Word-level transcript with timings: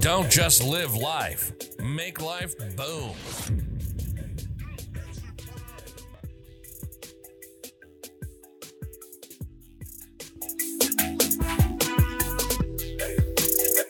Don't 0.00 0.30
just 0.30 0.64
live 0.64 0.94
life, 0.94 1.52
make 1.78 2.20
life 2.20 2.54
boom. 2.76 3.14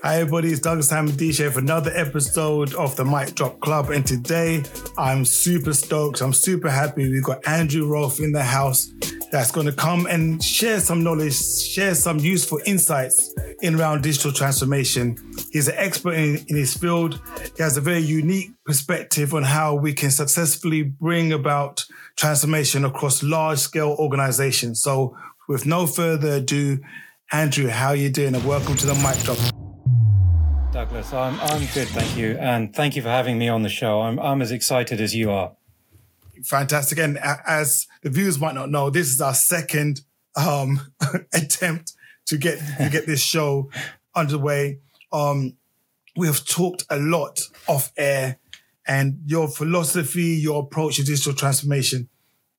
Hi 0.03 0.17
everybody, 0.17 0.51
it's 0.51 0.61
Douglas 0.61 0.91
Hammond 0.91 1.19
DJ 1.19 1.53
for 1.53 1.61
another 1.61 1.93
episode 1.95 2.75
of 2.75 2.97
the 2.97 3.05
Mic 3.05 3.35
Drop 3.35 3.61
Club. 3.61 3.91
And 3.91 4.05
today 4.05 4.65
I'm 4.99 5.25
super 5.25 5.73
stoked. 5.73 6.21
I'm 6.21 6.33
super 6.33 6.71
happy. 6.71 7.09
We've 7.09 7.23
got 7.23 7.47
Andrew 7.47 7.87
Rolf 7.87 8.19
in 8.19 8.33
the 8.33 8.43
house 8.43 8.91
that's 9.31 9.53
going 9.53 9.67
to 9.67 9.73
come 9.73 10.07
and 10.07 10.43
share 10.43 10.81
some 10.81 11.05
knowledge, 11.05 11.35
share 11.35 11.95
some 11.95 12.19
useful 12.19 12.61
insights 12.67 13.33
in 13.63 13.79
around 13.79 14.03
digital 14.03 14.33
transformation. 14.33 15.17
He's 15.53 15.69
an 15.69 15.75
expert 15.77 16.15
in, 16.15 16.45
in 16.49 16.57
his 16.57 16.77
field. 16.77 17.21
He 17.57 17.63
has 17.63 17.77
a 17.77 17.81
very 17.81 18.01
unique 18.01 18.51
perspective 18.65 19.33
on 19.33 19.45
how 19.45 19.75
we 19.75 19.93
can 19.93 20.11
successfully 20.11 20.83
bring 20.83 21.33
about 21.33 21.85
transformation 22.17 22.85
across 22.85 23.23
large 23.23 23.59
scale 23.59 23.97
organizations. 23.99 24.83
So 24.83 25.17
with 25.49 25.65
no 25.65 25.87
further 25.87 26.35
ado, 26.35 26.81
Andrew, 27.33 27.69
how 27.69 27.89
are 27.89 27.97
you 27.97 28.11
doing? 28.11 28.35
And 28.35 28.45
welcome 28.45 28.77
to 28.77 28.87
the 28.87 28.95
Mic 28.95 29.19
Drop. 29.25 29.39
Douglas, 30.73 31.13
I'm 31.13 31.39
I'm 31.41 31.63
good, 31.75 31.89
thank 31.89 32.17
you, 32.17 32.37
and 32.39 32.73
thank 32.75 32.95
you 32.95 33.03
for 33.03 33.09
having 33.09 33.39
me 33.39 33.49
on 33.49 33.63
the 33.63 33.69
show. 33.69 34.03
I'm 34.03 34.21
I'm 34.21 34.41
as 34.41 34.53
excited 34.53 35.01
as 35.01 35.17
you 35.17 35.33
are. 35.33 35.53
Fantastic. 36.45 36.99
And 36.99 37.19
as 37.19 37.87
the 38.03 38.11
viewers 38.11 38.39
might 38.39 38.55
not 38.55 38.71
know, 38.71 38.91
this 38.91 39.09
is 39.09 39.21
our 39.21 39.35
second 39.35 40.03
um, 40.37 40.93
attempt 41.33 41.93
to 42.27 42.39
get 42.39 42.59
to 42.79 42.89
get 42.91 43.07
this 43.07 43.23
show 43.23 43.71
underway. 44.15 44.79
Um, 45.13 45.57
we 46.17 46.27
have 46.27 46.45
talked 46.45 46.85
a 46.91 46.99
lot 46.99 47.41
off 47.67 47.93
air, 47.97 48.39
and 48.87 49.21
your 49.27 49.49
philosophy, 49.49 50.37
your 50.41 50.63
approach 50.63 50.97
to 50.97 51.05
digital 51.05 51.35
transformation 51.35 52.09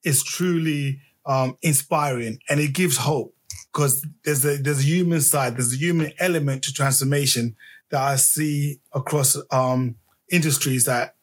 is 0.03 0.23
truly 0.23 0.99
um, 1.25 1.57
inspiring, 1.61 2.39
and 2.49 2.59
it 2.59 2.73
gives 2.73 2.97
hope 2.97 3.35
because 3.71 4.05
there's 4.23 4.45
a 4.45 4.57
there's 4.57 4.79
a 4.79 4.83
human 4.83 5.21
side, 5.21 5.55
there's 5.55 5.73
a 5.73 5.77
human 5.77 6.11
element 6.19 6.63
to 6.63 6.73
transformation 6.73 7.55
that 7.89 8.01
I 8.01 8.15
see 8.15 8.79
across 8.93 9.37
um, 9.51 9.95
industries 10.31 10.85
that 10.85 11.15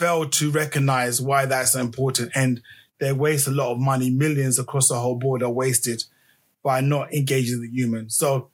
fail 0.00 0.28
to 0.28 0.50
recognize 0.50 1.20
why 1.20 1.46
that's 1.46 1.74
important 1.74 2.32
and 2.34 2.60
they 2.98 3.12
waste 3.12 3.46
a 3.46 3.50
lot 3.50 3.72
of 3.72 3.78
money. 3.78 4.10
Millions 4.10 4.58
across 4.58 4.88
the 4.88 4.94
whole 4.94 5.16
board 5.16 5.42
are 5.42 5.50
wasted 5.50 6.02
by 6.62 6.80
not 6.80 7.12
engaging 7.12 7.60
the 7.60 7.68
human. 7.68 8.10
So 8.10 8.50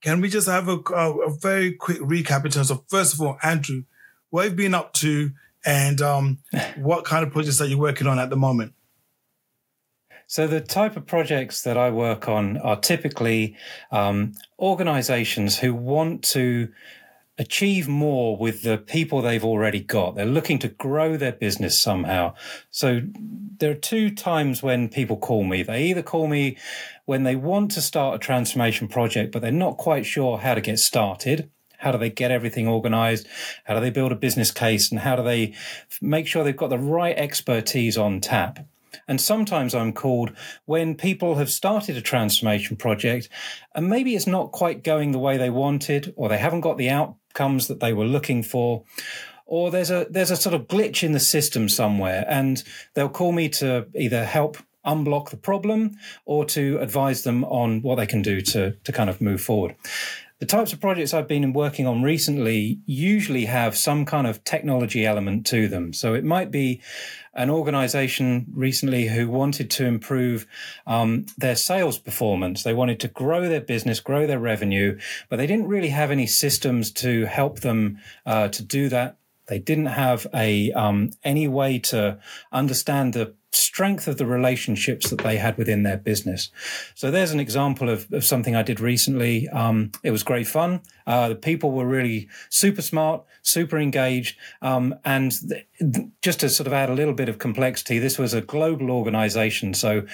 can 0.00 0.20
we 0.20 0.28
just 0.28 0.48
have 0.48 0.68
a, 0.68 0.78
a, 0.94 1.12
a 1.18 1.30
very 1.30 1.72
quick 1.74 1.98
recap 1.98 2.44
in 2.44 2.50
terms 2.50 2.70
of 2.70 2.82
first 2.88 3.12
of 3.14 3.20
all 3.20 3.36
andrew 3.42 3.82
what 4.30 4.44
have 4.44 4.52
you 4.52 4.56
been 4.56 4.74
up 4.74 4.92
to 4.94 5.32
and 5.64 6.00
um, 6.00 6.38
what 6.76 7.04
kind 7.04 7.26
of 7.26 7.32
projects 7.32 7.60
are 7.60 7.66
you 7.66 7.78
working 7.78 8.06
on 8.06 8.18
at 8.18 8.30
the 8.30 8.36
moment? 8.36 8.72
So 10.26 10.46
the 10.46 10.60
type 10.60 10.96
of 10.96 11.06
projects 11.06 11.62
that 11.62 11.76
I 11.76 11.90
work 11.90 12.28
on 12.28 12.56
are 12.58 12.76
typically 12.76 13.56
um, 13.90 14.34
organizations 14.60 15.58
who 15.58 15.74
want 15.74 16.22
to 16.30 16.68
achieve 17.40 17.88
more 17.88 18.36
with 18.36 18.62
the 18.62 18.76
people 18.76 19.22
they've 19.22 19.44
already 19.44 19.80
got. 19.80 20.14
They're 20.14 20.26
looking 20.26 20.58
to 20.58 20.68
grow 20.68 21.16
their 21.16 21.32
business 21.32 21.80
somehow. 21.80 22.34
So 22.70 23.00
there 23.58 23.70
are 23.70 23.74
two 23.74 24.10
times 24.10 24.62
when 24.62 24.90
people 24.90 25.16
call 25.16 25.44
me. 25.44 25.62
They 25.62 25.84
either 25.84 26.02
call 26.02 26.28
me 26.28 26.58
when 27.06 27.22
they 27.22 27.36
want 27.36 27.70
to 27.72 27.80
start 27.80 28.16
a 28.16 28.18
transformation 28.18 28.88
project, 28.88 29.32
but 29.32 29.40
they're 29.40 29.50
not 29.50 29.78
quite 29.78 30.04
sure 30.04 30.36
how 30.36 30.52
to 30.52 30.60
get 30.60 30.78
started. 30.78 31.50
How 31.78 31.92
do 31.92 31.96
they 31.96 32.10
get 32.10 32.30
everything 32.30 32.68
organized? 32.68 33.26
How 33.64 33.72
do 33.72 33.80
they 33.80 33.88
build 33.88 34.12
a 34.12 34.16
business 34.16 34.50
case? 34.50 34.90
And 34.90 35.00
how 35.00 35.16
do 35.16 35.22
they 35.22 35.54
make 36.02 36.26
sure 36.26 36.44
they've 36.44 36.54
got 36.54 36.68
the 36.68 36.78
right 36.78 37.16
expertise 37.16 37.96
on 37.96 38.20
tap? 38.20 38.66
And 39.08 39.20
sometimes 39.20 39.74
I'm 39.74 39.92
called 39.92 40.32
when 40.66 40.94
people 40.94 41.36
have 41.36 41.50
started 41.50 41.96
a 41.96 42.00
transformation 42.00 42.76
project 42.76 43.28
and 43.74 43.88
maybe 43.88 44.14
it's 44.14 44.26
not 44.26 44.52
quite 44.52 44.84
going 44.84 45.12
the 45.12 45.18
way 45.18 45.36
they 45.36 45.50
wanted, 45.50 46.12
or 46.16 46.28
they 46.28 46.38
haven't 46.38 46.60
got 46.60 46.78
the 46.78 46.90
outcomes 46.90 47.68
that 47.68 47.80
they 47.80 47.92
were 47.92 48.04
looking 48.04 48.42
for, 48.42 48.84
or 49.46 49.70
there's 49.70 49.90
a 49.90 50.06
there's 50.10 50.30
a 50.30 50.36
sort 50.36 50.54
of 50.54 50.68
glitch 50.68 51.02
in 51.02 51.12
the 51.12 51.20
system 51.20 51.68
somewhere, 51.68 52.24
and 52.28 52.62
they'll 52.94 53.08
call 53.08 53.32
me 53.32 53.48
to 53.48 53.86
either 53.94 54.24
help 54.24 54.56
unblock 54.86 55.30
the 55.30 55.36
problem 55.36 55.96
or 56.24 56.44
to 56.46 56.78
advise 56.80 57.22
them 57.22 57.44
on 57.44 57.82
what 57.82 57.96
they 57.96 58.06
can 58.06 58.22
do 58.22 58.40
to 58.40 58.72
to 58.84 58.92
kind 58.92 59.10
of 59.10 59.20
move 59.20 59.40
forward. 59.40 59.74
The 60.38 60.46
types 60.46 60.72
of 60.72 60.80
projects 60.80 61.12
I've 61.12 61.28
been 61.28 61.52
working 61.52 61.86
on 61.86 62.02
recently 62.02 62.80
usually 62.86 63.44
have 63.44 63.76
some 63.76 64.06
kind 64.06 64.26
of 64.26 64.42
technology 64.42 65.04
element 65.04 65.44
to 65.48 65.68
them. 65.68 65.92
So 65.92 66.14
it 66.14 66.24
might 66.24 66.50
be 66.50 66.80
an 67.34 67.50
organization 67.50 68.46
recently 68.54 69.06
who 69.06 69.28
wanted 69.28 69.70
to 69.70 69.86
improve 69.86 70.46
um, 70.86 71.26
their 71.38 71.56
sales 71.56 71.98
performance. 71.98 72.62
They 72.62 72.74
wanted 72.74 72.98
to 73.00 73.08
grow 73.08 73.48
their 73.48 73.60
business, 73.60 74.00
grow 74.00 74.26
their 74.26 74.40
revenue, 74.40 74.98
but 75.28 75.36
they 75.36 75.46
didn't 75.46 75.68
really 75.68 75.90
have 75.90 76.10
any 76.10 76.26
systems 76.26 76.90
to 76.92 77.26
help 77.26 77.60
them 77.60 77.98
uh, 78.26 78.48
to 78.48 78.62
do 78.62 78.88
that. 78.88 79.16
They 79.50 79.58
didn't 79.58 79.86
have 79.86 80.26
a 80.32 80.72
um, 80.72 81.10
any 81.24 81.48
way 81.48 81.80
to 81.80 82.18
understand 82.52 83.12
the 83.14 83.34
strength 83.52 84.06
of 84.06 84.16
the 84.16 84.26
relationships 84.26 85.10
that 85.10 85.18
they 85.18 85.36
had 85.36 85.58
within 85.58 85.82
their 85.82 85.96
business. 85.96 86.50
So 86.94 87.10
there's 87.10 87.32
an 87.32 87.40
example 87.40 87.88
of, 87.88 88.06
of 88.12 88.24
something 88.24 88.54
I 88.54 88.62
did 88.62 88.78
recently. 88.78 89.48
Um, 89.48 89.90
it 90.04 90.12
was 90.12 90.22
great 90.22 90.46
fun. 90.46 90.82
Uh, 91.04 91.30
the 91.30 91.34
people 91.34 91.72
were 91.72 91.84
really 91.86 92.28
super 92.48 92.80
smart, 92.80 93.24
super 93.42 93.76
engaged. 93.76 94.38
Um, 94.62 94.94
and 95.04 95.32
th- 95.32 95.66
th- 95.80 96.06
just 96.22 96.40
to 96.40 96.48
sort 96.48 96.68
of 96.68 96.72
add 96.72 96.90
a 96.90 96.94
little 96.94 97.14
bit 97.14 97.28
of 97.28 97.38
complexity, 97.38 97.98
this 97.98 98.18
was 98.18 98.34
a 98.34 98.40
global 98.40 98.90
organization. 98.92 99.74
So 99.74 100.06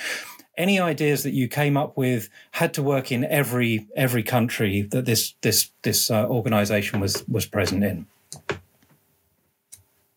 any 0.56 0.80
ideas 0.80 1.22
that 1.22 1.34
you 1.34 1.46
came 1.46 1.76
up 1.76 1.98
with 1.98 2.30
had 2.52 2.72
to 2.74 2.82
work 2.82 3.12
in 3.12 3.24
every 3.24 3.86
every 3.94 4.22
country 4.22 4.82
that 4.90 5.04
this 5.04 5.34
this 5.42 5.70
this 5.82 6.10
uh, 6.10 6.26
organization 6.26 7.00
was 7.00 7.22
was 7.28 7.44
present 7.44 7.84
in. 7.84 8.06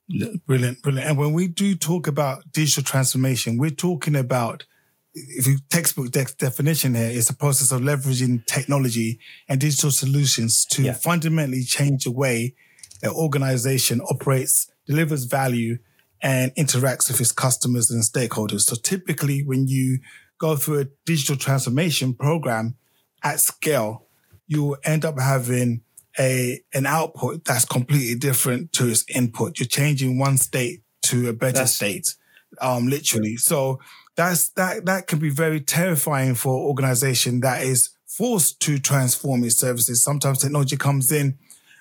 Brilliant, 0.09 0.81
brilliant. 0.81 1.07
And 1.07 1.17
when 1.17 1.33
we 1.33 1.47
do 1.47 1.75
talk 1.75 2.07
about 2.07 2.51
digital 2.51 2.83
transformation, 2.83 3.57
we're 3.57 3.69
talking 3.69 4.15
about, 4.15 4.65
if 5.13 5.45
you 5.45 5.59
textbook 5.69 6.09
de- 6.11 6.25
definition 6.37 6.95
here, 6.95 7.09
it's 7.11 7.29
a 7.29 7.35
process 7.35 7.71
of 7.71 7.81
leveraging 7.81 8.45
technology 8.47 9.19
and 9.47 9.61
digital 9.61 9.91
solutions 9.91 10.65
to 10.71 10.83
Yeah. 10.83 10.93
fundamentally 10.93 11.63
change 11.63 12.05
the 12.05 12.11
way 12.11 12.55
an 13.03 13.11
organization 13.11 14.01
operates, 14.01 14.67
delivers 14.87 15.25
value, 15.25 15.77
and 16.21 16.53
interacts 16.55 17.07
with 17.09 17.21
its 17.21 17.31
customers 17.31 17.91
and 17.91 18.03
stakeholders. 18.03 18.61
So 18.61 18.75
typically, 18.75 19.43
when 19.43 19.67
you 19.67 19.99
go 20.39 20.55
through 20.55 20.79
a 20.79 20.87
digital 21.05 21.35
transformation 21.37 22.13
program 22.13 22.75
at 23.23 23.39
scale, 23.39 24.07
you 24.47 24.63
will 24.63 24.77
end 24.83 25.05
up 25.05 25.19
having 25.19 25.81
a 26.19 26.61
an 26.73 26.85
output 26.85 27.45
that's 27.45 27.65
completely 27.65 28.15
different 28.15 28.73
to 28.73 28.87
its 28.87 29.05
input. 29.07 29.59
You're 29.59 29.67
changing 29.67 30.19
one 30.19 30.37
state 30.37 30.83
to 31.03 31.29
a 31.29 31.33
better 31.33 31.53
That's- 31.53 31.75
state, 31.75 32.15
um, 32.61 32.87
literally. 32.87 33.37
So 33.37 33.79
that's 34.15 34.49
that 34.49 34.85
that 34.85 35.07
can 35.07 35.19
be 35.19 35.29
very 35.29 35.61
terrifying 35.61 36.35
for 36.35 36.57
an 36.57 36.67
organization 36.67 37.39
that 37.41 37.63
is 37.63 37.89
forced 38.05 38.59
to 38.61 38.77
transform 38.79 39.43
its 39.43 39.57
services. 39.57 40.03
Sometimes 40.03 40.39
technology 40.39 40.75
comes 40.75 41.11
in 41.11 41.37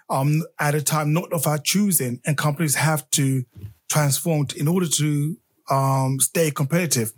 um, 0.08 0.44
at 0.58 0.74
a 0.74 0.82
time 0.82 1.12
not 1.12 1.32
of 1.32 1.46
our 1.46 1.58
choosing, 1.58 2.20
and 2.24 2.38
companies 2.38 2.76
have 2.76 3.10
to 3.10 3.44
transform 3.90 4.46
in 4.56 4.68
order 4.68 4.86
to 4.86 5.36
um, 5.70 6.20
stay 6.20 6.50
competitive. 6.50 7.12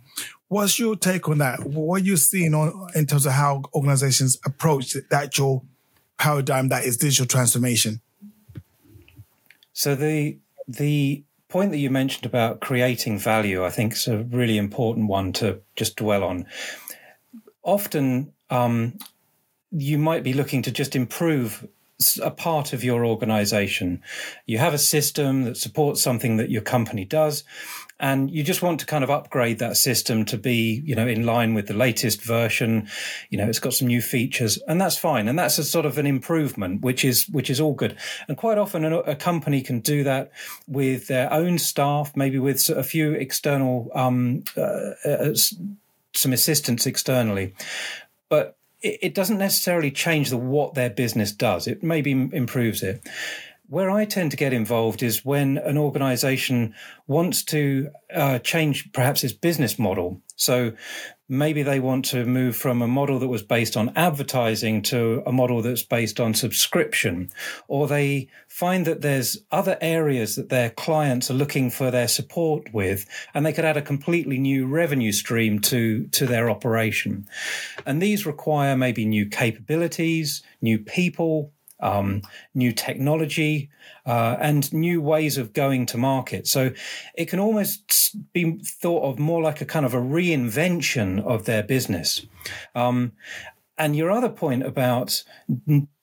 What's 0.47 0.79
your 0.79 0.95
take 0.95 1.29
on 1.29 1.37
that? 1.37 1.63
What 1.63 2.01
are 2.01 2.03
you 2.03 2.17
seeing 2.17 2.53
on 2.53 2.87
in 2.95 3.05
terms 3.05 3.25
of 3.25 3.31
how 3.33 3.61
organizations 3.73 4.37
approach 4.45 4.93
the 4.93 5.05
actual 5.11 5.65
paradigm 6.21 6.69
that 6.69 6.85
is 6.85 6.97
digital 6.97 7.25
transformation? 7.25 8.01
So 9.73 9.95
the 9.95 10.37
the 10.67 11.23
point 11.49 11.71
that 11.71 11.79
you 11.79 11.89
mentioned 11.89 12.25
about 12.25 12.61
creating 12.61 13.17
value, 13.19 13.65
I 13.65 13.71
think, 13.71 13.93
is 13.93 14.07
a 14.07 14.23
really 14.23 14.57
important 14.57 15.07
one 15.09 15.33
to 15.33 15.61
just 15.75 15.97
dwell 15.97 16.23
on. 16.23 16.45
Often, 17.63 18.33
um, 18.49 18.97
you 19.71 19.97
might 19.97 20.23
be 20.23 20.33
looking 20.33 20.61
to 20.63 20.71
just 20.71 20.95
improve 20.95 21.67
a 22.21 22.31
part 22.31 22.73
of 22.73 22.83
your 22.83 23.05
organization. 23.05 24.01
You 24.45 24.57
have 24.59 24.73
a 24.73 24.87
system 24.95 25.43
that 25.43 25.57
supports 25.57 26.01
something 26.01 26.37
that 26.37 26.49
your 26.49 26.61
company 26.61 27.05
does, 27.05 27.43
and 28.01 28.31
you 28.31 28.43
just 28.43 28.63
want 28.63 28.79
to 28.79 28.87
kind 28.87 29.03
of 29.03 29.11
upgrade 29.11 29.59
that 29.59 29.77
system 29.77 30.25
to 30.25 30.37
be, 30.37 30.81
you 30.83 30.95
know, 30.95 31.07
in 31.07 31.23
line 31.23 31.53
with 31.53 31.67
the 31.67 31.75
latest 31.75 32.23
version. 32.23 32.89
You 33.29 33.37
know, 33.37 33.47
it's 33.47 33.59
got 33.59 33.73
some 33.73 33.87
new 33.87 34.01
features, 34.01 34.57
and 34.67 34.81
that's 34.81 34.97
fine. 34.97 35.27
And 35.27 35.37
that's 35.37 35.59
a 35.59 35.63
sort 35.63 35.85
of 35.85 35.99
an 35.99 36.07
improvement, 36.07 36.81
which 36.81 37.05
is 37.05 37.29
which 37.29 37.51
is 37.51 37.61
all 37.61 37.73
good. 37.73 37.95
And 38.27 38.35
quite 38.35 38.57
often, 38.57 38.83
a, 38.85 39.15
company 39.15 39.61
can 39.61 39.81
do 39.81 40.03
that 40.03 40.31
with 40.67 41.07
their 41.07 41.31
own 41.31 41.59
staff, 41.59 42.15
maybe 42.15 42.39
with 42.39 42.67
a 42.69 42.83
few 42.83 43.11
external, 43.11 43.91
um, 43.93 44.43
uh, 44.57 44.93
uh, 45.05 45.35
some 46.13 46.33
assistance 46.33 46.87
externally, 46.87 47.53
but 48.29 48.57
it, 48.81 49.13
doesn't 49.13 49.37
necessarily 49.37 49.91
change 49.91 50.31
the 50.31 50.37
what 50.37 50.73
their 50.73 50.89
business 50.89 51.31
does. 51.31 51.67
It 51.67 51.83
maybe 51.83 52.11
improves 52.11 52.81
it. 52.81 53.07
Where 53.71 53.89
I 53.89 54.03
tend 54.03 54.31
to 54.31 54.37
get 54.37 54.51
involved 54.51 55.01
is 55.01 55.23
when 55.23 55.57
an 55.57 55.77
organization 55.77 56.75
wants 57.07 57.41
to 57.43 57.89
uh, 58.13 58.39
change 58.39 58.91
perhaps 58.91 59.23
its 59.23 59.31
business 59.31 59.79
model. 59.79 60.21
So 60.35 60.73
maybe 61.29 61.63
they 61.63 61.79
want 61.79 62.03
to 62.07 62.25
move 62.25 62.57
from 62.57 62.81
a 62.81 62.87
model 62.89 63.17
that 63.19 63.29
was 63.29 63.43
based 63.43 63.77
on 63.77 63.93
advertising 63.95 64.81
to 64.81 65.23
a 65.25 65.31
model 65.31 65.61
that's 65.61 65.83
based 65.83 66.19
on 66.19 66.33
subscription, 66.33 67.29
or 67.69 67.87
they 67.87 68.27
find 68.49 68.85
that 68.87 68.99
there's 68.99 69.37
other 69.51 69.77
areas 69.79 70.35
that 70.35 70.49
their 70.49 70.71
clients 70.71 71.31
are 71.31 71.35
looking 71.35 71.69
for 71.69 71.89
their 71.91 72.09
support 72.09 72.73
with, 72.73 73.05
and 73.33 73.45
they 73.45 73.53
could 73.53 73.63
add 73.63 73.77
a 73.77 73.81
completely 73.81 74.37
new 74.37 74.67
revenue 74.67 75.13
stream 75.13 75.59
to, 75.59 76.07
to 76.07 76.25
their 76.25 76.49
operation. 76.49 77.25
And 77.85 78.01
these 78.01 78.25
require 78.25 78.75
maybe 78.75 79.05
new 79.05 79.27
capabilities, 79.27 80.43
new 80.61 80.77
people, 80.77 81.53
um, 81.81 82.21
new 82.53 82.71
technology, 82.71 83.69
uh, 84.05 84.37
and 84.39 84.71
new 84.73 85.01
ways 85.01 85.37
of 85.37 85.53
going 85.53 85.85
to 85.87 85.97
market. 85.97 86.47
So 86.47 86.71
it 87.15 87.25
can 87.25 87.39
almost 87.39 88.15
be 88.33 88.59
thought 88.63 89.03
of 89.03 89.19
more 89.19 89.41
like 89.41 89.61
a 89.61 89.65
kind 89.65 89.85
of 89.85 89.93
a 89.93 90.01
reinvention 90.01 91.23
of 91.23 91.45
their 91.45 91.63
business. 91.63 92.25
Um, 92.75 93.13
and 93.77 93.95
your 93.95 94.11
other 94.11 94.29
point 94.29 94.63
about 94.63 95.23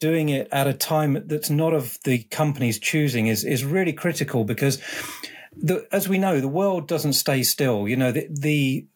doing 0.01 0.31
it 0.31 0.49
at 0.51 0.67
a 0.67 0.75
time 0.75 1.23
that's 1.27 1.51
not 1.51 1.73
of 1.73 1.99
the 2.05 2.25
company's 2.25 2.79
choosing 2.79 3.29
is 3.29 3.45
is 3.45 3.65
really 3.65 3.93
critical 3.93 4.45
because 4.45 4.83
the, 5.61 5.87
as 5.93 6.09
we 6.09 6.19
know, 6.19 6.41
the 6.41 6.49
world 6.49 6.89
doesn't 6.89 7.15
stay 7.15 7.43
still. 7.43 7.89
You 7.89 7.97
know, 7.97 8.13
the, 8.13 8.27
the 8.31 8.87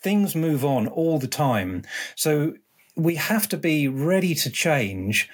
things 0.00 0.34
move 0.34 0.64
on 0.64 0.86
all 0.86 1.18
the 1.18 1.26
time. 1.26 1.82
So 2.14 2.54
we 2.96 3.16
have 3.16 3.48
to 3.48 3.56
be 3.56 3.88
ready 3.88 4.34
to 4.34 4.50
change 4.50 5.28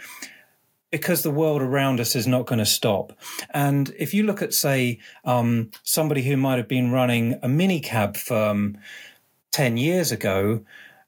because 0.92 1.22
the 1.22 1.30
world 1.30 1.62
around 1.62 1.98
us 1.98 2.14
is 2.14 2.26
not 2.28 2.46
going 2.46 2.58
to 2.58 2.66
stop. 2.66 3.18
And 3.50 3.92
if 3.98 4.12
you 4.14 4.22
look 4.22 4.42
at, 4.42 4.52
say, 4.52 5.00
um, 5.24 5.70
somebody 5.82 6.22
who 6.22 6.36
might 6.36 6.58
have 6.58 6.68
been 6.68 6.92
running 6.92 7.32
a 7.42 7.48
minicab 7.48 8.16
firm 8.16 8.78
10 9.50 9.78
years 9.78 10.12
ago, 10.12 10.60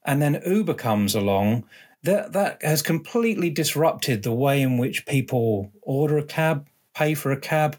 and 0.03 0.21
then 0.21 0.41
Uber 0.45 0.73
comes 0.73 1.13
along, 1.15 1.65
that, 2.01 2.33
that 2.33 2.61
has 2.63 2.81
completely 2.81 3.49
disrupted 3.49 4.23
the 4.23 4.33
way 4.33 4.61
in 4.61 4.77
which 4.77 5.05
people 5.05 5.71
order 5.83 6.17
a 6.17 6.23
cab, 6.23 6.67
pay 6.95 7.13
for 7.13 7.31
a 7.31 7.39
cab, 7.39 7.77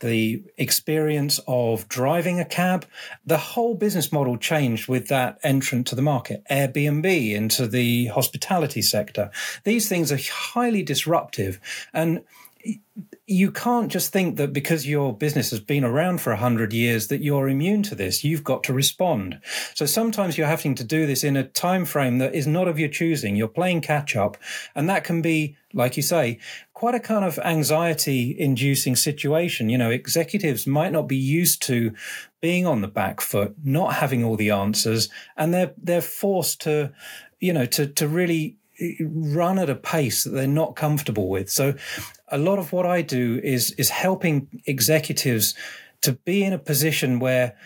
the 0.00 0.42
experience 0.56 1.40
of 1.48 1.88
driving 1.88 2.38
a 2.38 2.44
cab. 2.44 2.86
The 3.26 3.38
whole 3.38 3.74
business 3.74 4.12
model 4.12 4.36
changed 4.36 4.88
with 4.88 5.08
that 5.08 5.38
entrant 5.42 5.86
to 5.88 5.94
the 5.94 6.02
market, 6.02 6.44
Airbnb 6.50 7.32
into 7.32 7.66
the 7.66 8.06
hospitality 8.06 8.82
sector. 8.82 9.30
These 9.64 9.88
things 9.88 10.12
are 10.12 10.18
highly 10.18 10.82
disruptive. 10.82 11.60
And 11.92 12.22
you 13.26 13.50
can't 13.50 13.92
just 13.92 14.12
think 14.12 14.36
that 14.36 14.52
because 14.52 14.86
your 14.86 15.14
business 15.16 15.50
has 15.50 15.60
been 15.60 15.84
around 15.84 16.20
for 16.20 16.30
100 16.30 16.72
years 16.72 17.08
that 17.08 17.22
you're 17.22 17.48
immune 17.48 17.82
to 17.82 17.94
this 17.94 18.24
you've 18.24 18.42
got 18.42 18.64
to 18.64 18.72
respond 18.72 19.38
so 19.74 19.86
sometimes 19.86 20.36
you're 20.36 20.46
having 20.46 20.74
to 20.74 20.82
do 20.82 21.06
this 21.06 21.22
in 21.22 21.36
a 21.36 21.44
time 21.44 21.84
frame 21.84 22.18
that 22.18 22.34
is 22.34 22.46
not 22.46 22.66
of 22.66 22.78
your 22.78 22.88
choosing 22.88 23.36
you're 23.36 23.46
playing 23.46 23.80
catch 23.80 24.16
up 24.16 24.36
and 24.74 24.88
that 24.88 25.04
can 25.04 25.22
be 25.22 25.56
like 25.78 25.96
you 25.96 26.02
say 26.02 26.38
quite 26.74 26.94
a 26.94 27.00
kind 27.00 27.24
of 27.24 27.38
anxiety 27.38 28.36
inducing 28.38 28.94
situation 28.94 29.70
you 29.70 29.78
know 29.78 29.90
executives 29.90 30.66
might 30.66 30.92
not 30.92 31.08
be 31.08 31.16
used 31.16 31.62
to 31.62 31.94
being 32.42 32.66
on 32.66 32.82
the 32.82 32.88
back 32.88 33.20
foot 33.22 33.54
not 33.64 33.94
having 33.94 34.22
all 34.22 34.36
the 34.36 34.50
answers 34.50 35.08
and 35.36 35.54
they're 35.54 35.72
they're 35.82 36.02
forced 36.02 36.60
to 36.60 36.92
you 37.40 37.52
know 37.52 37.66
to 37.66 37.86
to 37.86 38.06
really 38.08 38.56
eh, 38.80 38.94
run 39.00 39.58
at 39.58 39.70
a 39.70 39.74
pace 39.74 40.24
that 40.24 40.30
they're 40.30 40.46
not 40.46 40.76
comfortable 40.76 41.28
with. 41.28 41.50
So 41.50 41.74
a 42.28 42.38
lot 42.38 42.58
of 42.58 42.72
what 42.72 42.86
I 42.86 43.02
do 43.02 43.40
is 43.42 43.72
is 43.72 43.90
helping 43.90 44.48
executives 44.66 45.54
to 46.02 46.12
be 46.12 46.44
in 46.44 46.52
a 46.52 46.58
position 46.58 47.18
where 47.18 47.56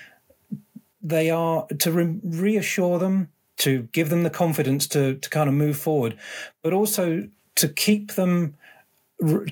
they 1.02 1.30
are 1.30 1.66
to 1.78 1.92
re- 1.92 2.20
reassure 2.22 2.98
them, 2.98 3.28
to 3.58 3.82
give 3.92 4.08
them 4.08 4.22
the 4.22 4.30
confidence 4.30 4.86
to 4.88 5.14
to 5.16 5.30
kind 5.30 5.48
of 5.48 5.54
move 5.54 5.76
forward, 5.76 6.16
but 6.62 6.72
also 6.72 7.28
to 7.56 7.68
keep 7.68 8.12
them 8.12 8.54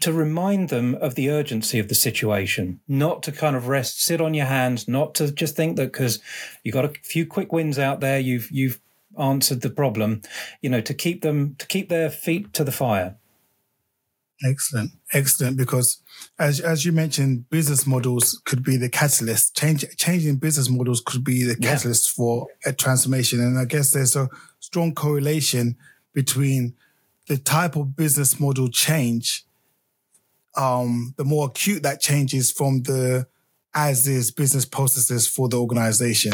to 0.00 0.12
remind 0.12 0.68
them 0.68 0.96
of 0.96 1.14
the 1.14 1.30
urgency 1.30 1.78
of 1.78 1.88
the 1.88 1.94
situation, 1.94 2.80
not 2.88 3.22
to 3.22 3.32
kind 3.32 3.54
of 3.54 3.68
rest, 3.68 4.02
sit 4.02 4.20
on 4.20 4.34
your 4.34 4.46
hands, 4.46 4.88
not 4.88 5.14
to 5.14 5.30
just 5.30 5.54
think 5.54 5.76
that 5.76 5.92
because 5.92 6.20
you 6.64 6.72
got 6.72 6.84
a 6.84 6.92
few 7.04 7.24
quick 7.24 7.52
wins 7.52 7.78
out 7.78 8.00
there, 8.00 8.18
you've 8.18 8.50
you've 8.50 8.80
answered 9.18 9.60
the 9.60 9.70
problem, 9.70 10.22
you 10.60 10.70
know, 10.70 10.80
to 10.80 10.94
keep 10.94 11.22
them 11.22 11.54
to 11.58 11.66
keep 11.66 11.88
their 11.88 12.10
feet 12.10 12.52
to 12.54 12.64
the 12.64 12.72
fire. 12.72 13.16
Excellent, 14.44 14.92
excellent. 15.12 15.56
Because 15.56 16.02
as 16.38 16.60
as 16.60 16.84
you 16.84 16.92
mentioned, 16.92 17.48
business 17.50 17.86
models 17.86 18.40
could 18.46 18.64
be 18.64 18.76
the 18.76 18.88
catalyst. 18.88 19.56
Change, 19.56 19.84
changing 19.96 20.36
business 20.36 20.70
models 20.70 21.02
could 21.04 21.22
be 21.22 21.44
the 21.44 21.56
catalyst 21.56 22.10
yeah. 22.10 22.16
for 22.16 22.46
a 22.64 22.72
transformation. 22.72 23.40
And 23.40 23.58
I 23.58 23.66
guess 23.66 23.92
there's 23.92 24.16
a 24.16 24.28
strong 24.58 24.94
correlation 24.94 25.76
between 26.14 26.74
the 27.30 27.38
type 27.38 27.76
of 27.76 27.96
business 27.96 28.38
model 28.38 28.68
change. 28.68 29.44
Um, 30.56 31.14
the 31.16 31.24
more 31.24 31.46
acute 31.46 31.84
that 31.84 32.00
change 32.00 32.34
is 32.34 32.50
from 32.50 32.82
the 32.82 33.26
as 33.72 34.06
is 34.06 34.32
business 34.32 34.64
processes 34.64 35.28
for 35.28 35.48
the 35.48 35.56
organization 35.56 36.32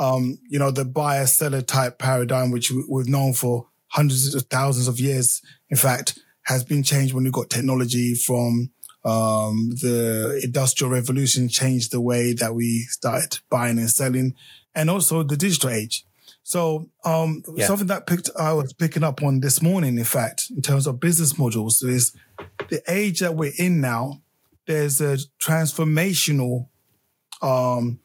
um, 0.00 0.38
you 0.48 0.58
know, 0.58 0.70
the 0.70 0.86
buyer 0.86 1.26
seller 1.26 1.60
type 1.60 1.98
paradigm, 1.98 2.50
which 2.50 2.72
we've 2.88 3.06
known 3.06 3.34
for 3.34 3.68
hundreds 3.88 4.34
of 4.34 4.44
thousands 4.44 4.88
of 4.88 4.98
years, 4.98 5.42
in 5.68 5.76
fact, 5.76 6.18
has 6.44 6.64
been 6.64 6.82
changed 6.82 7.12
when 7.12 7.24
we 7.24 7.30
got 7.30 7.50
technology 7.50 8.14
from 8.14 8.70
um, 9.04 9.70
the 9.82 10.40
industrial 10.42 10.90
revolution 10.90 11.48
changed 11.48 11.92
the 11.92 12.00
way 12.00 12.32
that 12.32 12.54
we 12.54 12.80
started 12.88 13.40
buying 13.50 13.78
and 13.78 13.90
selling 13.90 14.34
and 14.74 14.88
also 14.88 15.22
the 15.22 15.36
digital 15.36 15.68
age. 15.68 16.06
So, 16.42 16.88
um, 17.04 17.42
yeah. 17.54 17.66
something 17.66 17.86
that 17.88 18.06
picked, 18.06 18.30
I 18.38 18.52
was 18.52 18.72
picking 18.72 19.04
up 19.04 19.22
on 19.22 19.40
this 19.40 19.62
morning, 19.62 19.98
in 19.98 20.04
fact, 20.04 20.50
in 20.50 20.62
terms 20.62 20.86
of 20.86 20.98
business 20.98 21.38
models 21.38 21.82
is 21.82 22.16
the 22.68 22.82
age 22.88 23.20
that 23.20 23.36
we're 23.36 23.52
in 23.58 23.80
now. 23.80 24.22
There's 24.66 25.00
a 25.00 25.18
transformational, 25.40 26.68
um, 27.42 28.00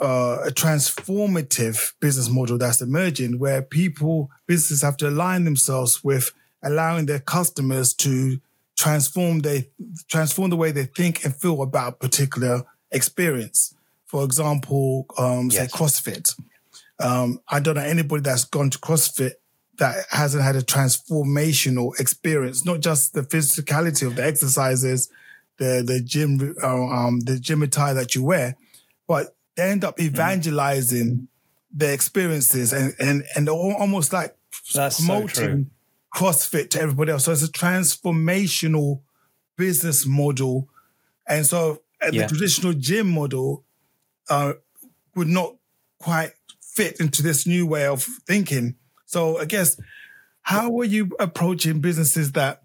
uh, 0.00 0.38
a 0.46 0.50
transformative 0.50 1.92
business 2.00 2.28
model 2.28 2.58
that's 2.58 2.80
emerging 2.80 3.38
where 3.38 3.62
people, 3.62 4.30
businesses 4.46 4.82
have 4.82 4.96
to 4.98 5.08
align 5.08 5.44
themselves 5.44 6.02
with 6.02 6.32
allowing 6.62 7.06
their 7.06 7.20
customers 7.20 7.94
to 7.94 8.40
transform 8.76 9.40
they 9.40 9.70
transform 10.08 10.50
the 10.50 10.56
way 10.56 10.72
they 10.72 10.84
think 10.84 11.24
and 11.24 11.34
feel 11.36 11.62
about 11.62 11.92
a 11.94 11.96
particular 11.96 12.62
experience. 12.90 13.74
For 14.06 14.24
example, 14.24 15.06
um, 15.18 15.48
yes. 15.50 15.70
say 15.70 15.78
CrossFit. 15.78 16.34
Um, 17.00 17.40
I 17.48 17.60
don't 17.60 17.74
know 17.74 17.82
anybody 17.82 18.22
that's 18.22 18.44
gone 18.44 18.70
to 18.70 18.78
CrossFit 18.78 19.32
that 19.78 20.06
hasn't 20.10 20.44
had 20.44 20.56
a 20.56 20.62
transformational 20.62 21.98
experience, 21.98 22.64
not 22.64 22.80
just 22.80 23.14
the 23.14 23.22
physicality 23.22 24.06
of 24.06 24.16
the 24.16 24.24
exercises, 24.24 25.08
the 25.58 25.82
the 25.84 26.00
gym 26.00 26.54
uh, 26.62 26.66
um, 26.66 27.20
the 27.20 27.38
gym 27.38 27.62
attire 27.62 27.94
that 27.94 28.14
you 28.14 28.22
wear, 28.22 28.56
but 29.06 29.34
they 29.56 29.70
end 29.70 29.84
up 29.84 29.96
mm-hmm. 29.96 30.06
evangelizing 30.06 31.06
mm. 31.06 31.26
their 31.72 31.92
experiences 31.92 32.72
and, 32.72 32.94
and, 32.98 33.24
and 33.36 33.48
almost 33.48 34.12
like 34.12 34.36
That's 34.74 35.04
promoting 35.04 35.70
so 36.14 36.20
CrossFit 36.20 36.70
to 36.70 36.80
everybody 36.80 37.12
else. 37.12 37.24
So 37.24 37.32
it's 37.32 37.44
a 37.44 37.48
transformational 37.48 39.00
business 39.56 40.06
model. 40.06 40.68
And 41.28 41.46
so 41.46 41.82
uh, 42.02 42.10
yeah. 42.12 42.22
the 42.22 42.28
traditional 42.28 42.72
gym 42.72 43.08
model 43.08 43.64
uh, 44.28 44.54
would 45.14 45.28
not 45.28 45.54
quite 45.98 46.32
fit 46.74 47.00
into 47.00 47.22
this 47.22 47.46
new 47.46 47.66
way 47.66 47.86
of 47.86 48.02
thinking. 48.02 48.76
So 49.06 49.38
I 49.38 49.44
guess, 49.44 49.80
how 50.42 50.78
are 50.78 50.84
you 50.84 51.10
approaching 51.18 51.80
businesses 51.80 52.32
that 52.32 52.62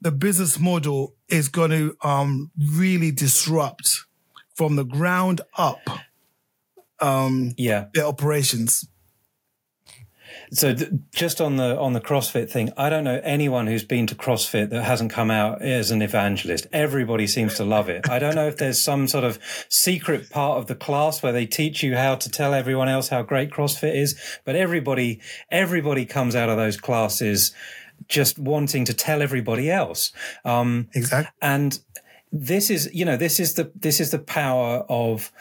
the 0.00 0.10
business 0.10 0.58
model 0.58 1.14
is 1.28 1.48
going 1.48 1.70
to 1.70 1.96
um, 2.02 2.50
really 2.58 3.10
disrupt 3.10 4.04
from 4.54 4.76
the 4.76 4.84
ground 4.84 5.40
up 5.56 5.80
um, 7.00 7.52
yeah. 7.56 7.86
their 7.94 8.06
operations? 8.06 8.88
So 10.52 10.74
th- 10.74 10.90
just 11.12 11.40
on 11.40 11.56
the 11.56 11.78
on 11.78 11.92
the 11.92 12.00
CrossFit 12.00 12.50
thing, 12.50 12.72
I 12.76 12.88
don't 12.88 13.04
know 13.04 13.20
anyone 13.24 13.66
who's 13.66 13.84
been 13.84 14.06
to 14.08 14.14
CrossFit 14.14 14.70
that 14.70 14.82
hasn't 14.82 15.10
come 15.10 15.30
out 15.30 15.62
as 15.62 15.90
an 15.90 16.02
evangelist. 16.02 16.66
Everybody 16.72 17.26
seems 17.26 17.54
to 17.56 17.64
love 17.64 17.88
it. 17.88 18.08
I 18.08 18.18
don't 18.18 18.34
know 18.34 18.46
if 18.46 18.56
there's 18.56 18.82
some 18.82 19.08
sort 19.08 19.24
of 19.24 19.38
secret 19.68 20.30
part 20.30 20.58
of 20.58 20.66
the 20.66 20.74
class 20.74 21.22
where 21.22 21.32
they 21.32 21.46
teach 21.46 21.82
you 21.82 21.96
how 21.96 22.14
to 22.16 22.30
tell 22.30 22.54
everyone 22.54 22.88
else 22.88 23.08
how 23.08 23.22
great 23.22 23.50
CrossFit 23.50 23.94
is, 23.94 24.20
but 24.44 24.56
everybody 24.56 25.20
everybody 25.50 26.06
comes 26.06 26.36
out 26.36 26.48
of 26.48 26.56
those 26.56 26.76
classes 26.76 27.52
just 28.08 28.38
wanting 28.38 28.84
to 28.84 28.94
tell 28.94 29.22
everybody 29.22 29.70
else. 29.70 30.12
Um, 30.44 30.88
exactly. 30.94 31.32
And 31.40 31.78
this 32.32 32.68
is, 32.68 32.90
you 32.92 33.04
know, 33.04 33.16
this 33.16 33.38
is 33.38 33.54
the 33.54 33.70
this 33.74 34.00
is 34.00 34.10
the 34.10 34.18
power 34.18 34.84
of 34.88 35.32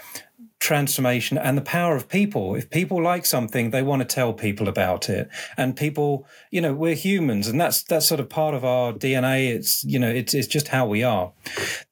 transformation 0.63 1.38
and 1.38 1.58
the 1.58 1.62
power 1.62 1.93
of 1.98 2.08
people. 2.08 2.55
If 2.55 2.70
people 2.70 3.03
like 3.03 3.25
something, 3.25 3.72
they 3.72 3.84
want 3.84 4.01
to 4.01 4.05
tell 4.05 4.32
people 4.32 4.70
about 4.70 5.10
it. 5.10 5.27
And 5.58 5.75
people, 5.75 6.25
you 6.51 6.62
know, 6.62 6.74
we're 6.74 6.96
humans 6.96 7.50
and 7.50 7.60
that's, 7.60 7.84
that's 7.84 8.08
sort 8.08 8.22
of 8.22 8.29
part 8.29 8.55
of 8.55 8.63
our 8.63 8.93
DNA. 8.93 9.53
It's, 9.53 9.84
you 9.84 10.00
know, 10.00 10.10
it's, 10.10 10.34
it's 10.34 10.48
just 10.48 10.70
how 10.70 10.88
we 10.88 11.03
are. 11.03 11.34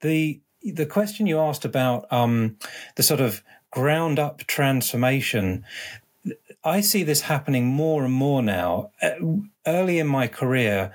The, 0.00 0.40
the 0.64 0.86
question 0.86 1.26
you 1.26 1.38
asked 1.38 1.66
about, 1.66 2.10
um, 2.10 2.56
the 2.96 3.02
sort 3.02 3.20
of 3.20 3.42
ground 3.70 4.18
up 4.18 4.38
transformation, 4.44 5.66
I 6.64 6.80
see 6.80 7.02
this 7.02 7.20
happening 7.20 7.66
more 7.66 8.04
and 8.04 8.14
more 8.14 8.42
now. 8.42 8.90
Early 9.66 9.98
in 9.98 10.06
my 10.06 10.28
career, 10.28 10.94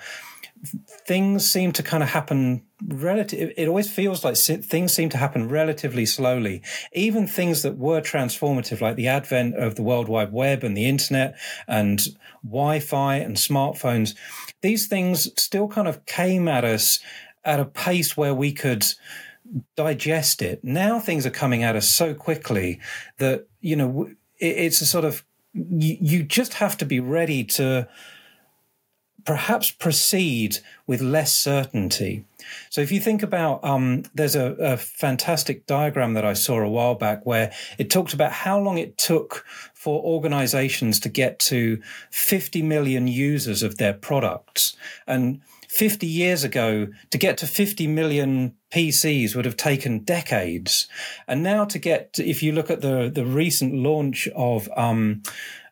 things 1.07 1.49
seem 1.49 1.71
to 1.71 1.81
kind 1.81 2.03
of 2.03 2.09
happen 2.09 2.61
relative 2.85 3.51
it 3.57 3.67
always 3.67 3.89
feels 3.89 4.23
like 4.23 4.35
things 4.35 4.93
seem 4.93 5.09
to 5.09 5.17
happen 5.17 5.47
relatively 5.49 6.05
slowly. 6.05 6.61
Even 6.93 7.25
things 7.25 7.63
that 7.63 7.77
were 7.77 8.01
transformative 8.01 8.81
like 8.81 8.97
the 8.97 9.07
advent 9.07 9.55
of 9.55 9.75
the 9.75 9.81
world 9.81 10.07
wide 10.07 10.31
web 10.31 10.63
and 10.63 10.77
the 10.77 10.85
internet 10.85 11.35
and 11.67 12.01
wi-fi 12.43 13.15
and 13.15 13.35
smartphones 13.35 14.13
these 14.61 14.87
things 14.87 15.29
still 15.41 15.67
kind 15.67 15.87
of 15.87 16.05
came 16.05 16.47
at 16.47 16.63
us 16.63 16.99
at 17.43 17.59
a 17.59 17.65
pace 17.65 18.17
where 18.17 18.33
we 18.33 18.51
could 18.51 18.85
digest 19.75 20.41
it. 20.41 20.63
Now 20.63 20.99
things 20.99 21.25
are 21.25 21.31
coming 21.31 21.63
at 21.63 21.75
us 21.75 21.87
so 21.87 22.13
quickly 22.13 22.79
that 23.17 23.47
you 23.61 23.75
know 23.75 24.09
it's 24.39 24.81
a 24.81 24.85
sort 24.85 25.05
of 25.05 25.23
you, 25.53 25.97
you 26.01 26.23
just 26.23 26.55
have 26.55 26.77
to 26.77 26.85
be 26.85 26.99
ready 26.99 27.43
to 27.43 27.87
perhaps 29.27 29.69
proceed 29.69 30.59
with 30.87 31.01
less 31.01 31.37
certainty. 31.37 32.23
So 32.69 32.79
if 32.79 32.93
you 32.93 33.01
think 33.01 33.21
about, 33.21 33.61
um, 33.61 34.03
there's 34.15 34.37
a, 34.37 34.53
a, 34.53 34.77
fantastic 34.77 35.65
diagram 35.65 36.13
that 36.13 36.23
I 36.23 36.31
saw 36.31 36.61
a 36.61 36.69
while 36.69 36.95
back 36.95 37.25
where 37.25 37.51
it 37.77 37.89
talked 37.89 38.13
about 38.13 38.31
how 38.31 38.57
long 38.57 38.77
it 38.77 38.97
took 38.97 39.43
for 39.73 40.01
organizations 40.01 41.01
to 41.01 41.09
get 41.09 41.39
to 41.39 41.81
50 42.09 42.61
million 42.61 43.09
users 43.09 43.63
of 43.63 43.77
their 43.77 43.93
products. 43.93 44.77
And 45.05 45.41
50 45.67 46.07
years 46.07 46.45
ago, 46.45 46.87
to 47.09 47.17
get 47.17 47.37
to 47.39 47.47
50 47.47 47.85
million 47.87 48.55
PCs 48.71 49.35
would 49.35 49.43
have 49.43 49.57
taken 49.57 49.99
decades. 49.99 50.87
And 51.27 51.43
now 51.43 51.65
to 51.65 51.77
get, 51.77 52.17
if 52.17 52.41
you 52.41 52.53
look 52.53 52.71
at 52.71 52.79
the, 52.79 53.11
the 53.13 53.25
recent 53.25 53.73
launch 53.73 54.29
of, 54.35 54.69
um, 54.77 55.21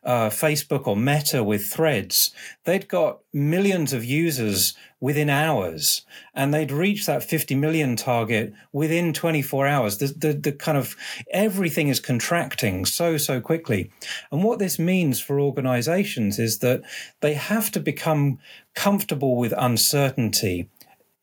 uh, 0.06 0.30
Facebook 0.30 0.86
or 0.86 0.96
Meta 0.96 1.42
with 1.42 1.66
threads, 1.66 2.30
they'd 2.64 2.88
got 2.88 3.18
millions 3.32 3.92
of 3.92 4.04
users 4.04 4.76
within 5.00 5.28
hours 5.28 6.06
and 6.32 6.54
they'd 6.54 6.70
reach 6.70 7.04
that 7.04 7.22
50 7.22 7.56
million 7.56 7.96
target 7.96 8.54
within 8.72 9.12
24 9.12 9.66
hours. 9.66 9.98
The, 9.98 10.06
the, 10.06 10.32
the 10.32 10.52
kind 10.52 10.78
of 10.78 10.96
everything 11.32 11.88
is 11.88 12.00
contracting 12.00 12.86
so, 12.86 13.16
so 13.16 13.40
quickly. 13.40 13.90
And 14.30 14.44
what 14.44 14.60
this 14.60 14.78
means 14.78 15.20
for 15.20 15.40
organizations 15.40 16.38
is 16.38 16.60
that 16.60 16.82
they 17.20 17.34
have 17.34 17.70
to 17.72 17.80
become 17.80 18.38
comfortable 18.74 19.36
with 19.36 19.52
uncertainty 19.58 20.70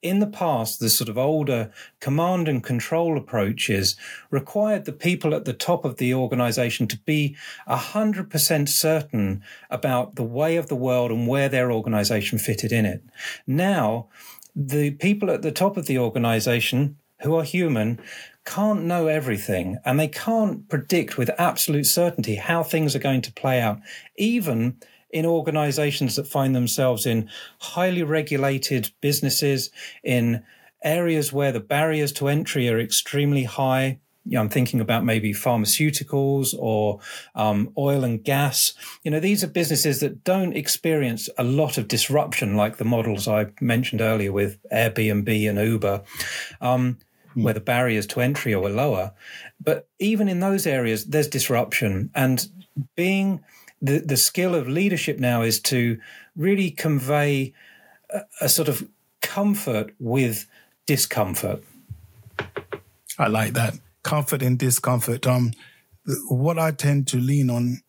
in 0.04 0.20
the 0.20 0.28
past, 0.28 0.80
the 0.80 0.90
sort 0.90 1.10
of 1.10 1.18
older 1.18 1.72
command 2.02 2.48
and 2.48 2.64
control 2.64 3.18
approaches 3.18 3.96
required 4.30 4.86
the 4.86 4.92
people 4.92 5.34
at 5.34 5.46
the 5.46 5.54
top 5.54 5.86
of 5.86 5.98
the 5.98 6.14
organization 6.14 6.88
to 6.88 6.98
be 7.00 7.36
100% 7.68 8.70
certain 8.70 9.42
about 9.70 10.16
the 10.16 10.24
way 10.24 10.58
of 10.58 10.68
the 10.68 10.76
world 10.76 11.10
and 11.10 11.28
where 11.28 11.50
their 11.50 11.72
organization 11.72 12.38
fitted 12.38 12.72
in 12.72 12.86
it. 12.86 13.02
Now, 13.48 14.10
the 14.56 14.92
people 14.92 15.32
at 15.32 15.42
the 15.42 15.52
top 15.52 15.78
of 15.78 15.88
the 15.88 15.98
organization 15.98 16.98
who 17.22 17.36
are 17.36 17.44
human 17.44 18.00
can't 18.46 18.84
know 18.84 19.08
everything 19.08 19.78
and 19.86 19.98
they 19.98 20.10
can't 20.10 20.68
predict 20.68 21.18
with 21.18 21.32
absolute 21.40 21.86
certainty 21.86 22.36
how 22.36 22.62
things 22.62 22.94
are 22.94 23.00
going 23.00 23.22
to 23.22 23.32
play 23.32 23.62
out, 23.62 23.80
even 24.18 24.78
in 25.14 25.26
organizations 25.26 26.16
that 26.16 26.28
find 26.28 26.56
themselves 26.56 27.06
in 27.06 27.30
highly 27.60 28.04
regulated 28.04 28.92
businesses, 29.00 29.70
in 30.04 30.44
areas 30.84 31.32
where 31.32 31.52
the 31.52 31.60
barriers 31.60 32.12
to 32.14 32.28
entry 32.28 32.68
are 32.68 32.80
extremely 32.80 33.44
high. 33.44 34.00
You 34.26 34.36
know, 34.36 34.42
I'm 34.42 34.50
thinking 34.50 34.80
about 34.80 35.06
maybe 35.06 35.34
pharmaceuticals 35.34 36.56
or 36.58 37.00
um, 37.36 37.72
oil 37.78 38.04
and 38.04 38.24
gas. 38.24 38.74
You 39.04 39.12
know, 39.12 39.20
these 39.20 39.44
are 39.44 39.48
businesses 39.48 40.00
that 40.00 40.24
don't 40.24 40.56
experience 40.56 41.30
a 41.38 41.44
lot 41.44 41.78
of 41.78 41.88
disruption 41.88 42.56
like 42.56 42.78
the 42.78 42.86
models 42.86 43.28
I 43.28 43.48
mentioned 43.62 44.02
earlier 44.02 44.32
with 44.32 44.58
Airbnb 44.72 45.50
and 45.50 45.60
Uber. 45.60 46.04
Um, 46.60 46.98
hmm. 47.34 47.44
where 47.44 47.54
the 47.54 47.60
barriers 47.60 48.08
to 48.08 48.22
entry 48.22 48.54
are 48.54 48.70
lower. 48.70 49.12
But 49.60 49.88
even 50.00 50.28
in 50.28 50.40
those 50.40 50.66
areas, 50.66 51.06
there's 51.06 51.28
disruption. 51.28 52.10
And 52.16 52.48
being 52.96 53.44
the, 53.84 54.00
the 54.00 54.18
skill 54.18 54.56
of 54.56 54.68
leadership 54.68 55.20
now 55.20 55.42
is 55.42 55.60
to 55.60 56.00
really 56.36 56.72
convey 56.72 57.54
a, 58.10 58.22
a 58.42 58.50
sort 58.50 58.70
of 58.70 58.88
comfort 59.22 59.94
with 60.00 60.48
discomfort. 60.88 61.64
I 63.20 63.28
like 63.28 63.54
that. 63.54 63.76
Comfort 64.04 64.42
and 64.42 64.58
discomfort. 64.58 65.28
Um, 65.28 65.52
what 66.30 66.58
I 66.58 66.72
tend 66.72 67.08
to 67.10 67.18
lean 67.18 67.50
on 67.50 67.82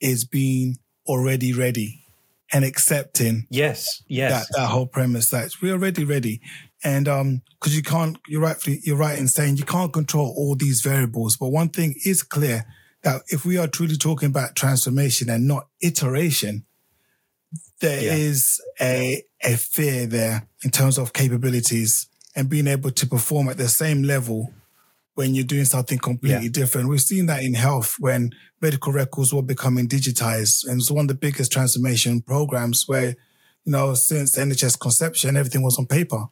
is 0.00 0.24
being 0.24 0.76
already 1.06 1.52
ready 1.52 2.04
and 2.52 2.64
accepting. 2.64 3.46
Yes, 3.48 4.02
yes. 4.08 4.48
That, 4.50 4.58
that 4.58 4.66
whole 4.68 4.86
premise 4.86 5.30
that 5.30 5.50
we're 5.62 5.72
already 5.72 6.04
ready. 6.04 6.42
And, 6.84 7.08
um, 7.08 7.42
cause 7.60 7.74
you 7.74 7.82
can't, 7.82 8.18
you're 8.28 8.42
right, 8.42 8.56
you're 8.66 8.96
right 8.96 9.18
in 9.18 9.28
saying 9.28 9.56
you 9.56 9.64
can't 9.64 9.92
control 9.92 10.34
all 10.36 10.56
these 10.56 10.82
variables. 10.82 11.38
But 11.38 11.48
one 11.48 11.70
thing 11.70 11.94
is 12.04 12.22
clear 12.22 12.66
that 13.02 13.22
if 13.28 13.44
we 13.44 13.58
are 13.58 13.66
truly 13.66 13.96
talking 13.96 14.28
about 14.28 14.54
transformation 14.54 15.28
and 15.28 15.46
not 15.46 15.68
iteration, 15.80 16.64
there 17.80 18.02
yeah. 18.02 18.14
is 18.14 18.60
a, 18.80 19.22
a 19.42 19.56
fear 19.56 20.06
there 20.06 20.48
in 20.64 20.70
terms 20.70 20.98
of 20.98 21.12
capabilities 21.12 22.08
and 22.34 22.48
being 22.48 22.66
able 22.66 22.90
to 22.90 23.06
perform 23.06 23.48
at 23.48 23.58
the 23.58 23.68
same 23.68 24.02
level 24.02 24.52
when 25.14 25.34
you're 25.34 25.44
doing 25.44 25.64
something 25.64 25.98
completely 25.98 26.44
yeah. 26.44 26.52
different. 26.52 26.88
We've 26.88 27.00
seen 27.00 27.26
that 27.26 27.42
in 27.42 27.54
health 27.54 27.96
when 27.98 28.30
medical 28.60 28.92
records 28.92 29.34
were 29.34 29.42
becoming 29.42 29.88
digitized 29.88 30.64
and 30.64 30.74
it 30.74 30.76
was 30.76 30.92
one 30.92 31.04
of 31.04 31.08
the 31.08 31.14
biggest 31.14 31.52
transformation 31.52 32.22
programs 32.22 32.84
where, 32.86 33.16
you 33.64 33.72
know, 33.72 33.94
since 33.94 34.38
NHS 34.38 34.80
conception, 34.80 35.36
everything 35.36 35.62
was 35.62 35.78
on 35.78 35.86
paper. 35.86 36.26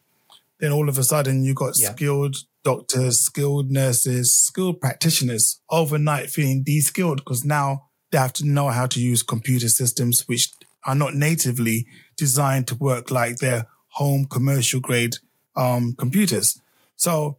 Then 0.61 0.71
all 0.71 0.87
of 0.87 0.97
a 0.97 1.03
sudden 1.03 1.43
you 1.43 1.53
got 1.53 1.73
yeah. 1.77 1.91
skilled 1.91 2.37
doctors, 2.63 3.19
skilled 3.19 3.71
nurses, 3.71 4.33
skilled 4.33 4.79
practitioners 4.79 5.59
overnight 5.69 6.29
feeling 6.29 6.63
de-skilled 6.63 7.17
because 7.17 7.43
now 7.43 7.89
they 8.11 8.19
have 8.19 8.33
to 8.33 8.45
know 8.45 8.69
how 8.69 8.85
to 8.85 9.01
use 9.01 9.23
computer 9.23 9.67
systems 9.67 10.27
which 10.27 10.53
are 10.85 10.95
not 10.95 11.15
natively 11.15 11.87
designed 12.15 12.67
to 12.67 12.75
work 12.75 13.11
like 13.11 13.37
their 13.37 13.65
home 13.89 14.25
commercial 14.25 14.79
grade 14.79 15.17
um, 15.55 15.95
computers. 15.97 16.61
So 16.95 17.37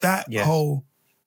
that 0.00 0.32
whole 0.34 0.84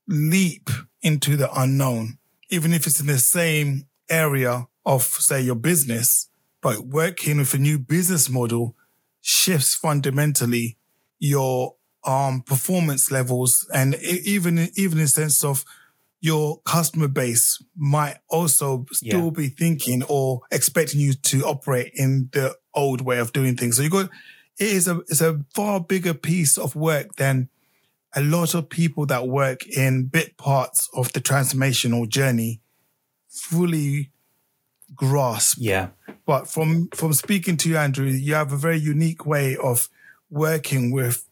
leap 0.07 0.69
into 1.01 1.35
the 1.35 1.49
unknown, 1.59 2.17
even 2.49 2.73
if 2.73 2.87
it's 2.87 2.99
in 2.99 3.07
the 3.07 3.17
same 3.17 3.87
area 4.09 4.67
of, 4.85 5.03
say, 5.03 5.41
your 5.41 5.55
business, 5.55 6.29
but 6.61 6.87
working 6.87 7.37
with 7.37 7.53
a 7.53 7.57
new 7.57 7.77
business 7.77 8.29
model 8.29 8.75
shifts 9.21 9.75
fundamentally 9.75 10.77
your 11.25 11.75
um, 12.05 12.41
performance 12.41 13.11
levels 13.11 13.67
and 13.73 13.95
even 13.95 14.69
even 14.75 14.99
in 14.99 15.07
sense 15.07 15.43
of 15.43 15.65
your 16.21 16.59
customer 16.61 17.07
base 17.07 17.61
might 17.75 18.17
also 18.29 18.85
still 18.91 19.25
yeah. 19.25 19.29
be 19.29 19.47
thinking 19.47 20.03
or 20.09 20.41
expecting 20.51 20.99
you 20.99 21.13
to 21.13 21.43
operate 21.43 21.91
in 21.95 22.29
the 22.33 22.55
old 22.73 23.01
way 23.01 23.19
of 23.19 23.33
doing 23.33 23.55
things. 23.55 23.77
So 23.77 23.83
you 23.83 23.89
got 23.89 24.09
it 24.57 24.67
is 24.67 24.87
a 24.87 24.99
it's 25.07 25.21
a 25.21 25.41
far 25.53 25.79
bigger 25.79 26.13
piece 26.13 26.57
of 26.57 26.75
work 26.75 27.15
than 27.15 27.49
a 28.15 28.21
lot 28.21 28.55
of 28.55 28.69
people 28.69 29.05
that 29.07 29.27
work 29.27 29.67
in 29.67 30.05
bit 30.05 30.37
parts 30.37 30.89
of 30.93 31.11
the 31.13 31.19
transformational 31.19 32.07
journey 32.07 32.61
fully 33.27 34.11
grasp. 34.95 35.57
Yeah. 35.59 35.89
But 36.25 36.47
from 36.47 36.89
from 36.93 37.13
speaking 37.13 37.57
to 37.57 37.69
you, 37.69 37.77
Andrew, 37.77 38.07
you 38.07 38.33
have 38.33 38.51
a 38.51 38.57
very 38.57 38.79
unique 38.79 39.25
way 39.25 39.57
of 39.57 39.89
working 40.29 40.91
with 40.91 41.27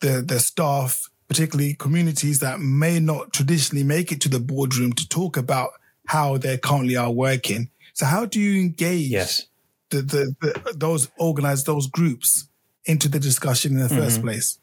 the 0.00 0.22
the 0.26 0.38
staff, 0.40 1.08
particularly 1.28 1.74
communities 1.74 2.38
that 2.40 2.60
may 2.60 3.00
not 3.00 3.32
traditionally 3.32 3.84
make 3.84 4.12
it 4.12 4.20
to 4.22 4.28
the 4.28 4.40
boardroom 4.40 4.92
to 4.94 5.08
talk 5.08 5.36
about 5.36 5.70
how 6.06 6.36
they 6.38 6.58
currently 6.58 6.96
are 6.96 7.10
working. 7.12 7.70
So 7.94 8.06
how 8.06 8.26
do 8.26 8.40
you 8.40 8.60
engage 8.60 9.10
Yes. 9.10 9.46
the, 9.90 10.02
the, 10.02 10.36
the 10.40 10.72
those 10.76 11.10
organize 11.18 11.64
those 11.64 11.86
groups 11.88 12.48
into 12.84 13.08
the 13.08 13.20
discussion 13.20 13.72
in 13.72 13.78
the 13.78 13.88
1st 13.94 14.18
Mm-hmm. 14.18 14.22
place? 14.22 14.58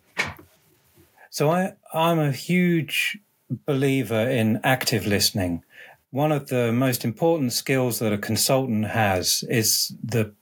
So 1.29 1.49
I, 1.51 1.73
I'm 1.93 2.19
a 2.19 2.31
huge 2.31 3.19
believer 3.65 4.27
in 4.29 4.59
active 4.63 5.05
listening. 5.05 5.63
One 6.11 6.31
of 6.31 6.47
the 6.47 6.71
most 6.71 7.05
important 7.05 7.53
skills 7.53 7.99
that 7.99 8.11
a 8.11 8.17
consultant 8.17 8.85
has 8.87 9.43
is 9.47 9.93
the 10.03 10.33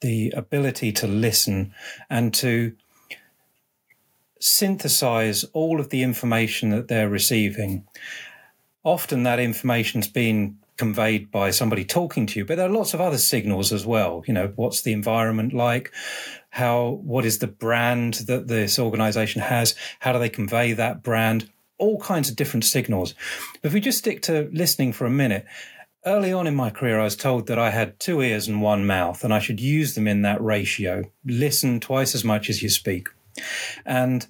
the 0.00 0.32
ability 0.36 0.92
to 0.92 1.06
listen 1.06 1.74
and 2.08 2.32
to 2.34 2.74
synthesize 4.40 5.44
all 5.52 5.80
of 5.80 5.90
the 5.90 6.02
information 6.02 6.70
that 6.70 6.88
they're 6.88 7.08
receiving. 7.08 7.86
Often 8.82 9.24
that 9.24 9.38
information's 9.38 10.08
been 10.08 10.56
conveyed 10.78 11.30
by 11.30 11.50
somebody 11.50 11.84
talking 11.84 12.24
to 12.24 12.38
you, 12.38 12.46
but 12.46 12.56
there 12.56 12.66
are 12.66 12.72
lots 12.72 12.94
of 12.94 13.02
other 13.02 13.18
signals 13.18 13.70
as 13.70 13.84
well. 13.84 14.24
You 14.26 14.32
know, 14.32 14.52
what's 14.56 14.80
the 14.80 14.94
environment 14.94 15.52
like? 15.52 15.92
How, 16.48 17.00
what 17.02 17.26
is 17.26 17.38
the 17.38 17.46
brand 17.46 18.14
that 18.26 18.48
this 18.48 18.78
organization 18.78 19.42
has? 19.42 19.74
How 19.98 20.14
do 20.14 20.18
they 20.18 20.30
convey 20.30 20.72
that 20.72 21.02
brand? 21.02 21.50
All 21.76 22.00
kinds 22.00 22.30
of 22.30 22.36
different 22.36 22.64
signals. 22.64 23.14
But 23.60 23.68
if 23.68 23.74
we 23.74 23.80
just 23.80 23.98
stick 23.98 24.22
to 24.22 24.48
listening 24.52 24.94
for 24.94 25.04
a 25.04 25.10
minute, 25.10 25.44
early 26.06 26.32
on 26.32 26.46
in 26.46 26.54
my 26.54 26.70
career, 26.70 27.00
I 27.00 27.04
was 27.04 27.16
told 27.16 27.46
that 27.46 27.58
I 27.58 27.70
had 27.70 28.00
two 28.00 28.22
ears 28.22 28.48
and 28.48 28.62
one 28.62 28.86
mouth, 28.86 29.24
and 29.24 29.32
I 29.32 29.38
should 29.38 29.60
use 29.60 29.94
them 29.94 30.08
in 30.08 30.22
that 30.22 30.42
ratio. 30.42 31.04
Listen 31.24 31.80
twice 31.80 32.14
as 32.14 32.24
much 32.24 32.48
as 32.48 32.62
you 32.62 32.68
speak. 32.68 33.08
And 33.84 34.26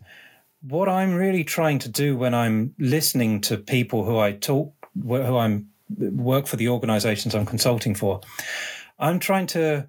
what 0.62 0.88
I'm 0.88 1.14
really 1.14 1.44
trying 1.44 1.78
to 1.80 1.88
do 1.88 2.16
when 2.16 2.34
I'm 2.34 2.74
listening 2.78 3.40
to 3.42 3.56
people 3.56 4.04
who 4.04 4.18
I 4.18 4.32
talk, 4.32 4.74
who 5.02 5.36
I'm 5.36 5.70
work 5.98 6.46
for 6.46 6.56
the 6.56 6.68
organizations 6.68 7.34
I'm 7.34 7.46
consulting 7.46 7.94
for, 7.94 8.20
I'm 8.98 9.18
trying 9.18 9.46
to 9.48 9.88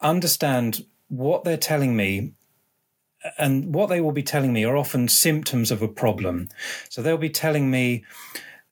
understand 0.00 0.84
what 1.08 1.44
they're 1.44 1.56
telling 1.56 1.96
me. 1.96 2.32
And 3.38 3.74
what 3.74 3.88
they 3.88 4.02
will 4.02 4.12
be 4.12 4.22
telling 4.22 4.52
me 4.52 4.64
are 4.64 4.76
often 4.76 5.08
symptoms 5.08 5.70
of 5.70 5.80
a 5.80 5.88
problem. 5.88 6.50
So 6.90 7.00
they'll 7.00 7.16
be 7.16 7.30
telling 7.30 7.70
me 7.70 8.04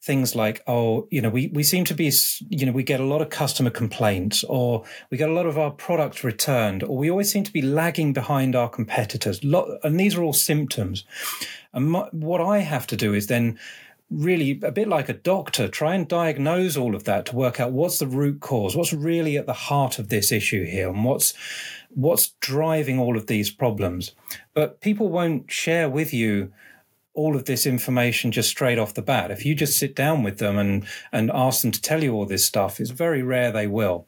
things 0.03 0.35
like, 0.35 0.63
oh, 0.67 1.07
you 1.11 1.23
know, 1.23 1.29
we, 1.29 1.47
we 1.49 1.63
seem 1.63 1.85
to 1.85 1.95
be, 1.95 2.13
you 2.49 2.67
know, 2.67 2.73
we 2.73 2.83
get 2.83 2.99
a 2.99 3.05
lot 3.05 3.23
of 3.23 3.31
customer 3.31 3.71
complaints 3.71 4.43
or 4.45 4.83
we 5.11 5.17
get 5.17 5.29
a 5.29 5.33
lot 5.33 5.47
of 5.47 5.57
our 5.57 5.71
products 5.71 6.25
returned 6.25 6.83
or 6.83 6.97
we 6.97 7.09
always 7.09 7.31
seem 7.31 7.45
to 7.45 7.53
be 7.53 7.63
lagging 7.63 8.13
behind 8.13 8.57
our 8.57 8.69
competitors. 8.69 9.41
And 9.85 10.01
these 10.01 10.17
are 10.17 10.23
all 10.23 10.33
symptoms. 10.33 11.05
And 11.73 11.93
my, 11.93 12.09
what 12.11 12.41
I 12.41 12.59
have 12.59 12.87
to 12.89 12.97
do 12.97 13.15
is 13.15 13.29
then 13.29 13.61
really 14.11 14.61
a 14.65 14.73
bit 14.73 14.89
like 14.89 15.09
a 15.09 15.15
doctor, 15.15 15.69
try 15.69 15.95
and 15.95 16.09
diagnose 16.09 16.77
all 16.77 16.97
of 16.97 17.05
that 17.05 17.27
to 17.27 17.37
work 17.37 17.61
out 17.61 17.71
what's 17.71 18.01
the 18.01 18.07
root 18.07 18.41
cause, 18.41 18.75
what's 18.75 18.93
really 18.93 19.37
at 19.37 19.47
the 19.47 19.53
heart 19.53 20.01
of 20.01 20.09
this 20.09 20.33
issue 20.33 20.65
here, 20.65 20.91
and 20.91 21.05
what's 21.05 21.33
what's 21.95 22.33
driving 22.41 22.99
all 22.99 23.17
of 23.17 23.29
these 23.29 23.51
problems. 23.51 24.13
But 24.53 24.81
people 24.81 25.09
won't 25.09 25.51
share 25.51 25.89
with 25.89 26.13
you 26.13 26.53
all 27.15 27.37
of 27.37 27.45
this 27.45 27.67
information 27.67 28.33
just 28.33 28.49
straight 28.49 28.79
off 28.79 28.95
the 28.95 29.03
bat. 29.03 29.31
If 29.31 29.45
you 29.45 29.55
just 29.55 29.79
sit 29.79 29.95
down 29.95 30.23
with 30.23 30.39
them 30.39 30.59
and 30.59 30.87
and 31.13 31.31
ask 31.33 31.63
them 31.63 31.73
to 31.73 31.81
tell 31.81 32.03
you 32.03 32.15
all 32.15 32.27
this 32.27 32.45
stuff, 32.45 32.81
it's 32.81 32.91
very 32.91 33.23
rare 33.23 33.53
they 33.53 33.67
will. 33.67 34.07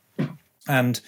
And 0.66 1.00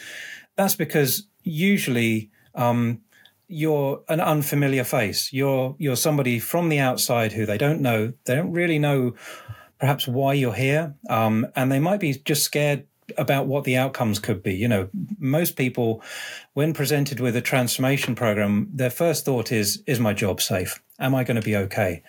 that's 0.56 0.74
because 0.74 1.26
usually 1.42 2.30
um, 2.54 3.00
you're 3.48 4.02
an 4.08 4.20
unfamiliar 4.20 4.84
face. 4.84 5.32
You're 5.32 5.76
you're 5.78 5.96
somebody 5.96 6.38
from 6.38 6.68
the 6.68 6.78
outside 6.78 7.32
who 7.32 7.46
they 7.46 7.58
don't 7.58 7.80
know. 7.80 8.12
They 8.24 8.34
don't 8.34 8.52
really 8.52 8.78
know 8.78 9.14
perhaps 9.78 10.08
why 10.08 10.32
you're 10.34 10.54
here, 10.54 10.94
um, 11.08 11.46
and 11.54 11.70
they 11.70 11.80
might 11.80 12.00
be 12.00 12.14
just 12.14 12.42
scared 12.42 12.86
about 13.16 13.46
what 13.46 13.64
the 13.64 13.76
outcomes 13.76 14.18
could 14.18 14.42
be. 14.42 14.54
You 14.54 14.68
know, 14.68 14.88
most 15.18 15.56
people, 15.56 16.02
when 16.54 16.72
presented 16.72 17.20
with 17.20 17.36
a 17.36 17.40
transformation 17.40 18.14
program, 18.14 18.68
their 18.72 18.90
first 18.90 19.24
thought 19.24 19.52
is, 19.52 19.82
"Is 19.86 20.00
my 20.00 20.12
job 20.12 20.40
safe? 20.40 20.82
Am 20.98 21.14
I 21.14 21.24
going 21.24 21.40
to 21.40 21.42
be 21.42 21.56
okay?" 21.56 22.02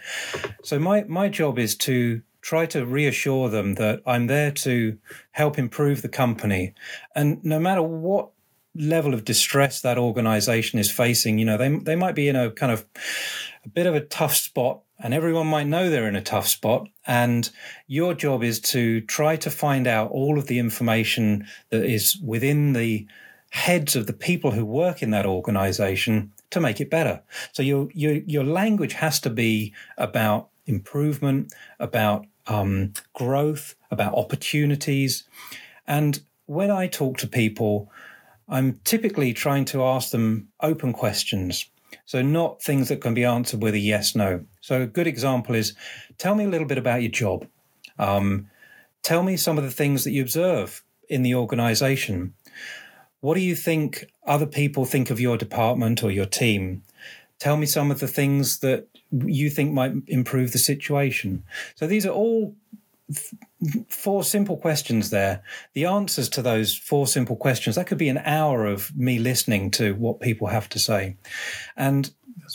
So 0.63 0.79
my 0.79 1.03
my 1.03 1.29
job 1.29 1.59
is 1.59 1.75
to 1.77 2.21
try 2.41 2.65
to 2.67 2.85
reassure 2.85 3.49
them 3.49 3.75
that 3.75 4.01
I'm 4.05 4.27
there 4.27 4.51
to 4.51 4.97
help 5.31 5.59
improve 5.59 6.01
the 6.01 6.09
company, 6.09 6.73
and 7.15 7.43
no 7.43 7.59
matter 7.59 7.81
what 7.81 8.29
level 8.75 9.13
of 9.13 9.25
distress 9.25 9.81
that 9.81 9.97
organization 9.97 10.79
is 10.79 10.91
facing, 10.91 11.39
you 11.39 11.45
know, 11.45 11.57
they 11.57 11.69
they 11.69 11.95
might 11.95 12.15
be 12.15 12.27
in 12.27 12.35
a 12.35 12.51
kind 12.51 12.71
of 12.71 12.85
a 13.65 13.69
bit 13.69 13.87
of 13.87 13.95
a 13.95 14.01
tough 14.01 14.35
spot 14.35 14.81
and 14.99 15.13
everyone 15.13 15.47
might 15.47 15.67
know 15.67 15.89
they're 15.89 16.07
in 16.07 16.15
a 16.15 16.21
tough 16.21 16.47
spot 16.47 16.87
and 17.07 17.49
your 17.87 18.13
job 18.13 18.43
is 18.43 18.59
to 18.59 19.01
try 19.01 19.37
to 19.37 19.49
find 19.49 19.87
out 19.87 20.11
all 20.11 20.37
of 20.37 20.47
the 20.47 20.59
information 20.59 21.47
that 21.69 21.83
is 21.83 22.17
within 22.23 22.73
the 22.73 23.07
heads 23.49 23.95
of 23.95 24.05
the 24.07 24.13
people 24.13 24.51
who 24.51 24.65
work 24.65 25.01
in 25.01 25.11
that 25.11 25.25
organization 25.25 26.31
to 26.51 26.59
make 26.59 26.81
it 26.81 26.89
better. 26.89 27.21
So 27.53 27.63
your 27.63 27.89
your 27.93 28.15
your 28.15 28.43
language 28.43 28.93
has 28.93 29.19
to 29.21 29.29
be 29.29 29.73
about 29.97 30.49
improvement, 30.65 31.53
about 31.79 32.25
um, 32.47 32.93
growth, 33.13 33.75
about 33.89 34.13
opportunities. 34.13 35.23
And 35.87 36.21
when 36.45 36.71
I 36.71 36.87
talk 36.87 37.17
to 37.19 37.27
people, 37.27 37.89
I'm 38.49 38.79
typically 38.83 39.33
trying 39.33 39.65
to 39.65 39.83
ask 39.83 40.11
them 40.11 40.49
open 40.61 40.93
questions. 40.93 41.69
So, 42.07 42.21
not 42.21 42.63
things 42.63 42.87
that 42.87 43.01
can 43.01 43.13
be 43.13 43.25
answered 43.25 43.61
with 43.61 43.73
a 43.73 43.79
yes, 43.79 44.15
no. 44.15 44.45
So, 44.61 44.83
a 44.83 44.87
good 44.87 45.07
example 45.07 45.55
is 45.55 45.75
tell 46.17 46.35
me 46.35 46.45
a 46.45 46.47
little 46.47 46.65
bit 46.65 46.77
about 46.77 47.01
your 47.01 47.11
job. 47.11 47.45
Um, 47.99 48.49
tell 49.03 49.23
me 49.23 49.35
some 49.35 49.57
of 49.57 49.65
the 49.65 49.71
things 49.71 50.05
that 50.05 50.11
you 50.11 50.21
observe 50.21 50.83
in 51.09 51.21
the 51.21 51.35
organization. 51.35 52.33
What 53.19 53.33
do 53.33 53.41
you 53.41 53.55
think 53.55 54.05
other 54.25 54.45
people 54.45 54.85
think 54.85 55.09
of 55.09 55.19
your 55.19 55.35
department 55.37 56.01
or 56.01 56.09
your 56.09 56.25
team? 56.25 56.83
Tell 57.39 57.57
me 57.57 57.65
some 57.65 57.91
of 57.91 57.99
the 57.99 58.07
things 58.07 58.59
that 58.59 58.87
you 59.11 59.49
think 59.49 59.73
might 59.73 59.91
improve 60.07 60.53
the 60.53 60.59
situation. 60.59 61.43
So, 61.75 61.87
these 61.87 62.05
are 62.05 62.13
all 62.13 62.55
four 63.89 64.23
simple 64.23 64.57
questions 64.57 65.09
there. 65.09 65.43
The 65.73 65.85
answers 65.85 66.29
to 66.29 66.41
those 66.41 66.75
four 66.75 67.07
simple 67.07 67.35
questions, 67.35 67.75
that 67.75 67.87
could 67.87 67.97
be 67.97 68.09
an 68.09 68.19
hour 68.19 68.65
of 68.65 68.95
me 68.95 69.19
listening 69.19 69.71
to 69.71 69.95
what 69.95 70.19
people 70.19 70.47
have 70.47 70.69
to 70.69 70.79
say. 70.79 71.17
And 71.75 72.11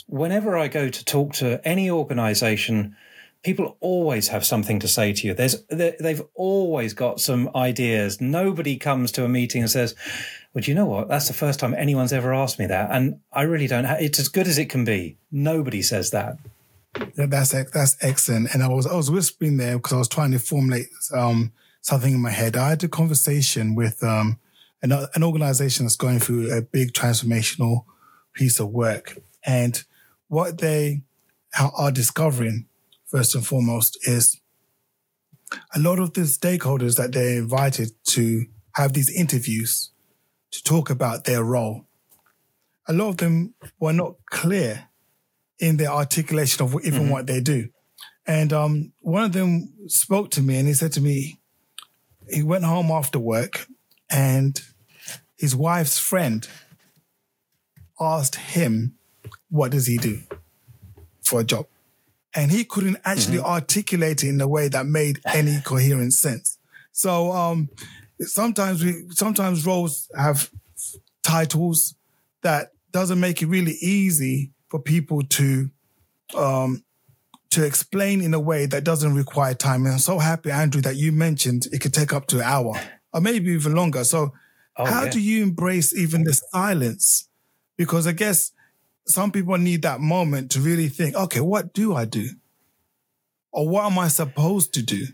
whenever 0.07 0.57
I 0.57 0.67
go 0.67 0.89
to 0.89 1.05
talk 1.05 1.33
to 1.33 1.65
any 1.67 1.89
organization, 1.89 2.95
people 3.43 3.77
always 3.81 4.29
have 4.29 4.45
something 4.45 4.79
to 4.79 4.87
say 4.87 5.13
to 5.13 5.27
you. 5.27 5.33
There's, 5.33 5.63
they've 5.67 6.23
always 6.33 6.93
got 6.93 7.19
some 7.19 7.49
ideas. 7.55 8.21
Nobody 8.21 8.77
comes 8.77 9.11
to 9.13 9.25
a 9.25 9.29
meeting 9.29 9.61
and 9.61 9.69
says, 9.69 9.95
well, 10.53 10.61
do 10.61 10.71
you 10.71 10.75
know 10.75 10.85
what? 10.85 11.09
That's 11.09 11.27
the 11.27 11.33
first 11.33 11.59
time 11.59 11.73
anyone's 11.73 12.13
ever 12.13 12.33
asked 12.33 12.59
me 12.59 12.67
that. 12.67 12.89
And 12.91 13.19
I 13.31 13.41
really 13.41 13.67
don't 13.67 13.85
it's 13.85 14.19
as 14.19 14.29
good 14.29 14.47
as 14.47 14.57
it 14.57 14.69
can 14.69 14.85
be. 14.85 15.17
Nobody 15.31 15.81
says 15.81 16.11
that. 16.11 16.37
Yeah, 17.15 17.25
that's 17.25 17.51
that's 17.51 17.97
excellent. 18.01 18.53
And 18.53 18.63
I 18.63 18.67
was 18.67 18.85
I 18.85 18.95
was 18.95 19.09
whispering 19.09 19.57
there 19.57 19.77
because 19.77 19.93
I 19.93 19.97
was 19.97 20.07
trying 20.07 20.31
to 20.31 20.39
formulate 20.39 20.87
um, 21.13 21.51
something 21.81 22.13
in 22.13 22.21
my 22.21 22.31
head. 22.31 22.55
I 22.55 22.69
had 22.69 22.83
a 22.83 22.87
conversation 22.87 23.75
with 23.75 24.03
um, 24.03 24.39
an, 24.81 24.91
an 24.91 25.23
organization 25.23 25.85
that's 25.85 25.95
going 25.95 26.19
through 26.19 26.55
a 26.55 26.61
big 26.61 26.93
transformational 26.93 27.85
piece 28.33 28.59
of 28.59 28.69
work, 28.69 29.17
and 29.45 29.83
what 30.27 30.59
they 30.59 31.03
are 31.59 31.91
discovering 31.91 32.65
first 33.05 33.35
and 33.35 33.45
foremost 33.45 33.97
is 34.07 34.39
a 35.75 35.79
lot 35.79 35.99
of 35.99 36.13
the 36.13 36.21
stakeholders 36.21 36.97
that 36.97 37.11
they're 37.11 37.37
invited 37.37 37.91
to 38.03 38.45
have 38.73 38.93
these 38.93 39.09
interviews 39.09 39.91
to 40.51 40.63
talk 40.63 40.89
about 40.89 41.25
their 41.25 41.43
role. 41.43 41.85
A 42.87 42.93
lot 42.93 43.09
of 43.09 43.17
them 43.17 43.53
were 43.79 43.93
not 43.93 44.15
clear 44.25 44.89
in 45.59 45.77
their 45.77 45.89
articulation 45.89 46.65
of 46.65 46.75
even 46.83 47.03
mm-hmm. 47.03 47.11
what 47.11 47.27
they 47.27 47.39
do. 47.39 47.69
And 48.25 48.53
um, 48.53 48.93
one 49.01 49.23
of 49.23 49.33
them 49.33 49.73
spoke 49.87 50.31
to 50.31 50.41
me 50.41 50.57
and 50.57 50.67
he 50.67 50.73
said 50.73 50.93
to 50.93 51.01
me, 51.01 51.39
he 52.29 52.41
went 52.41 52.63
home 52.63 52.89
after 52.89 53.19
work 53.19 53.67
and 54.09 54.59
his 55.37 55.55
wife's 55.55 55.99
friend 55.99 56.47
asked 57.99 58.35
him, 58.35 58.95
what 59.49 59.71
does 59.71 59.87
he 59.87 59.97
do 59.97 60.21
for 61.21 61.41
a 61.41 61.43
job? 61.43 61.67
And 62.33 62.51
he 62.51 62.63
couldn't 62.63 62.97
actually 63.05 63.37
mm-hmm. 63.37 63.45
articulate 63.45 64.23
it 64.23 64.29
in 64.29 64.41
a 64.41 64.47
way 64.47 64.67
that 64.69 64.85
made 64.85 65.19
any 65.25 65.59
coherent 65.63 66.13
sense. 66.13 66.57
So 66.91 67.31
um, 67.31 67.69
sometimes 68.19 68.83
we 68.83 69.05
sometimes 69.09 69.65
roles 69.65 70.09
have 70.15 70.49
titles 71.23 71.95
that 72.41 72.71
doesn't 72.91 73.19
make 73.19 73.41
it 73.41 73.47
really 73.47 73.73
easy 73.81 74.51
for 74.73 74.79
people 74.79 75.21
to 75.21 75.69
um, 76.35 76.83
to 77.51 77.63
explain 77.63 78.21
in 78.21 78.33
a 78.33 78.39
way 78.39 78.65
that 78.65 78.83
doesn't 78.83 79.13
require 79.13 79.53
time. 79.53 79.83
And 79.85 79.93
I'm 79.93 79.99
so 79.99 80.17
happy, 80.17 80.49
Andrew, 80.49 80.81
that 80.81 80.95
you 80.95 81.11
mentioned 81.11 81.67
it 81.71 81.79
could 81.79 81.93
take 81.93 82.11
up 82.11 82.25
to 82.29 82.37
an 82.37 82.43
hour 82.45 82.73
or 83.13 83.21
maybe 83.21 83.51
even 83.51 83.75
longer. 83.75 84.03
So, 84.03 84.33
Oh, 84.75 84.85
how 84.85 85.03
yeah. 85.03 85.11
do 85.11 85.19
you 85.19 85.43
embrace 85.43 85.95
even 85.95 86.23
the 86.23 86.33
silence? 86.33 87.29
Because 87.77 88.07
I 88.07 88.13
guess 88.13 88.51
some 89.05 89.31
people 89.31 89.55
need 89.59 89.83
that 89.83 89.99
moment 89.99 90.49
to 90.53 90.59
really 90.59 90.89
think, 90.89 91.15
okay, 91.15 91.39
what 91.41 91.71
do 91.75 91.93
I 91.93 92.05
do? 92.05 92.29
Or 93.51 93.69
what 93.69 93.85
am 93.85 93.99
I 93.99 94.07
supposed 94.07 94.73
to 94.73 94.81
do? 94.81 95.05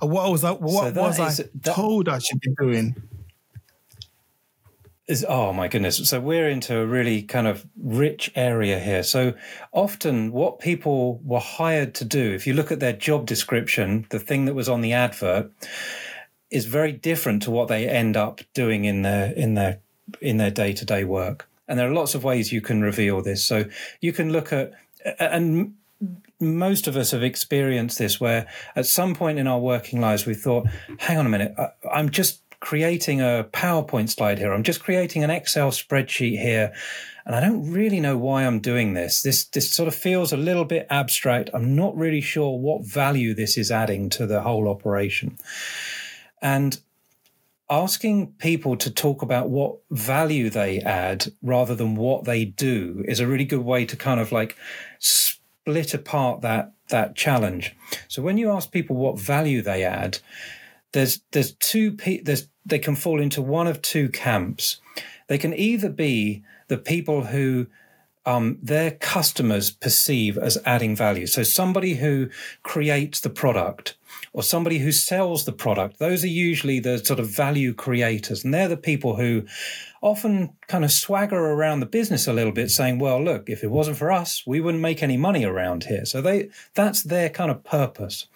Or 0.00 0.08
what 0.08 0.30
was 0.32 0.42
I, 0.44 0.52
what 0.52 0.94
that 0.94 1.00
was 1.02 1.20
I 1.20 1.28
that- 1.60 1.74
told 1.74 2.08
I 2.08 2.18
should 2.20 2.40
be 2.40 2.54
doing? 2.58 2.96
Is 5.08 5.24
oh 5.28 5.52
my 5.52 5.68
goodness. 5.68 5.96
So 6.08 6.20
we're 6.20 6.48
into 6.48 6.78
a 6.78 6.86
really 6.86 7.22
kind 7.22 7.46
of 7.46 7.66
rich 7.82 8.30
area 8.34 8.78
here. 8.78 9.02
So 9.02 9.34
often 9.72 10.32
what 10.32 10.60
people 10.60 11.20
were 11.24 11.40
hired 11.40 11.94
to 11.96 12.04
do 12.04 12.34
if 12.34 12.46
you 12.46 12.52
look 12.52 12.70
at 12.70 12.78
their 12.78 12.92
job 12.92 13.26
description 13.26 14.06
the 14.10 14.18
thing 14.18 14.44
that 14.44 14.54
was 14.54 14.68
on 14.68 14.82
the 14.82 14.92
advert 14.92 15.50
is 16.50 16.66
very 16.66 16.92
different 16.92 17.42
to 17.42 17.50
what 17.50 17.68
they 17.68 17.88
end 17.88 18.16
up 18.16 18.40
doing 18.54 18.84
in 18.84 19.02
their 19.02 19.32
in 19.32 19.54
their 19.54 19.80
in 20.20 20.36
their 20.36 20.50
day-to-day 20.50 21.04
work. 21.04 21.48
And 21.66 21.78
there 21.78 21.88
are 21.90 21.94
lots 21.94 22.14
of 22.14 22.24
ways 22.24 22.52
you 22.52 22.62
can 22.62 22.80
reveal 22.80 23.20
this. 23.20 23.44
So 23.44 23.64
you 24.00 24.12
can 24.12 24.30
look 24.30 24.52
at 24.52 24.72
and 25.18 25.74
most 26.40 26.86
of 26.86 26.96
us 26.96 27.10
have 27.10 27.22
experienced 27.22 27.98
this 27.98 28.20
where 28.20 28.46
at 28.76 28.86
some 28.86 29.14
point 29.14 29.38
in 29.38 29.46
our 29.46 29.58
working 29.58 30.00
lives 30.00 30.26
we 30.26 30.34
thought 30.34 30.66
hang 30.98 31.18
on 31.18 31.26
a 31.26 31.28
minute. 31.28 31.54
I, 31.58 31.70
i'm 31.92 32.10
just 32.10 32.42
creating 32.60 33.20
a 33.20 33.46
powerpoint 33.52 34.08
slide 34.08 34.38
here. 34.38 34.52
I'm 34.52 34.62
just 34.62 34.82
creating 34.82 35.24
an 35.24 35.30
excel 35.30 35.70
spreadsheet 35.70 36.40
here 36.40 36.72
and 37.28 37.36
i 37.36 37.40
don't 37.40 37.70
really 37.70 38.00
know 38.00 38.16
why 38.16 38.44
i'm 38.44 38.58
doing 38.58 38.94
this. 38.94 39.20
This 39.20 39.44
this 39.44 39.70
sort 39.70 39.86
of 39.86 39.94
feels 39.94 40.32
a 40.32 40.36
little 40.36 40.64
bit 40.64 40.86
abstract. 40.88 41.50
I'm 41.52 41.76
not 41.76 41.94
really 41.94 42.22
sure 42.22 42.58
what 42.58 42.86
value 42.86 43.34
this 43.34 43.58
is 43.58 43.70
adding 43.70 44.08
to 44.10 44.26
the 44.26 44.40
whole 44.40 44.66
operation. 44.66 45.38
And 46.40 46.80
asking 47.70 48.32
people 48.38 48.76
to 48.78 48.90
talk 48.90 49.20
about 49.20 49.50
what 49.50 49.76
value 49.90 50.48
they 50.48 50.80
add 50.80 51.26
rather 51.42 51.74
than 51.74 51.96
what 51.96 52.24
they 52.24 52.46
do 52.46 53.04
is 53.06 53.20
a 53.20 53.26
really 53.26 53.44
good 53.44 53.60
way 53.60 53.84
to 53.84 53.94
kind 53.94 54.20
of 54.20 54.32
like 54.32 54.56
split 54.98 55.92
apart 55.92 56.40
that 56.40 56.72
that 56.88 57.14
challenge. 57.14 57.76
So 58.08 58.22
when 58.22 58.38
you 58.38 58.50
ask 58.50 58.72
people 58.72 58.96
what 58.96 59.20
value 59.20 59.60
they 59.60 59.84
add, 59.84 60.20
there's 60.92 61.20
there's 61.32 61.52
two 61.54 61.92
pe- 61.92 62.22
there's 62.22 62.48
they 62.64 62.78
can 62.78 62.96
fall 62.96 63.20
into 63.20 63.42
one 63.42 63.66
of 63.66 63.82
two 63.82 64.08
camps. 64.08 64.80
They 65.28 65.38
can 65.38 65.54
either 65.54 65.88
be 65.88 66.42
the 66.68 66.78
people 66.78 67.24
who 67.26 67.66
um, 68.28 68.58
their 68.62 68.90
customers 68.90 69.70
perceive 69.70 70.36
as 70.36 70.58
adding 70.66 70.94
value. 70.94 71.26
So 71.26 71.42
somebody 71.42 71.94
who 71.94 72.28
creates 72.62 73.20
the 73.20 73.30
product 73.30 73.96
or 74.34 74.42
somebody 74.42 74.78
who 74.78 74.92
sells 74.92 75.46
the 75.46 75.52
product, 75.52 75.98
those 75.98 76.24
are 76.24 76.28
usually 76.28 76.78
the 76.78 76.98
sort 76.98 77.20
of 77.20 77.28
value 77.28 77.72
creators. 77.72 78.44
And 78.44 78.52
they're 78.52 78.68
the 78.68 78.76
people 78.76 79.16
who 79.16 79.46
often 80.02 80.50
kind 80.66 80.84
of 80.84 80.92
swagger 80.92 81.38
around 81.38 81.80
the 81.80 81.86
business 81.86 82.26
a 82.26 82.34
little 82.34 82.52
bit 82.52 82.70
saying, 82.70 82.98
well, 82.98 83.22
look, 83.22 83.48
if 83.48 83.64
it 83.64 83.70
wasn't 83.70 83.96
for 83.96 84.12
us, 84.12 84.42
we 84.46 84.60
wouldn't 84.60 84.82
make 84.82 85.02
any 85.02 85.16
money 85.16 85.44
around 85.44 85.84
here. 85.84 86.04
So 86.04 86.20
they, 86.20 86.50
that's 86.74 87.02
their 87.02 87.30
kind 87.30 87.50
of 87.50 87.64
purpose. 87.64 88.26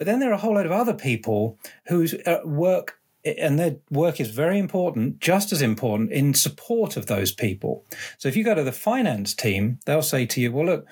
But 0.00 0.06
then 0.06 0.18
there 0.18 0.30
are 0.30 0.32
a 0.32 0.38
whole 0.38 0.54
lot 0.54 0.64
of 0.64 0.72
other 0.72 0.94
people 0.94 1.58
whose 1.88 2.14
uh, 2.24 2.38
work 2.42 2.98
and 3.22 3.58
their 3.58 3.76
work 3.90 4.18
is 4.18 4.30
very 4.30 4.58
important, 4.58 5.20
just 5.20 5.52
as 5.52 5.60
important 5.60 6.10
in 6.10 6.32
support 6.32 6.96
of 6.96 7.04
those 7.04 7.32
people. 7.32 7.84
So 8.16 8.26
if 8.26 8.34
you 8.34 8.42
go 8.42 8.54
to 8.54 8.62
the 8.62 8.72
finance 8.72 9.34
team, 9.34 9.78
they'll 9.84 10.00
say 10.00 10.24
to 10.24 10.40
you, 10.40 10.52
well, 10.52 10.64
look, 10.64 10.86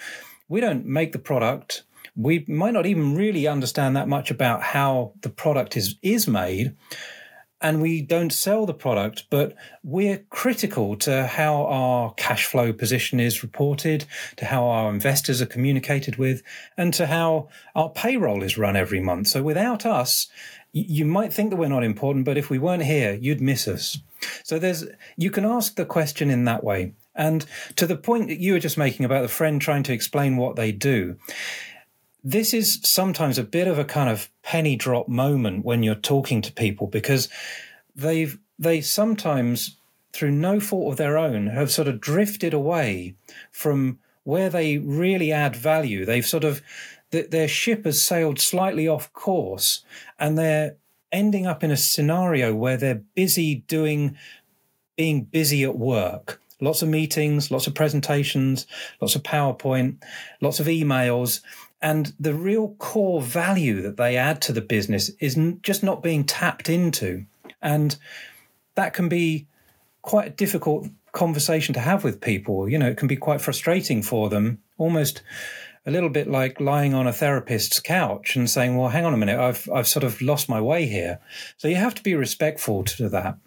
we 0.47 0.61
don't 0.61 0.85
make 0.85 1.13
the 1.13 1.19
product. 1.19 1.85
We 2.17 2.45
might 2.49 2.75
not 2.75 2.85
even 2.85 3.17
really 3.17 3.47
understand 3.47 3.97
that 3.97 4.09
much 4.09 4.31
about 4.31 4.63
how 4.63 5.15
the 5.23 5.31
product 5.31 5.75
is, 5.75 5.97
is 6.03 6.29
made. 6.29 6.77
And 7.61 7.83
we 7.83 8.03
don't 8.03 8.33
sell 8.33 8.67
the 8.67 8.75
product, 8.75 9.25
but 9.31 9.57
we're 9.83 10.25
critical 10.31 10.97
to 10.99 11.27
how 11.27 11.65
our 11.65 12.15
cash 12.15 12.47
flow 12.47 12.73
position 12.73 13.19
is 13.19 13.43
reported, 13.43 14.05
to 14.37 14.45
how 14.45 14.67
our 14.69 14.91
investors 14.91 15.43
are 15.43 15.47
communicated 15.47 16.17
with, 16.17 16.43
and 16.77 16.95
to 16.95 17.09
how 17.09 17.49
our 17.75 17.91
payroll 17.91 18.45
is 18.45 18.57
run 18.57 18.77
every 18.77 19.01
month. 19.01 19.27
So 19.27 19.43
without 19.43 19.85
us, 19.85 20.29
you 20.73 21.05
might 21.05 21.33
think 21.33 21.51
that 21.51 21.57
we're 21.57 21.69
not 21.69 21.83
important, 21.83 22.25
but 22.25 22.39
if 22.39 22.49
we 22.49 22.59
weren't 22.59 22.85
here, 22.85 23.15
you'd 23.15 23.41
miss 23.41 23.67
us. 23.67 23.99
So 24.45 24.59
there's 24.59 24.85
you 25.17 25.31
can 25.31 25.45
ask 25.45 25.75
the 25.75 25.85
question 25.85 26.31
in 26.31 26.45
that 26.45 26.63
way. 26.63 26.93
And 27.15 27.45
to 27.75 27.87
the 27.87 27.97
point 27.97 28.29
that 28.29 28.39
you 28.39 28.53
were 28.53 28.61
just 28.61 28.79
making 28.79 29.05
about 29.05 29.23
the 29.23 29.29
friend 29.29 29.61
trying 29.61 29.83
to 29.85 29.93
explain 29.93 30.37
what 30.37 30.55
they 30.55 30.71
do, 30.71 31.17
this 32.31 32.53
is 32.53 32.79
sometimes 32.83 33.39
a 33.39 33.43
bit 33.43 33.67
of 33.67 33.79
a 33.79 33.87
kind 33.87 34.11
of 34.11 34.29
penny 34.43 34.77
drop 34.77 35.09
moment 35.09 35.65
when 35.65 35.83
you're 35.83 35.95
talking 35.95 36.43
to 36.43 36.53
people 36.53 36.87
because 36.87 37.27
they've 37.97 38.39
they 38.59 38.83
sometimes 38.83 39.77
through 40.13 40.31
no 40.31 40.61
fault 40.61 40.93
of 40.93 40.99
their 40.99 41.17
own 41.17 41.47
have 41.47 41.71
sort 41.71 41.89
of 41.89 42.03
drifted 42.03 42.53
away 42.53 43.15
from 43.51 43.99
where 44.25 44.51
they 44.51 44.77
really 44.77 45.33
add 45.33 45.57
value. 45.57 46.05
They've 46.05 46.27
sort 46.27 46.45
of 46.45 46.61
their 47.11 47.49
ship 47.49 47.87
has 47.87 48.03
sailed 48.03 48.39
slightly 48.39 48.87
off 48.87 49.11
course 49.15 49.83
and 50.19 50.37
they're 50.37 50.77
ending 51.11 51.47
up 51.47 51.65
in 51.65 51.71
a 51.71 51.79
scenario 51.79 52.55
where 52.55 52.77
they're 52.77 53.03
busy 53.15 53.65
doing 53.69 54.19
being 54.97 55.23
busy 55.23 55.65
at 55.65 55.79
work 55.79 56.43
lots 56.61 56.83
of 56.83 56.89
meetings 56.89 57.51
lots 57.51 57.67
of 57.67 57.75
presentations 57.75 58.67
lots 59.01 59.15
of 59.15 59.23
powerpoint 59.23 59.97
lots 60.43 60.61
of 60.61 60.67
emails 60.67 61.41
and 61.81 62.13
the 62.19 62.35
real 62.35 62.75
core 62.79 63.23
value 63.23 63.83
that 63.83 63.97
they 63.97 64.17
add 64.17 64.43
to 64.43 64.53
the 64.53 64.61
business 64.61 65.11
is 65.21 65.39
just 65.63 65.83
not 65.83 66.03
being 66.03 66.25
tapped 66.25 66.69
into 66.69 67.25
and 67.63 67.97
that 68.75 68.95
can 68.95 69.09
be 69.09 69.47
quite 70.03 70.29
a 70.29 70.31
difficult 70.31 70.89
conversation 71.13 71.73
to 71.75 71.81
have 71.81 72.05
with 72.05 72.21
people 72.21 72.69
you 72.69 72.79
know 72.79 72.89
it 72.89 72.97
can 72.97 73.09
be 73.09 73.17
quite 73.17 73.41
frustrating 73.41 74.03
for 74.03 74.29
them 74.29 74.59
almost 74.77 75.23
a 75.89 75.91
little 75.91 76.11
bit 76.11 76.29
like 76.29 76.61
lying 76.61 76.93
on 76.93 77.07
a 77.07 77.13
therapist's 77.15 77.81
couch 77.81 78.37
and 78.37 78.49
saying, 78.49 78.77
"Well, 78.77 78.91
hang 78.91 79.07
on 79.07 79.15
a 79.15 79.17
minute, 79.17 79.41
I've 79.41 79.67
I've 79.75 79.89
sort 79.89 80.05
of 80.05 80.21
lost 80.21 80.47
my 80.47 80.61
way 80.61 80.87
here." 80.87 81.19
So 81.57 81.67
you 81.67 81.77
have 81.77 81.95
to 81.95 82.03
be 82.03 82.15
respectful 82.15 82.85
to 82.85 83.09
that. 83.09 83.39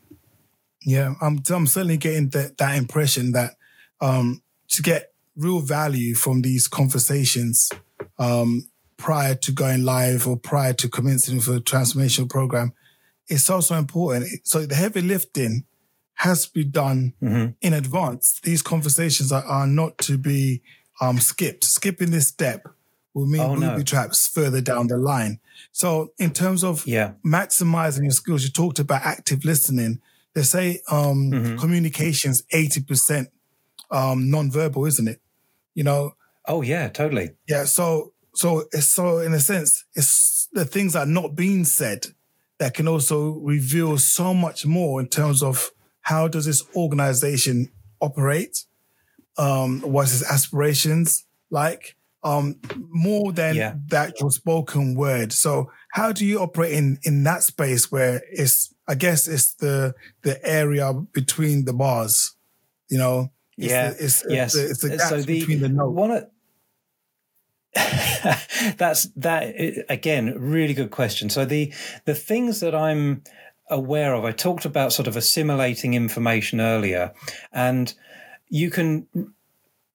Yeah, 0.81 1.13
I'm 1.21 1.43
I'm 1.51 1.67
certainly 1.67 1.97
getting 1.97 2.29
that 2.29 2.57
that 2.57 2.75
impression 2.77 3.33
that 3.33 3.57
um, 4.01 4.41
to 4.69 4.81
get 4.81 5.13
real 5.35 5.59
value 5.59 6.15
from 6.15 6.41
these 6.41 6.67
conversations 6.67 7.69
um, 8.17 8.69
prior 8.97 9.35
to 9.35 9.51
going 9.51 9.83
live 9.83 10.27
or 10.27 10.37
prior 10.37 10.73
to 10.73 10.87
commencing 10.89 11.37
with 11.37 11.47
a 11.47 11.59
transformational 11.59 12.29
program, 12.29 12.73
it's 13.27 13.49
also 13.49 13.75
important. 13.75 14.27
So 14.43 14.65
the 14.65 14.75
heavy 14.75 15.01
lifting 15.01 15.65
has 16.15 16.45
to 16.45 16.51
be 16.53 16.63
done 16.63 17.13
Mhm. 17.21 17.55
in 17.61 17.73
advance. 17.73 18.39
These 18.43 18.61
conversations 18.61 19.31
are, 19.31 19.43
are 19.43 19.65
not 19.67 19.97
to 19.99 20.17
be 20.17 20.61
um, 20.99 21.19
skipped. 21.19 21.63
Skipping 21.63 22.11
this 22.11 22.27
step 22.27 22.67
will 23.15 23.25
mean 23.25 23.41
Oh, 23.41 23.55
no. 23.55 23.71
booby 23.71 23.83
traps 23.83 24.27
further 24.27 24.61
down 24.61 24.85
the 24.85 24.97
line. 24.97 25.39
So 25.71 26.11
in 26.19 26.29
terms 26.31 26.63
of 26.63 26.85
Yeah. 26.85 27.13
maximizing 27.25 28.03
your 28.03 28.11
skills, 28.11 28.43
you 28.43 28.49
talked 28.51 28.77
about 28.77 29.01
active 29.03 29.43
listening. 29.43 29.99
They 30.35 30.43
say 30.43 30.81
um, 30.91 31.31
Mhm. 31.31 31.59
communication's 31.59 32.43
80% 32.53 33.29
um, 33.89 34.25
nonverbal, 34.29 34.87
isn't 34.87 35.07
it? 35.07 35.21
You 35.73 35.83
know, 35.85 36.13
Oh 36.47 36.62
yeah, 36.62 36.89
totally. 36.89 37.32
yeah. 37.47 37.65
So, 37.65 38.13
so 38.34 38.63
it's 38.71 38.88
so 38.88 39.19
in 39.19 39.34
a 39.34 39.39
sense, 39.39 39.86
it's 39.95 40.47
the 40.54 40.65
things 40.65 40.93
that 40.93 41.08
are 41.08 41.12
not 41.12 41.36
being 41.36 41.65
said 41.65 42.08
that 42.60 42.73
can 42.73 42.88
also 42.88 43.32
reveal 43.39 43.97
so 43.97 44.34
much 44.34 44.65
more 44.65 44.99
in 44.99 45.08
terms 45.08 45.41
of 45.43 45.71
how 46.01 46.27
does 46.27 46.45
this 46.45 46.63
organization 46.75 47.71
operate? 47.99 48.65
Um, 49.38 49.82
what's 49.82 50.19
its 50.19 50.30
aspirations 50.32 51.25
like? 51.49 51.95
Um, 52.23 52.60
more 52.89 53.32
than 53.32 53.56
Yeah. 53.56 53.75
the 53.88 53.97
actual 53.97 54.30
spoken 54.30 54.93
word. 54.95 55.34
So 55.34 55.71
how 55.91 56.12
do 56.12 56.23
you 56.25 56.39
operate 56.39 56.73
in, 56.73 56.99
in 57.04 57.23
that 57.23 57.41
space 57.43 57.91
where 57.91 58.21
it's, 58.32 58.73
I 58.88 58.93
guess 58.95 59.27
it's 59.27 59.56
the, 59.56 59.95
the 60.21 60.43
area 60.47 60.93
between 60.93 61.65
the 61.65 61.73
bars, 61.73 62.36
you 62.89 62.99
know? 62.99 63.32
It's 63.62 63.69
yeah. 63.69 63.89
the, 63.91 64.04
it's, 64.04 64.26
yes. 64.28 64.56
it's 64.56 64.56
the, 64.56 64.69
it's 64.71 64.82
the 64.82 64.88
uh, 64.88 64.97
gaps 64.97 65.10
so 65.10 65.21
the 65.21 65.39
between 65.39 65.62
the 65.62 65.69
notes. 65.69 65.93
one 65.93 66.12
of 66.12 66.28
that's 68.78 69.06
that 69.15 69.54
again 69.88 70.34
really 70.38 70.74
good 70.74 70.91
question 70.91 71.30
so 71.30 71.45
the 71.45 71.71
the 72.06 72.15
things 72.15 72.60
that 72.60 72.76
i'm 72.76 73.24
aware 73.69 74.13
of 74.13 74.26
i 74.26 74.32
talked 74.32 74.65
about 74.65 74.91
sort 74.91 75.08
of 75.08 75.15
assimilating 75.15 75.93
information 75.93 76.60
earlier 76.60 77.13
and 77.54 77.93
you 78.50 78.69
can 78.69 79.08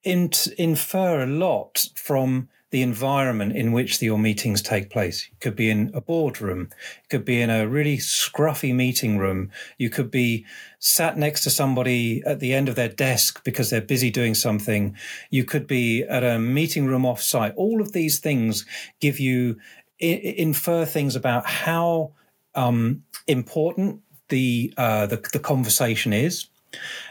in, 0.05 0.31
infer 0.57 1.23
a 1.23 1.27
lot 1.27 1.89
from 1.95 2.49
the 2.71 2.83
environment 2.83 3.57
in 3.57 3.73
which 3.73 4.03
your 4.03 4.19
meetings 4.19 4.61
take 4.61 4.91
place. 4.91 5.29
You 5.31 5.37
could 5.41 5.55
be 5.55 5.71
in 5.71 5.91
a 5.95 6.01
boardroom, 6.01 6.69
you 6.71 7.09
could 7.09 7.25
be 7.25 7.41
in 7.41 7.49
a 7.49 7.67
really 7.67 7.97
scruffy 7.99 8.75
meeting 8.75 9.19
room, 9.19 9.51
you 9.79 9.89
could 9.89 10.11
be 10.11 10.45
sat 10.79 11.17
next 11.17 11.43
to 11.45 11.51
somebody 11.51 12.23
at 12.27 12.41
the 12.41 12.53
end 12.53 12.69
of 12.69 12.75
their 12.75 12.89
desk 12.89 13.45
because 13.45 13.71
they're 13.71 13.81
busy 13.81 14.11
doing 14.11 14.35
something, 14.35 14.97
you 15.31 15.45
could 15.45 15.67
be 15.67 16.03
at 16.03 16.25
a 16.25 16.39
meeting 16.39 16.87
room 16.87 17.03
offsite. 17.03 17.53
All 17.57 17.81
of 17.81 17.93
these 17.93 18.19
things 18.19 18.67
give 19.01 19.21
you 19.21 19.57
infer 19.99 20.85
things 20.85 21.17
about 21.17 21.47
how 21.47 22.13
um, 22.55 23.03
important 23.27 24.01
the, 24.29 24.75
uh, 24.77 25.07
the, 25.07 25.17
the 25.33 25.39
conversation 25.39 26.13
is, 26.13 26.49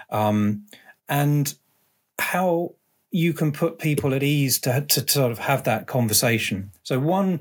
um, 0.10 0.66
and 1.10 1.56
how 2.20 2.76
you 3.16 3.32
can 3.32 3.54
put 3.54 3.80
people 3.80 4.14
at 4.14 4.24
ease 4.24 4.60
to, 4.60 4.82
to 4.82 5.08
sort 5.08 5.32
of 5.32 5.40
have 5.40 5.64
that 5.64 5.88
conversation. 5.88 6.70
So 6.84 7.00
one, 7.00 7.40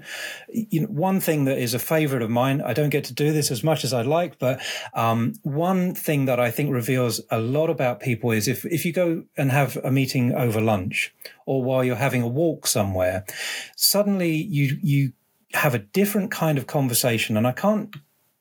you 0.48 0.82
know, 0.82 0.87
one 0.87 1.18
thing 1.18 1.46
that 1.46 1.58
is 1.58 1.74
a 1.74 1.80
favorite 1.80 2.22
of 2.22 2.30
mine, 2.30 2.62
I 2.62 2.72
don't 2.74 2.90
get 2.90 3.02
to 3.06 3.12
do 3.12 3.32
this 3.32 3.50
as 3.50 3.64
much 3.64 3.82
as 3.82 3.92
I'd 3.92 4.06
like, 4.06 4.38
but 4.38 4.60
um, 4.94 5.32
one 5.42 5.92
thing 5.92 6.26
that 6.26 6.38
I 6.38 6.52
think 6.52 6.70
reveals 6.70 7.20
a 7.28 7.40
lot 7.40 7.70
about 7.70 7.98
people 7.98 8.30
is 8.30 8.46
if, 8.46 8.64
if 8.66 8.84
you 8.87 8.92
go 8.92 9.24
and 9.37 9.50
have 9.50 9.76
a 9.78 9.90
meeting 9.90 10.32
over 10.32 10.60
lunch 10.60 11.12
or 11.44 11.64
while 11.64 11.82
you're 11.82 11.96
having 11.96 12.22
a 12.22 12.28
walk 12.28 12.68
somewhere, 12.68 13.24
suddenly 13.74 14.30
you, 14.30 14.78
you 14.80 15.12
have 15.54 15.74
a 15.74 15.80
different 15.80 16.30
kind 16.30 16.56
of 16.56 16.68
conversation. 16.68 17.37
And 17.37 17.48
I 17.48 17.52
can't 17.52 17.96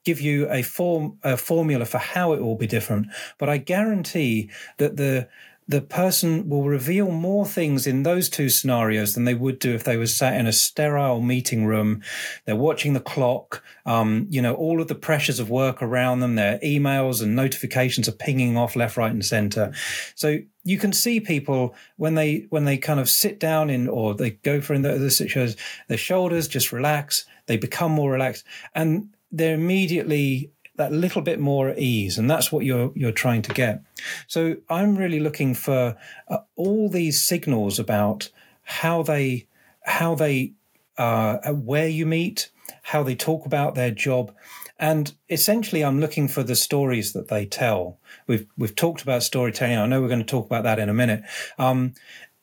give 0.06 0.22
you 0.22 0.48
a 0.52 0.62
form, 0.62 1.18
a 1.24 1.36
formula 1.36 1.86
for 1.86 1.98
how 1.98 2.34
it 2.34 2.42
will 2.42 2.58
be 2.58 2.68
different, 2.68 3.08
but 3.40 3.50
I 3.50 3.58
guarantee 3.58 4.52
that 4.78 4.98
the, 4.98 5.28
the 5.68 5.82
person 5.82 6.50
will 6.50 6.64
reveal 6.64 7.10
more 7.10 7.46
things 7.46 7.88
in 7.88 8.04
those 8.04 8.30
two 8.30 8.50
scenarios 8.50 9.14
than 9.14 9.26
they 9.26 9.34
would 9.34 9.60
do 9.60 9.74
if 9.74 9.84
they 9.84 9.98
were 9.98 10.08
sat 10.08 10.38
in 10.40 10.46
a 10.46 10.54
sterile 10.54 11.22
meeting 11.22 11.66
room. 11.66 12.02
They're 12.46 12.56
watching 12.56 12.94
the 12.94 13.00
clock. 13.00 13.64
Um, 13.86 14.28
you 14.30 14.42
know, 14.42 14.54
all 14.56 14.82
of 14.82 14.88
the 14.88 14.96
pressures 14.96 15.40
of 15.40 15.50
work 15.50 15.82
around 15.82 16.20
them, 16.20 16.36
their 16.36 16.60
emails 16.60 17.22
and 17.22 17.36
notifications 17.36 18.08
are 18.08 18.14
pinging 18.14 18.58
off 18.58 18.76
left, 18.76 18.98
right, 18.98 19.12
and 19.12 19.26
center. 19.26 19.74
So 20.16 20.40
you 20.64 20.78
can 20.78 20.94
see 20.94 21.20
people 21.20 21.76
when 21.98 22.16
they 22.16 22.48
when 22.50 22.66
they 22.66 22.78
kind 22.78 23.00
of 23.00 23.10
sit 23.10 23.40
down 23.40 23.70
in 23.70 23.88
or 23.88 24.14
they 24.14 24.32
go 24.32 24.62
for 24.62 24.74
in 24.74 24.82
the, 24.82 24.98
the 24.98 25.12
situations, 25.12 25.60
their 25.88 25.98
shoulders 25.98 26.48
just 26.48 26.72
relax. 26.72 27.26
They 27.46 27.58
become 27.58 27.92
more 27.92 28.12
relaxed, 28.12 28.46
and 28.74 29.10
they're 29.32 29.56
immediately 29.56 30.53
that 30.76 30.92
little 30.92 31.22
bit 31.22 31.40
more 31.40 31.70
at 31.70 31.80
ease, 31.80 32.18
and 32.18 32.30
that's 32.30 32.52
what 32.52 32.66
you're 32.66 32.92
you're 32.96 33.12
trying 33.12 33.42
to 33.44 33.54
get. 33.54 33.82
So 34.28 34.58
I'm 34.70 34.96
really 34.96 35.20
looking 35.20 35.54
for 35.54 35.96
uh, 36.28 36.38
all 36.56 36.90
these 36.90 37.24
signals 37.24 37.80
about 37.80 38.30
how 38.64 39.04
they 39.04 39.48
how 39.82 40.16
they 40.16 40.54
uh, 40.98 41.38
where 41.52 41.88
you 41.88 42.06
meet, 42.06 42.50
how 42.84 43.04
they 43.04 43.16
talk 43.16 43.46
about 43.46 43.76
their 43.76 43.92
job, 43.92 44.34
and 44.80 45.14
essentially 45.30 45.84
I'm 45.84 46.00
looking 46.00 46.28
for 46.28 46.44
the 46.44 46.56
stories 46.56 47.14
that 47.14 47.28
they 47.28 47.46
tell. 47.46 48.00
We've 48.28 48.48
we've 48.58 48.76
talked 48.76 49.02
about 49.02 49.24
storytelling. 49.24 49.78
I 49.78 49.86
know 49.86 50.02
we're 50.02 50.08
going 50.08 50.20
to 50.20 50.26
talk 50.26 50.46
about 50.46 50.64
that 50.64 50.80
in 50.80 50.90
a 50.90 50.94
minute. 50.94 51.24
Um, 51.58 51.94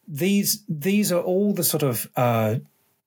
these 0.06 0.64
these 0.68 1.12
are 1.12 1.20
all 1.20 1.52
the 1.52 1.64
sort 1.64 1.82
of 1.82 2.08
uh, 2.16 2.56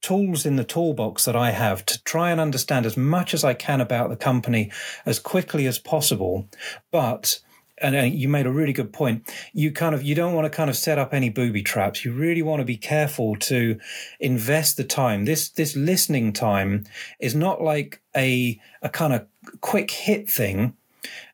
tools 0.04 0.46
in 0.46 0.58
the 0.58 0.64
toolbox 0.64 1.26
that 1.26 1.36
I 1.36 1.52
have 1.52 1.84
to 1.88 2.04
try 2.04 2.30
and 2.30 2.40
understand 2.40 2.86
as 2.86 2.96
much 2.96 3.34
as 3.34 3.44
I 3.44 3.56
can 3.56 3.82
about 3.82 4.10
the 4.10 4.16
company 4.16 4.72
as 5.06 5.18
quickly 5.18 5.66
as 5.66 5.80
possible. 5.80 6.48
But 6.92 7.40
and 7.80 8.14
you 8.14 8.30
made 8.30 8.46
a 8.46 8.52
really 8.52 8.72
good 8.72 8.94
point. 8.94 9.30
You 9.52 9.72
kind 9.72 9.96
of 9.96 10.04
you 10.04 10.14
don't 10.14 10.34
want 10.34 10.46
to 10.46 10.56
kind 10.56 10.70
of 10.70 10.78
set 10.78 11.00
up 11.00 11.14
any 11.14 11.30
booby 11.30 11.64
traps. 11.64 12.06
You 12.06 12.14
really 12.14 12.42
want 12.44 12.60
to 12.60 12.66
be 12.66 12.78
careful 12.78 13.36
to 13.38 13.80
invest 14.20 14.78
the 14.78 14.84
time. 14.84 15.26
This 15.26 15.50
this 15.50 15.76
listening 15.76 16.34
time 16.34 16.86
is 17.20 17.34
not 17.34 17.62
like 17.62 18.02
a 18.16 18.60
a 18.82 18.90
kind 18.90 19.14
of 19.14 19.26
quick 19.62 19.90
hit 19.90 20.30
thing. 20.30 20.76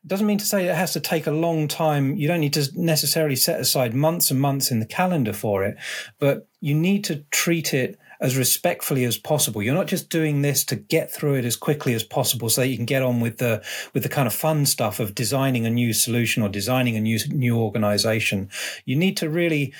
Doesn't 0.04 0.26
mean 0.26 0.38
to 0.38 0.46
say 0.46 0.66
it 0.66 0.74
has 0.74 0.94
to 0.94 1.00
take 1.00 1.26
a 1.26 1.32
long 1.32 1.68
time. 1.68 2.16
You 2.16 2.26
don't 2.26 2.40
need 2.40 2.54
to 2.54 2.68
necessarily 2.74 3.36
set 3.36 3.60
aside 3.60 3.94
months 3.94 4.30
and 4.30 4.40
months 4.40 4.70
in 4.70 4.80
the 4.80 4.86
calendar 4.86 5.32
for 5.32 5.62
it, 5.62 5.76
but 6.18 6.48
you 6.60 6.74
need 6.74 7.04
to 7.04 7.16
treat 7.30 7.74
it 7.74 7.98
as 8.20 8.36
respectfully 8.36 9.04
as 9.04 9.16
possible. 9.16 9.62
You're 9.62 9.74
not 9.74 9.86
just 9.86 10.10
doing 10.10 10.42
this 10.42 10.64
to 10.64 10.76
get 10.76 11.10
through 11.10 11.34
it 11.34 11.44
as 11.44 11.56
quickly 11.56 11.94
as 11.94 12.04
possible 12.04 12.50
so 12.50 12.60
that 12.60 12.68
you 12.68 12.76
can 12.76 12.86
get 12.86 13.02
on 13.02 13.20
with 13.20 13.38
the 13.38 13.64
with 13.94 14.02
the 14.02 14.08
kind 14.08 14.26
of 14.26 14.34
fun 14.34 14.66
stuff 14.66 15.00
of 15.00 15.14
designing 15.14 15.66
a 15.66 15.70
new 15.70 15.92
solution 15.92 16.42
or 16.42 16.48
designing 16.48 16.96
a 16.96 17.00
new 17.00 17.18
new 17.28 17.56
organization. 17.56 18.50
You 18.84 18.96
need 18.96 19.16
to 19.18 19.30
really 19.30 19.72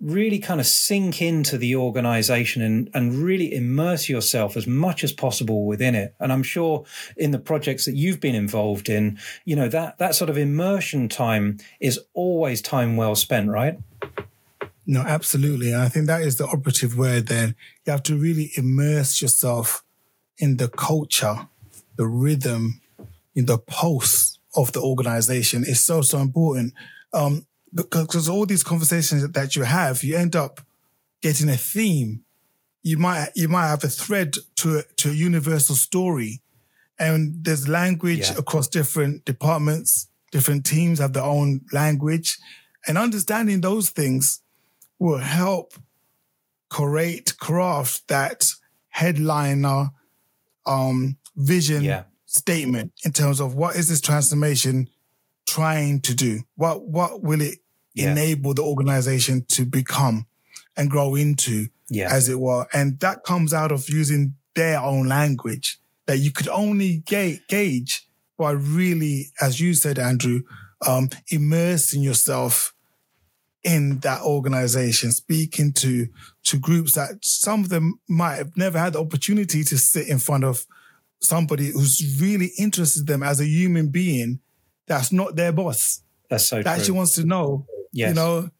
really 0.00 0.38
kind 0.38 0.60
of 0.60 0.66
sink 0.66 1.20
into 1.20 1.58
the 1.58 1.76
organization 1.76 2.62
and, 2.62 2.90
and 2.94 3.16
really 3.16 3.54
immerse 3.54 4.08
yourself 4.08 4.56
as 4.56 4.66
much 4.66 5.04
as 5.04 5.12
possible 5.12 5.66
within 5.66 5.94
it. 5.94 6.14
And 6.18 6.32
I'm 6.32 6.42
sure 6.42 6.84
in 7.18 7.32
the 7.32 7.38
projects 7.38 7.84
that 7.84 7.94
you've 7.94 8.18
been 8.18 8.34
involved 8.34 8.88
in, 8.88 9.18
you 9.44 9.54
know, 9.56 9.68
that, 9.68 9.98
that 9.98 10.14
sort 10.14 10.30
of 10.30 10.38
immersion 10.38 11.08
time 11.10 11.58
is 11.80 12.00
always 12.14 12.62
time 12.62 12.96
well 12.96 13.14
spent, 13.14 13.50
right? 13.50 13.78
No, 14.90 15.02
absolutely. 15.02 15.72
And 15.72 15.82
I 15.82 15.88
think 15.88 16.08
that 16.08 16.22
is 16.22 16.36
the 16.36 16.48
operative 16.48 16.98
word 16.98 17.28
then. 17.28 17.54
You 17.86 17.92
have 17.92 18.02
to 18.02 18.16
really 18.16 18.50
immerse 18.56 19.22
yourself 19.22 19.84
in 20.36 20.56
the 20.56 20.66
culture, 20.66 21.46
the 21.94 22.08
rhythm, 22.08 22.80
in 23.36 23.46
the 23.46 23.58
pulse 23.58 24.40
of 24.56 24.72
the 24.72 24.80
organization 24.80 25.62
is 25.62 25.78
so, 25.78 26.02
so 26.02 26.18
important. 26.18 26.74
Um, 27.12 27.46
because 27.72 28.28
all 28.28 28.46
these 28.46 28.64
conversations 28.64 29.28
that 29.28 29.54
you 29.54 29.62
have, 29.62 30.02
you 30.02 30.16
end 30.16 30.34
up 30.34 30.60
getting 31.22 31.48
a 31.48 31.56
theme. 31.56 32.24
You 32.82 32.98
might, 32.98 33.28
you 33.36 33.46
might 33.46 33.68
have 33.68 33.84
a 33.84 33.88
thread 33.88 34.34
to 34.56 34.78
a, 34.78 34.82
to 34.96 35.10
a 35.10 35.14
universal 35.14 35.76
story 35.76 36.40
and 36.98 37.44
there's 37.44 37.68
language 37.68 38.28
yeah. 38.30 38.38
across 38.38 38.66
different 38.66 39.24
departments, 39.24 40.08
different 40.32 40.66
teams 40.66 40.98
have 40.98 41.12
their 41.12 41.22
own 41.22 41.60
language 41.72 42.40
and 42.88 42.98
understanding 42.98 43.60
those 43.60 43.90
things 43.90 44.42
will 45.00 45.18
help 45.18 45.74
create, 46.68 47.36
craft 47.38 48.06
that 48.06 48.44
headliner 48.90 49.90
um, 50.66 51.16
vision 51.34 51.82
yeah. 51.82 52.04
statement 52.26 52.92
in 53.04 53.10
terms 53.10 53.40
of 53.40 53.56
what 53.56 53.74
is 53.74 53.88
this 53.88 54.00
transformation 54.00 54.88
trying 55.48 56.00
to 56.02 56.14
do? 56.14 56.42
What 56.54 56.86
what 56.86 57.22
will 57.22 57.40
it 57.40 57.58
yeah. 57.94 58.12
enable 58.12 58.54
the 58.54 58.62
organization 58.62 59.44
to 59.48 59.64
become 59.64 60.26
and 60.76 60.88
grow 60.90 61.16
into, 61.16 61.66
yeah. 61.88 62.08
as 62.12 62.28
it 62.28 62.38
were? 62.38 62.66
And 62.72 63.00
that 63.00 63.24
comes 63.24 63.52
out 63.52 63.72
of 63.72 63.88
using 63.88 64.34
their 64.54 64.78
own 64.80 65.08
language 65.08 65.80
that 66.06 66.18
you 66.18 66.30
could 66.30 66.48
only 66.48 66.98
ga- 67.06 67.40
gauge 67.48 68.06
by 68.36 68.50
really, 68.50 69.32
as 69.40 69.60
you 69.60 69.74
said, 69.74 69.98
Andrew, 69.98 70.42
um, 70.86 71.08
immersing 71.28 72.02
yourself 72.02 72.74
in 73.62 73.98
that 74.00 74.22
organization, 74.22 75.12
speaking 75.12 75.72
to, 75.74 76.08
to 76.44 76.58
groups 76.58 76.94
that 76.94 77.22
some 77.22 77.60
of 77.60 77.68
them 77.68 78.00
might 78.08 78.36
have 78.36 78.56
never 78.56 78.78
had 78.78 78.94
the 78.94 79.00
opportunity 79.00 79.62
to 79.64 79.76
sit 79.76 80.08
in 80.08 80.18
front 80.18 80.44
of 80.44 80.66
somebody 81.20 81.70
who's 81.72 82.18
really 82.20 82.52
interested 82.58 83.00
in 83.00 83.06
them 83.06 83.22
as 83.22 83.40
a 83.40 83.46
human 83.46 83.88
being 83.88 84.40
that's 84.90 85.12
not 85.12 85.36
their 85.36 85.52
boss. 85.52 86.02
That's 86.28 86.48
so 86.48 86.56
that 86.56 86.64
true. 86.64 86.72
actually 86.72 86.96
wants 86.96 87.12
to 87.12 87.24
know, 87.24 87.64
yes. 87.92 88.08
you 88.08 88.14
know, 88.14 88.50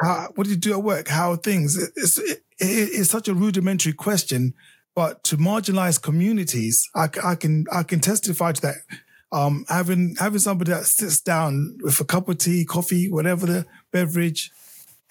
how, 0.00 0.28
what 0.36 0.44
do 0.44 0.50
you 0.50 0.56
do 0.56 0.72
at 0.72 0.82
work? 0.82 1.08
How 1.08 1.32
are 1.32 1.36
things? 1.36 1.76
It's, 1.96 2.16
it, 2.18 2.42
it's 2.58 3.10
such 3.10 3.26
a 3.26 3.34
rudimentary 3.34 3.92
question, 3.92 4.54
but 4.94 5.24
to 5.24 5.36
marginalized 5.36 6.02
communities, 6.02 6.88
I, 6.94 7.08
I 7.24 7.34
can, 7.34 7.66
I 7.72 7.82
can 7.82 7.98
testify 7.98 8.52
to 8.52 8.62
that 8.62 8.76
um, 9.32 9.64
having 9.68 10.16
having 10.18 10.38
somebody 10.40 10.72
that 10.72 10.86
sits 10.86 11.20
down 11.20 11.78
with 11.82 12.00
a 12.00 12.04
cup 12.04 12.28
of 12.28 12.38
tea, 12.38 12.64
coffee, 12.64 13.10
whatever 13.10 13.46
the 13.46 13.66
beverage, 13.92 14.50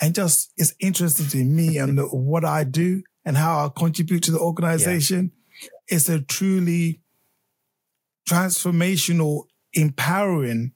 and 0.02 0.14
just 0.14 0.52
is 0.58 0.76
interested 0.80 1.34
in 1.34 1.56
me 1.56 1.78
and 1.78 2.00
what 2.12 2.44
I 2.44 2.64
do 2.64 3.04
and 3.26 3.38
how 3.38 3.66
I 3.66 3.70
contribute 3.78 4.24
to 4.24 4.32
the 4.32 4.40
organization. 4.40 5.32
Yeah. 5.62 5.70
It's 5.90 6.10
a 6.10 6.22
truly 6.22 7.02
transformational, 8.30 9.46
empowering 9.74 10.74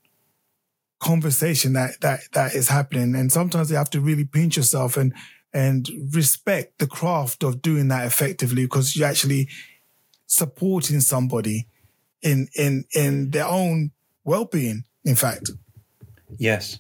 conversation 1.00 1.74
that 1.74 2.00
that 2.02 2.22
that 2.34 2.56
is 2.56 2.70
happening. 2.70 3.16
And 3.16 3.32
sometimes 3.32 3.70
you 3.70 3.78
have 3.78 3.90
to 3.92 4.02
really 4.02 4.26
pinch 4.26 4.56
yourself 4.58 4.96
and 4.96 5.14
and 5.54 5.88
respect 6.12 6.80
the 6.80 6.88
craft 6.88 7.44
of 7.44 7.62
doing 7.62 7.90
that 7.90 8.08
effectively 8.08 8.64
because 8.64 8.96
you're 8.96 9.08
actually 9.08 9.50
supporting 10.26 11.00
somebody 11.00 11.68
in 12.24 12.48
in 12.56 12.86
in 12.94 13.32
their 13.32 13.48
own 13.48 13.92
well-being 14.24 14.84
in 15.04 15.16
fact 15.16 15.52
yes 16.38 16.80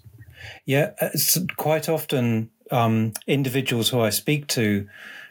yeah 0.65 0.91
it's 1.01 1.37
quite 1.57 1.89
often 1.89 2.49
um, 2.71 3.13
individuals 3.27 3.89
who 3.89 3.99
i 3.99 4.09
speak 4.09 4.47
to 4.47 4.87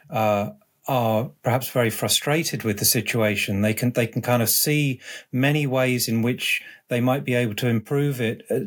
uh, 0.09 0.51
are 0.87 1.31
perhaps 1.43 1.69
very 1.69 1.89
frustrated 1.89 2.63
with 2.63 2.77
the 2.77 2.85
situation. 2.85 3.61
They 3.61 3.73
can 3.73 3.91
they 3.91 4.07
can 4.07 4.21
kind 4.21 4.41
of 4.41 4.49
see 4.49 4.99
many 5.31 5.65
ways 5.65 6.07
in 6.07 6.21
which 6.21 6.61
they 6.93 7.01
might 7.01 7.25
be 7.25 7.33
able 7.33 7.55
to 7.55 7.67
improve 7.67 8.21
it, 8.21 8.45
uh, 8.49 8.59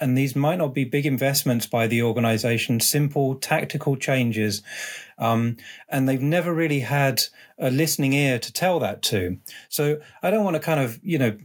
and 0.00 0.16
these 0.16 0.34
might 0.34 0.56
not 0.56 0.74
be 0.74 0.84
big 0.84 1.04
investments 1.04 1.66
by 1.66 1.86
the 1.86 2.02
organisation, 2.02 2.80
simple 2.80 3.34
tactical 3.34 3.96
changes, 3.96 4.62
um, 5.18 5.56
and 5.88 6.08
they've 6.08 6.20
never 6.20 6.52
really 6.52 6.80
had 6.80 7.22
a 7.58 7.70
listening 7.70 8.14
ear 8.14 8.38
to 8.38 8.52
tell 8.52 8.80
that 8.80 9.02
to. 9.02 9.38
So 9.68 10.00
I 10.22 10.30
don't 10.30 10.44
want 10.44 10.56
to 10.56 10.60
kind 10.60 10.80
of 10.80 10.98
you 11.02 11.18
know 11.18 11.36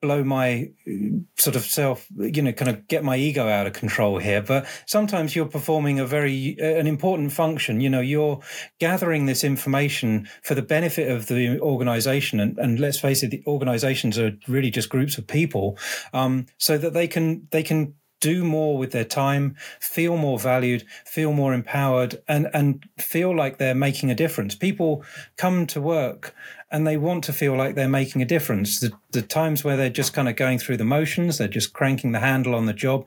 blow 0.00 0.22
my 0.22 0.70
uh, 0.86 1.18
sort 1.36 1.56
of 1.56 1.62
self, 1.62 2.06
you 2.16 2.42
know, 2.42 2.52
kind 2.52 2.70
of 2.70 2.86
get 2.88 3.04
my 3.04 3.16
ego 3.16 3.48
out 3.48 3.66
of 3.66 3.72
control 3.72 4.18
here. 4.18 4.42
But 4.42 4.66
sometimes 4.86 5.34
you're 5.34 5.46
performing 5.46 5.98
a 5.98 6.06
very, 6.06 6.56
uh, 6.60 6.64
an 6.64 6.86
important 6.86 7.32
function. 7.32 7.80
You 7.80 7.90
know, 7.90 8.00
you're 8.00 8.40
gathering 8.78 9.26
this 9.26 9.44
information 9.44 10.28
for 10.42 10.54
the 10.54 10.62
benefit 10.62 11.10
of 11.10 11.26
the 11.26 11.60
organization. 11.60 12.40
And, 12.40 12.58
and 12.58 12.78
let's 12.78 12.98
face 12.98 13.22
it, 13.22 13.30
the 13.30 13.42
organizations 13.46 14.18
are 14.18 14.32
really 14.46 14.70
just 14.70 14.88
groups 14.88 15.18
of 15.18 15.26
people. 15.26 15.78
Um, 16.12 16.46
so 16.58 16.78
that 16.78 16.92
they 16.92 17.08
can, 17.08 17.48
they 17.50 17.62
can 17.62 17.94
do 18.20 18.44
more 18.44 18.76
with 18.76 18.90
their 18.92 19.04
time, 19.04 19.56
feel 19.80 20.16
more 20.16 20.38
valued, 20.38 20.84
feel 21.04 21.32
more 21.32 21.54
empowered, 21.54 22.20
and, 22.26 22.48
and 22.52 22.88
feel 22.98 23.34
like 23.34 23.58
they're 23.58 23.74
making 23.74 24.10
a 24.10 24.14
difference. 24.14 24.54
People 24.54 25.04
come 25.36 25.66
to 25.68 25.80
work 25.80 26.34
and 26.70 26.86
they 26.86 26.96
want 26.96 27.24
to 27.24 27.32
feel 27.32 27.56
like 27.56 27.74
they're 27.74 27.88
making 27.88 28.22
a 28.22 28.26
difference. 28.26 28.80
The, 28.80 28.92
the 29.12 29.22
times 29.22 29.64
where 29.64 29.76
they're 29.76 29.88
just 29.88 30.12
kind 30.12 30.28
of 30.28 30.36
going 30.36 30.58
through 30.58 30.76
the 30.76 30.84
motions, 30.84 31.38
they're 31.38 31.48
just 31.48 31.72
cranking 31.72 32.12
the 32.12 32.20
handle 32.20 32.54
on 32.54 32.66
the 32.66 32.72
job. 32.72 33.06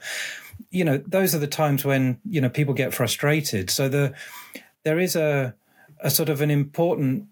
You 0.70 0.86
know, 0.86 0.98
those 1.06 1.36
are 1.36 1.40
the 1.40 1.48
times 1.48 1.84
when, 1.84 2.20
you 2.24 2.42
know, 2.42 2.50
people 2.50 2.74
get 2.74 2.94
frustrated. 2.94 3.70
So 3.70 3.90
the, 3.90 4.14
there 4.84 5.00
is 5.00 5.16
a, 5.16 5.54
a 6.00 6.10
sort 6.10 6.30
of 6.30 6.42
an 6.42 6.50
important 6.50 7.28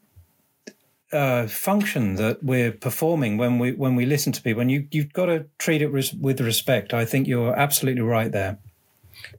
uh, 1.11 1.47
function 1.47 2.15
that 2.15 2.43
we're 2.43 2.71
performing 2.71 3.37
when 3.37 3.59
we 3.59 3.71
when 3.71 3.95
we 3.95 4.05
listen 4.05 4.31
to 4.33 4.41
people, 4.41 4.61
and 4.61 4.71
you 4.71 4.87
you've 4.91 5.13
got 5.13 5.25
to 5.25 5.45
treat 5.57 5.81
it 5.81 5.87
res- 5.87 6.13
with 6.13 6.39
respect. 6.41 6.93
I 6.93 7.05
think 7.05 7.27
you're 7.27 7.55
absolutely 7.55 8.01
right 8.01 8.31
there. 8.31 8.59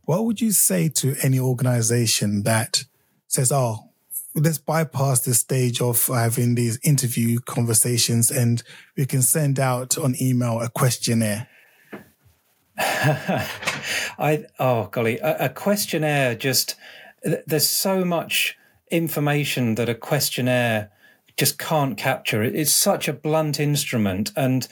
What 0.05 0.25
would 0.25 0.41
you 0.41 0.53
say 0.53 0.89
to 0.89 1.15
any 1.23 1.39
organization 1.39 2.43
that 2.43 2.85
says, 3.29 3.53
"Oh, 3.53 3.91
let's 4.35 4.59
bypass 4.59 5.21
the 5.21 5.35
stage 5.35 5.81
of 5.81 6.05
having 6.07 6.55
these 6.55 6.79
interview 6.83 7.39
conversations, 7.41 8.31
and 8.31 8.63
we 8.97 9.07
can 9.07 9.23
send 9.23 9.61
out 9.61 9.97
on 9.97 10.15
email 10.21 10.61
a 10.61 10.69
questionnaire"? 10.69 11.49
I 12.79 14.47
oh 14.59 14.89
golly, 14.91 15.19
a, 15.19 15.45
a 15.45 15.49
questionnaire 15.49 16.35
just 16.35 16.75
there's 17.23 17.69
so 17.69 18.05
much 18.05 18.57
information 18.91 19.77
that 19.77 19.89
a 19.89 19.95
questionnaire 19.95 20.91
just 21.41 21.59
can't 21.59 21.97
capture 21.97 22.43
it. 22.43 22.55
It's 22.55 22.71
such 22.71 23.09
a 23.09 23.15
blunt 23.15 23.59
instrument, 23.59 24.31
and 24.37 24.69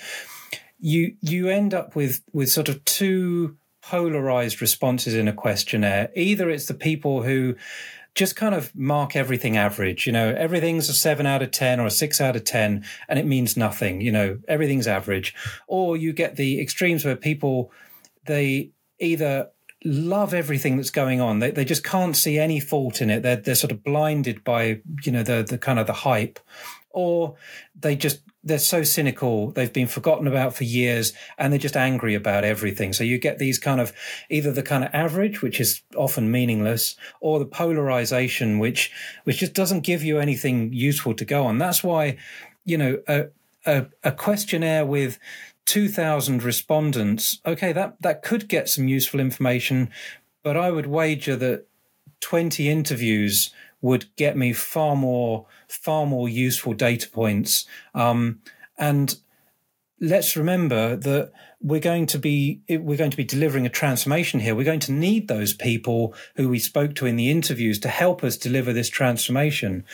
you 0.79 1.17
you 1.23 1.49
end 1.49 1.73
up 1.73 1.97
with 1.97 2.23
with 2.35 2.51
sort 2.51 2.69
of 2.69 2.85
two 2.85 3.57
polarized 3.81 4.61
responses 4.61 5.15
in 5.15 5.29
a 5.29 5.33
questionnaire. 5.33 6.11
Either 6.15 6.51
it's 6.51 6.67
the 6.67 6.75
people 6.75 7.23
who 7.23 7.57
just 8.15 8.37
kind 8.37 8.55
of 8.55 8.75
mark 8.77 9.17
everything 9.17 9.57
average. 9.57 10.07
You 10.07 10.13
know, 10.13 10.35
everything's 10.37 10.91
a 10.91 10.93
seven 10.93 11.25
out 11.25 11.41
of 11.41 11.53
10 11.53 11.81
or 11.81 11.87
a 11.87 11.91
six 11.91 12.21
out 12.21 12.37
of 12.37 12.45
10, 12.45 12.85
and 13.09 13.19
it 13.19 13.25
means 13.25 13.57
nothing. 13.57 14.03
You 14.03 14.13
know, 14.13 14.39
everything's 14.47 14.87
average. 14.87 15.35
Or 15.69 15.97
you 15.97 16.13
get 16.13 16.37
the 16.37 16.61
extremes 16.61 17.03
where 17.03 17.17
people, 17.17 17.73
they 18.27 18.73
either 18.99 19.49
love 19.85 20.35
everything 20.35 20.77
that's 20.77 20.91
going 20.91 21.21
on. 21.21 21.39
They, 21.39 21.51
they 21.51 21.65
just 21.65 21.85
can't 21.85 22.17
see 22.17 22.39
any 22.39 22.61
fault 22.61 23.01
in 23.01 23.11
it. 23.11 23.23
They're, 23.23 23.37
they're 23.37 23.55
sort 23.55 23.73
of 23.73 23.85
blinded 23.85 24.43
by, 24.45 24.81
you 25.05 25.13
know, 25.13 25.23
the, 25.23 25.45
the 25.49 25.59
kind 25.59 25.79
of 25.79 25.87
the 25.87 25.93
hype 25.93 26.41
or 26.91 27.37
they 27.79 27.95
just, 27.95 28.21
they're 28.43 28.59
so 28.59 28.83
cynical. 28.83 29.51
They've 29.51 29.73
been 29.73 29.87
forgotten 29.87 30.27
about 30.27 30.55
for 30.55 30.65
years 30.65 31.13
and 31.37 31.53
they're 31.53 31.59
just 31.61 31.77
angry 31.77 32.15
about 32.15 32.45
everything. 32.45 32.93
So 32.93 33.05
you 33.05 33.19
get 33.19 33.39
these 33.39 33.59
kind 33.59 33.81
of 33.81 33.93
either 34.31 34.53
the 34.53 34.63
kind 34.63 34.85
of 34.85 34.91
average, 34.93 35.43
which 35.43 35.61
is 35.61 35.83
often 35.95 36.31
meaningless 36.31 36.97
or 37.21 37.39
the 37.39 37.47
polarization, 37.47 38.59
which, 38.59 38.91
which 39.25 39.39
just 39.39 39.55
doesn't 39.55 39.81
give 39.81 40.03
you 40.03 40.19
anything 40.19 40.73
useful 40.73 41.15
to 41.15 41.25
go 41.25 41.47
on. 41.47 41.59
That's 41.59 41.85
why, 41.85 42.17
you 42.65 42.79
know, 42.79 42.99
a, 43.07 43.27
a, 43.65 43.87
a 44.03 44.13
questionnaire 44.13 44.87
with 44.87 45.19
2,000 45.69 46.43
respondents, 46.43 47.43
okay, 47.45 47.75
that, 47.75 48.01
that 48.01 48.23
could 48.23 48.49
get 48.49 48.71
some 48.71 48.89
useful 48.89 49.21
information, 49.21 49.91
but 50.43 50.57
I 50.57 50.71
would 50.71 50.87
wager 50.87 51.37
that 51.37 51.67
20 52.21 52.71
interviews 52.71 53.51
would 53.83 54.07
get 54.17 54.35
me 54.35 54.55
far 54.55 54.97
more, 54.97 55.45
far 55.69 56.07
more 56.07 56.27
useful 56.27 56.73
data 56.73 57.07
points. 57.07 57.67
Um, 57.95 58.41
and 58.79 59.17
let's 60.01 60.37
remember 60.37 60.97
that 60.97 61.33
we're 61.61 61.81
going 61.81 62.07
to 62.07 62.19
be 62.19 62.61
we're 62.69 62.97
going 62.97 63.11
to 63.11 63.17
be 63.17 63.25
delivering 63.25 63.67
a 63.67 63.71
transformation 63.71 64.41
here 64.41 64.55
we're 64.55 64.65
going 64.65 64.79
to 64.79 64.93
need 64.93 65.27
those 65.29 65.53
people 65.53 66.15
who 66.37 66.49
we 66.49 66.59
spoke 66.59 66.95
to 66.95 67.07
in 67.07 67.17
the 67.17 67.31
interviews 67.31 67.79
to 67.81 67.89
help 67.89 68.23
us 68.23 68.37
deliver 68.37 68.73
this 68.73 68.89
transformation 68.89 69.85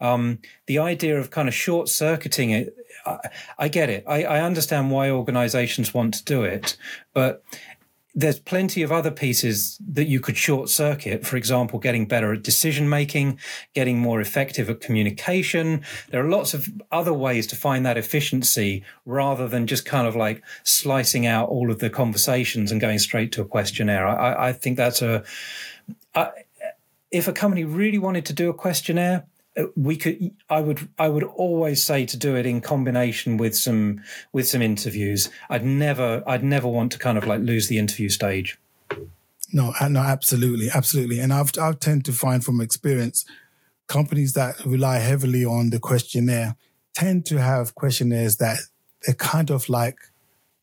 um, 0.00 0.38
the 0.66 0.78
idea 0.78 1.18
of 1.18 1.30
kind 1.30 1.48
of 1.48 1.54
short 1.54 1.88
circuiting 1.88 2.50
it 2.50 2.76
I, 3.06 3.18
I 3.58 3.68
get 3.68 3.90
it. 3.90 4.04
I, 4.06 4.24
I 4.24 4.40
understand 4.40 4.90
why 4.90 5.10
organizations 5.10 5.92
want 5.92 6.14
to 6.14 6.24
do 6.24 6.42
it, 6.42 6.76
but 7.12 7.42
there's 8.14 8.38
plenty 8.38 8.82
of 8.82 8.92
other 8.92 9.10
pieces 9.10 9.76
that 9.86 10.06
you 10.06 10.20
could 10.20 10.36
short 10.36 10.68
circuit. 10.68 11.26
For 11.26 11.36
example, 11.36 11.80
getting 11.80 12.06
better 12.06 12.32
at 12.32 12.42
decision 12.42 12.88
making, 12.88 13.40
getting 13.74 13.98
more 13.98 14.20
effective 14.20 14.70
at 14.70 14.80
communication. 14.80 15.82
There 16.10 16.24
are 16.24 16.30
lots 16.30 16.54
of 16.54 16.68
other 16.92 17.12
ways 17.12 17.46
to 17.48 17.56
find 17.56 17.84
that 17.84 17.98
efficiency 17.98 18.84
rather 19.04 19.48
than 19.48 19.66
just 19.66 19.84
kind 19.84 20.06
of 20.06 20.14
like 20.14 20.44
slicing 20.62 21.26
out 21.26 21.48
all 21.48 21.70
of 21.72 21.80
the 21.80 21.90
conversations 21.90 22.70
and 22.70 22.80
going 22.80 23.00
straight 23.00 23.32
to 23.32 23.42
a 23.42 23.46
questionnaire. 23.46 24.06
I, 24.06 24.48
I 24.48 24.52
think 24.52 24.76
that's 24.76 25.02
a, 25.02 25.24
I, 26.14 26.30
if 27.10 27.26
a 27.26 27.32
company 27.32 27.64
really 27.64 27.98
wanted 27.98 28.26
to 28.26 28.32
do 28.32 28.48
a 28.48 28.54
questionnaire, 28.54 29.26
we 29.76 29.96
could 29.96 30.34
i 30.50 30.60
would 30.60 30.88
i 30.98 31.08
would 31.08 31.22
always 31.22 31.82
say 31.82 32.04
to 32.04 32.16
do 32.16 32.34
it 32.36 32.46
in 32.46 32.60
combination 32.60 33.36
with 33.36 33.56
some 33.56 34.02
with 34.32 34.48
some 34.48 34.62
interviews. 34.62 35.30
I'd 35.48 35.64
never 35.64 36.22
i'd 36.26 36.44
never 36.44 36.68
want 36.68 36.92
to 36.92 36.98
kind 36.98 37.16
of 37.18 37.26
like 37.26 37.40
lose 37.40 37.68
the 37.68 37.78
interview 37.78 38.08
stage. 38.08 38.58
No 39.52 39.72
uh, 39.80 39.88
no 39.88 40.00
absolutely 40.00 40.68
absolutely. 40.74 41.20
And 41.20 41.32
i've 41.32 41.52
i've 41.60 41.80
tend 41.80 42.04
to 42.06 42.12
find 42.12 42.44
from 42.44 42.60
experience 42.60 43.24
companies 43.86 44.32
that 44.32 44.64
rely 44.64 44.98
heavily 44.98 45.44
on 45.44 45.70
the 45.70 45.78
questionnaire 45.78 46.56
tend 46.94 47.26
to 47.26 47.40
have 47.40 47.74
questionnaires 47.74 48.36
that 48.38 48.58
they 49.06 49.12
kind 49.12 49.50
of 49.50 49.68
like 49.68 49.98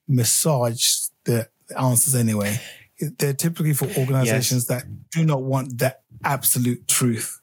massage 0.08 1.06
the 1.25 1.47
answers 1.77 2.15
anyway. 2.15 2.60
They're 2.99 3.34
typically 3.34 3.73
for 3.73 3.86
organizations 3.97 4.67
yes. 4.69 4.84
that 4.84 5.10
do 5.12 5.25
not 5.25 5.43
want 5.43 5.77
the 5.80 5.95
absolute 6.23 6.88
truth 6.88 7.40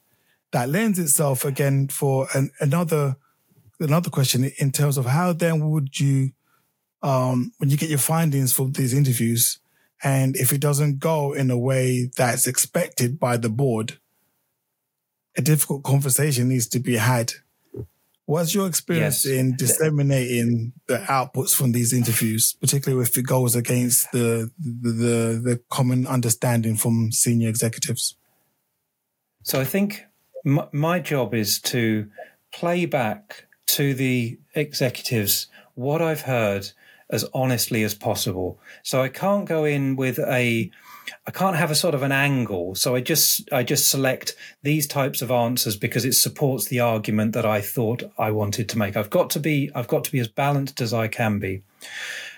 that 0.51 0.69
lends 0.69 0.99
itself 0.99 1.45
again 1.45 1.87
for 1.87 2.27
an, 2.33 2.51
another 2.59 3.17
another 3.79 4.09
question 4.09 4.51
in 4.57 4.71
terms 4.71 4.97
of 4.97 5.05
how 5.05 5.31
then 5.31 5.69
would 5.69 5.99
you 5.99 6.31
um, 7.01 7.53
when 7.57 7.69
you 7.69 7.77
get 7.77 7.89
your 7.89 7.99
findings 7.99 8.51
from 8.51 8.73
these 8.73 8.93
interviews 8.93 9.59
and 10.03 10.35
if 10.35 10.51
it 10.51 10.59
doesn't 10.59 10.99
go 10.99 11.33
in 11.33 11.49
a 11.49 11.57
way 11.57 12.09
that's 12.17 12.47
expected 12.47 13.19
by 13.19 13.37
the 13.37 13.49
board 13.49 13.99
a 15.37 15.41
difficult 15.41 15.83
conversation 15.83 16.49
needs 16.49 16.67
to 16.67 16.79
be 16.79 16.97
had 16.97 17.31
what's 18.25 18.53
your 18.53 18.67
experience 18.67 19.25
yes. 19.25 19.33
in 19.33 19.55
disseminating 19.55 20.73
the 20.87 20.97
outputs 20.97 21.55
from 21.55 21.71
these 21.71 21.93
interviews 21.93 22.53
particularly 22.59 23.01
if 23.01 23.17
it 23.17 23.25
goes 23.25 23.55
against 23.55 24.11
the 24.11 24.51
the, 24.59 24.91
the, 24.91 25.41
the 25.43 25.61
common 25.69 26.05
understanding 26.05 26.75
from 26.75 27.11
senior 27.13 27.47
executives 27.47 28.15
so 29.43 29.59
i 29.61 29.63
think 29.63 30.05
my, 30.43 30.99
job 30.99 31.33
is 31.33 31.59
to 31.61 32.09
play 32.51 32.85
back 32.85 33.47
to 33.67 33.93
the 33.93 34.39
executives 34.55 35.47
what 35.75 36.01
I've 36.01 36.21
heard 36.21 36.71
as 37.09 37.25
honestly 37.33 37.83
as 37.83 37.95
possible. 37.95 38.59
So 38.83 39.01
I 39.01 39.09
can't 39.09 39.45
go 39.45 39.65
in 39.65 39.95
with 39.95 40.19
a 40.19 40.71
I 41.25 41.31
can't 41.31 41.55
have 41.55 41.71
a 41.71 41.75
sort 41.75 41.95
of 41.95 42.03
an 42.03 42.11
angle. 42.11 42.75
So 42.75 42.95
I 42.95 43.01
just 43.01 43.51
I 43.51 43.63
just 43.63 43.89
select 43.89 44.35
these 44.61 44.85
types 44.87 45.21
of 45.21 45.31
answers 45.31 45.75
because 45.75 46.05
it 46.05 46.13
supports 46.13 46.67
the 46.67 46.79
argument 46.79 47.33
that 47.33 47.45
I 47.45 47.61
thought 47.61 48.03
I 48.17 48.31
wanted 48.31 48.69
to 48.69 48.77
make. 48.77 48.95
I've 48.95 49.09
got 49.09 49.29
to 49.31 49.39
be 49.39 49.71
I've 49.73 49.87
got 49.87 50.03
to 50.05 50.11
be 50.11 50.19
as 50.19 50.27
balanced 50.27 50.81
as 50.81 50.93
I 50.93 51.07
can 51.07 51.39
be. 51.39 51.63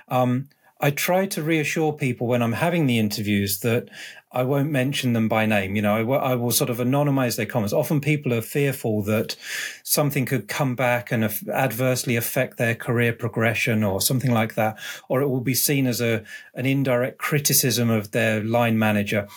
Um, 0.07 0.49
I 0.79 0.89
try 0.89 1.27
to 1.27 1.43
reassure 1.43 1.93
people 1.93 2.27
when 2.27 2.41
I'm 2.41 2.53
having 2.53 2.87
the 2.87 2.97
interviews 2.97 3.59
that 3.59 3.89
I 4.33 4.43
won't 4.43 4.71
mention 4.71 5.13
them 5.13 5.27
by 5.27 5.45
name. 5.45 5.75
You 5.75 5.81
know, 5.81 6.13
I, 6.13 6.31
I, 6.31 6.35
will 6.35 6.51
sort 6.51 6.69
of 6.69 6.77
anonymize 6.77 7.35
their 7.35 7.45
comments. 7.45 7.73
Often 7.73 8.01
people 8.01 8.33
are 8.33 8.41
fearful 8.41 9.03
that 9.03 9.35
something 9.83 10.25
could 10.25 10.47
come 10.47 10.75
back 10.75 11.11
and 11.11 11.23
adversely 11.53 12.15
affect 12.15 12.57
their 12.57 12.73
career 12.73 13.11
progression 13.11 13.83
or 13.83 13.99
something 13.99 14.31
like 14.31 14.55
that, 14.55 14.79
or 15.09 15.21
it 15.21 15.27
will 15.27 15.41
be 15.41 15.53
seen 15.53 15.85
as 15.85 15.99
a 15.99 16.23
an 16.53 16.65
indirect 16.65 17.17
criticism 17.17 17.89
of 17.89 18.11
their 18.11 18.41
line 18.43 18.79
manager. 18.79 19.27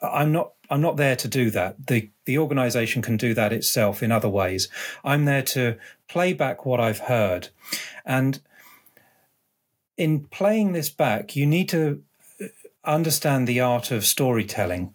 I'm 0.00 0.32
not 0.32 0.52
I'm 0.70 0.80
not 0.80 0.96
there 0.96 1.16
to 1.16 1.28
do 1.28 1.50
that. 1.50 1.86
The 1.86 2.10
the 2.24 2.38
organization 2.38 3.02
can 3.02 3.16
do 3.16 3.34
that 3.34 3.52
itself 3.52 4.02
in 4.02 4.12
other 4.12 4.28
ways. 4.28 4.68
I'm 5.04 5.26
there 5.26 5.42
to 5.42 5.76
play 6.08 6.32
back 6.32 6.64
what 6.64 6.80
I've 6.80 7.00
heard. 7.00 7.48
And 8.04 8.40
in 9.98 10.24
playing 10.24 10.72
this 10.72 10.90
back, 10.90 11.36
you 11.36 11.44
need 11.44 11.68
to 11.70 12.02
understand 12.94 13.46
the 13.46 13.60
art 13.60 13.90
of 13.90 14.04
storytelling. 14.04 14.94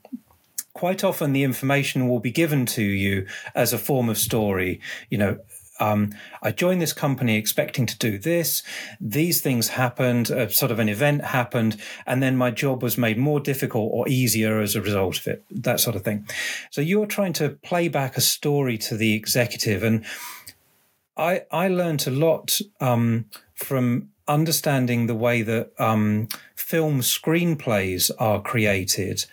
Quite 0.73 1.03
often, 1.03 1.33
the 1.33 1.43
information 1.43 2.09
will 2.09 2.19
be 2.19 2.31
given 2.31 2.65
to 2.65 2.83
you 2.83 3.27
as 3.55 3.71
a 3.71 3.77
form 3.77 4.09
of 4.09 4.17
story. 4.17 4.81
You 5.09 5.17
know, 5.19 5.39
um, 5.79 6.11
I 6.41 6.51
joined 6.51 6.81
this 6.81 6.93
company 6.93 7.37
expecting 7.37 7.85
to 7.85 7.97
do 7.97 8.17
this. 8.17 8.63
These 8.99 9.41
things 9.41 9.69
happened, 9.69 10.27
sort 10.27 10.71
of 10.71 10.79
an 10.79 10.89
event 10.89 11.23
happened, 11.25 11.77
and 12.05 12.21
then 12.21 12.35
my 12.35 12.51
job 12.51 12.81
was 12.81 12.97
made 12.97 13.17
more 13.17 13.39
difficult 13.39 13.89
or 13.93 14.07
easier 14.07 14.59
as 14.59 14.75
a 14.75 14.81
result 14.81 15.19
of 15.19 15.27
it, 15.27 15.43
that 15.51 15.79
sort 15.79 15.95
of 15.95 16.03
thing. 16.03 16.27
So 16.69 16.81
you're 16.81 17.05
trying 17.05 17.33
to 17.33 17.49
play 17.49 17.87
back 17.87 18.17
a 18.17 18.21
story 18.21 18.77
to 18.79 18.97
the 18.97 19.13
executive. 19.13 19.83
And 19.83 20.05
I, 21.15 21.43
I 21.51 21.67
learned 21.67 22.07
a 22.07 22.11
lot 22.11 22.59
um, 22.79 23.25
from 23.53 24.09
understanding 24.27 25.07
the 25.07 25.15
way 25.15 25.41
that 25.41 25.71
um, 25.79 26.27
film 26.73 27.01
screenplays 27.01 28.09
are 28.17 28.41
created. 28.41 29.25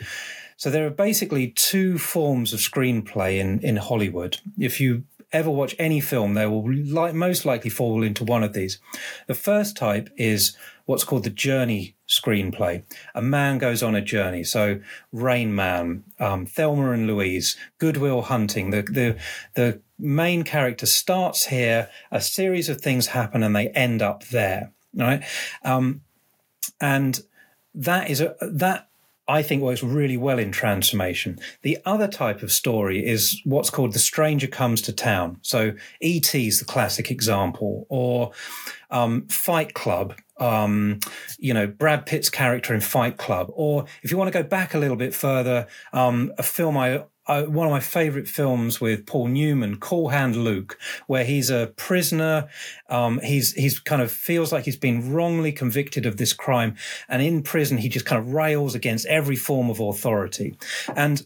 So 0.59 0.69
there 0.69 0.87
are 0.87 0.91
basically 0.91 1.49
two 1.49 1.97
forms 1.97 2.53
of 2.53 2.61
screenplay 2.61 3.39
in, 3.39 3.61
in 3.61 3.77
Hollywood. 3.77 4.37
If 4.59 4.79
you 4.79 5.05
ever 5.33 5.51
watch 5.51 5.75
any 5.79 6.03
film, 6.03 6.35
they 6.35 6.47
will 6.47 6.69
most 7.15 7.47
likely 7.47 7.71
fall 7.71 8.03
into 8.03 8.25
one 8.25 8.45
of 8.45 8.53
these. 8.53 8.79
The 9.27 9.35
first 9.35 9.75
type 9.75 10.11
is 10.19 10.55
what's 10.85 11.03
called 11.03 11.25
the 11.25 11.31
journey 11.31 11.95
screenplay. 12.07 12.83
A 13.15 13.23
man 13.23 13.57
goes 13.57 13.83
on 13.83 13.95
a 13.95 14.03
journey. 14.03 14.45
So 14.45 14.83
Rain 15.11 15.55
Man, 15.55 16.05
um, 16.19 16.45
Thelma 16.45 16.91
and 16.91 17.07
Louise, 17.07 17.57
Good 17.79 17.97
Will 17.97 18.21
Hunting. 18.21 18.69
The 18.69 18.83
the 18.83 19.17
the 19.55 19.81
main 19.99 20.43
character 20.43 20.85
starts 20.85 21.47
here. 21.47 21.89
A 22.11 22.21
series 22.21 22.69
of 22.69 22.83
things 22.83 23.07
happen, 23.07 23.43
and 23.43 23.57
they 23.57 23.69
end 23.69 24.03
up 24.03 24.25
there. 24.27 24.73
Right, 24.95 25.23
um, 25.65 26.03
and 26.81 27.23
that 27.75 28.11
is 28.11 28.21
a 28.21 28.35
that 28.41 28.91
I 29.31 29.43
think 29.43 29.63
works 29.63 29.83
really 29.83 30.17
well 30.17 30.41
in 30.41 30.51
transformation. 30.51 31.39
The 31.63 31.79
other 31.85 32.09
type 32.09 32.43
of 32.43 32.51
story 32.51 33.07
is 33.07 33.41
what's 33.45 33.71
called 33.71 33.93
the 33.93 34.01
stranger 34.01 34.49
comes 34.49 34.83
to 34.83 34.93
town. 34.93 35.39
So 35.43 35.75
E.T. 36.01 36.49
is 36.49 36.59
the 36.59 36.65
classic 36.65 37.13
example, 37.13 37.87
or 37.89 38.33
um, 38.91 39.29
Fight 39.29 39.75
Club. 39.75 40.15
Um, 40.39 40.99
you 41.39 41.55
know, 41.55 41.67
Brad 41.67 42.07
Pitt's 42.07 42.31
character 42.31 42.75
in 42.75 42.81
Fight 42.81 43.19
Club, 43.19 43.49
or 43.53 43.85
if 44.03 44.11
you 44.11 44.17
want 44.17 44.33
to 44.33 44.37
go 44.37 44.43
back 44.43 44.75
a 44.75 44.79
little 44.79 44.97
bit 44.97 45.15
further, 45.15 45.69
um, 45.93 46.33
a 46.39 46.43
film 46.43 46.77
I 46.77 47.05
uh, 47.31 47.45
one 47.45 47.65
of 47.65 47.71
my 47.71 47.79
favorite 47.79 48.27
films 48.27 48.81
with 48.81 49.07
Paul 49.07 49.29
Newman, 49.29 49.79
Cool 49.79 50.09
Hand 50.09 50.35
Luke, 50.35 50.77
where 51.07 51.25
he's 51.25 51.49
a 51.49 51.73
prisoner. 51.77 52.49
Um, 52.89 53.21
he's 53.21 53.53
he's 53.53 53.79
kind 53.79 54.03
of 54.03 54.11
feels 54.11 54.53
like 54.53 54.65
he's 54.65 54.77
been 54.77 55.13
wrongly 55.13 55.53
convicted 55.53 56.07
of 56.07 56.17
this 56.17 56.33
crime, 56.33 56.75
and 57.09 57.23
in 57.23 57.43
prison 57.45 57.79
he 57.79 57.89
just 57.89 58.05
kind 58.05 58.21
of 58.21 58.35
rails 58.35 58.75
against 58.75 59.07
every 59.07 59.37
form 59.37 59.71
of 59.71 59.79
authority, 59.79 60.57
and 60.97 61.25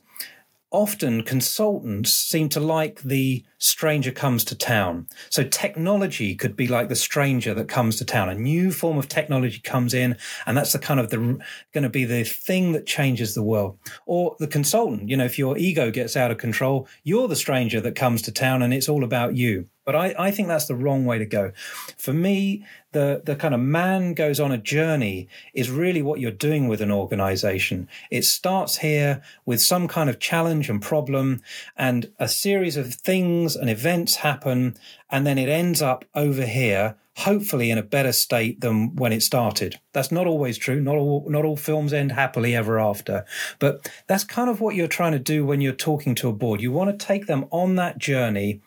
often 0.74 1.22
consultants 1.22 2.12
seem 2.12 2.48
to 2.48 2.58
like 2.58 3.00
the 3.02 3.44
stranger 3.58 4.10
comes 4.10 4.44
to 4.44 4.56
town. 4.56 5.06
So 5.30 5.44
technology 5.44 6.34
could 6.34 6.56
be 6.56 6.66
like 6.66 6.88
the 6.88 6.96
stranger 6.96 7.54
that 7.54 7.68
comes 7.68 7.94
to 7.96 8.04
town. 8.04 8.28
A 8.28 8.34
new 8.34 8.72
form 8.72 8.98
of 8.98 9.08
technology 9.08 9.60
comes 9.60 9.94
in, 9.94 10.16
and 10.46 10.56
that's 10.56 10.72
the 10.72 10.80
kind 10.80 10.98
of 10.98 11.10
the 11.10 11.38
going 11.72 11.84
to 11.84 11.88
be 11.88 12.04
the 12.04 12.24
thing 12.24 12.72
that 12.72 12.86
changes 12.86 13.34
the 13.34 13.42
world. 13.44 13.78
Or 14.04 14.34
the 14.40 14.48
consultant, 14.48 15.08
you 15.08 15.16
know, 15.16 15.24
if 15.24 15.38
your 15.38 15.56
ego 15.56 15.92
gets 15.92 16.16
out 16.16 16.32
of 16.32 16.38
control, 16.38 16.88
you're 17.04 17.28
the 17.28 17.36
stranger 17.36 17.80
that 17.80 17.94
comes 17.94 18.20
to 18.22 18.32
town, 18.32 18.60
and 18.60 18.74
it's 18.74 18.88
all 18.88 19.04
about 19.04 19.36
you. 19.36 19.68
But 19.84 19.96
I, 19.96 20.14
I 20.18 20.30
think 20.30 20.48
that's 20.48 20.66
the 20.66 20.74
wrong 20.74 21.04
way 21.04 21.18
to 21.18 21.26
go. 21.26 21.52
For 21.96 22.12
me, 22.12 22.64
the, 22.92 23.22
the 23.24 23.36
kind 23.36 23.54
of 23.54 23.60
man 23.60 24.14
goes 24.14 24.40
on 24.40 24.52
a 24.52 24.58
journey 24.58 25.28
is 25.52 25.70
really 25.70 26.00
what 26.00 26.20
you're 26.20 26.30
doing 26.30 26.68
with 26.68 26.80
an 26.80 26.90
organization. 26.90 27.88
It 28.10 28.24
starts 28.24 28.78
here 28.78 29.22
with 29.44 29.60
some 29.60 29.88
kind 29.88 30.08
of 30.08 30.20
challenge 30.20 30.70
and 30.70 30.80
problem, 30.80 31.42
and 31.76 32.10
a 32.18 32.28
series 32.28 32.76
of 32.76 32.94
things 32.94 33.56
and 33.56 33.68
events 33.68 34.16
happen, 34.16 34.76
and 35.10 35.26
then 35.26 35.38
it 35.38 35.48
ends 35.48 35.82
up 35.82 36.04
over 36.14 36.46
here 36.46 36.96
hopefully 37.18 37.70
in 37.70 37.78
a 37.78 37.82
better 37.82 38.12
state 38.12 38.60
than 38.60 38.94
when 38.96 39.12
it 39.12 39.22
started. 39.22 39.78
That's 39.92 40.10
not 40.10 40.26
always 40.26 40.58
true. 40.58 40.80
Not 40.80 40.96
all 40.96 41.24
not 41.28 41.44
all 41.44 41.56
films 41.56 41.92
end 41.92 42.12
happily 42.12 42.54
ever 42.56 42.80
after. 42.80 43.24
But 43.58 43.88
that's 44.06 44.24
kind 44.24 44.50
of 44.50 44.60
what 44.60 44.74
you're 44.74 44.88
trying 44.88 45.12
to 45.12 45.18
do 45.18 45.46
when 45.46 45.60
you're 45.60 45.72
talking 45.72 46.14
to 46.16 46.28
a 46.28 46.32
board. 46.32 46.60
You 46.60 46.72
want 46.72 46.98
to 46.98 47.06
take 47.06 47.26
them 47.26 47.46
on 47.50 47.76
that 47.76 47.98
journey 47.98 48.60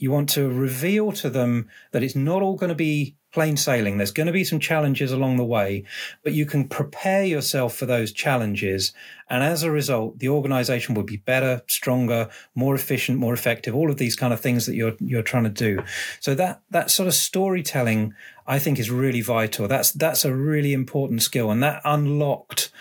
you 0.00 0.10
want 0.10 0.30
to 0.30 0.48
reveal 0.48 1.12
to 1.12 1.28
them 1.28 1.68
that 1.92 2.02
it's 2.02 2.16
not 2.16 2.42
all 2.42 2.56
going 2.56 2.70
to 2.70 2.74
be 2.74 3.16
plain 3.32 3.56
sailing. 3.56 3.96
There's 3.96 4.10
going 4.10 4.26
to 4.26 4.32
be 4.32 4.44
some 4.44 4.58
challenges 4.58 5.12
along 5.12 5.36
the 5.36 5.44
way, 5.44 5.84
but 6.24 6.32
you 6.32 6.46
can 6.46 6.66
prepare 6.66 7.24
yourself 7.24 7.76
for 7.76 7.86
those 7.86 8.10
challenges. 8.10 8.92
And 9.28 9.44
as 9.44 9.62
a 9.62 9.70
result, 9.70 10.18
the 10.18 10.30
organization 10.30 10.94
will 10.94 11.04
be 11.04 11.18
better, 11.18 11.62
stronger, 11.68 12.28
more 12.54 12.74
efficient, 12.74 13.18
more 13.18 13.34
effective, 13.34 13.74
all 13.74 13.90
of 13.90 13.98
these 13.98 14.16
kind 14.16 14.32
of 14.32 14.40
things 14.40 14.66
that 14.66 14.74
you're, 14.74 14.96
you're 14.98 15.22
trying 15.22 15.44
to 15.44 15.50
do. 15.50 15.82
So 16.18 16.34
that, 16.34 16.62
that 16.70 16.90
sort 16.90 17.06
of 17.06 17.14
storytelling, 17.14 18.14
I 18.46 18.58
think 18.58 18.78
is 18.78 18.90
really 18.90 19.20
vital. 19.20 19.68
That's, 19.68 19.92
that's 19.92 20.24
a 20.24 20.34
really 20.34 20.72
important 20.72 21.22
skill. 21.22 21.50
And 21.50 21.62
that 21.62 21.82
unlocked 21.84 22.72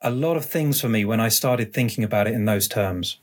a 0.00 0.10
lot 0.10 0.36
of 0.36 0.44
things 0.44 0.80
for 0.80 0.88
me 0.88 1.04
when 1.04 1.20
I 1.20 1.28
started 1.28 1.72
thinking 1.72 2.02
about 2.02 2.26
it 2.26 2.34
in 2.34 2.46
those 2.46 2.66
terms. 2.66 3.18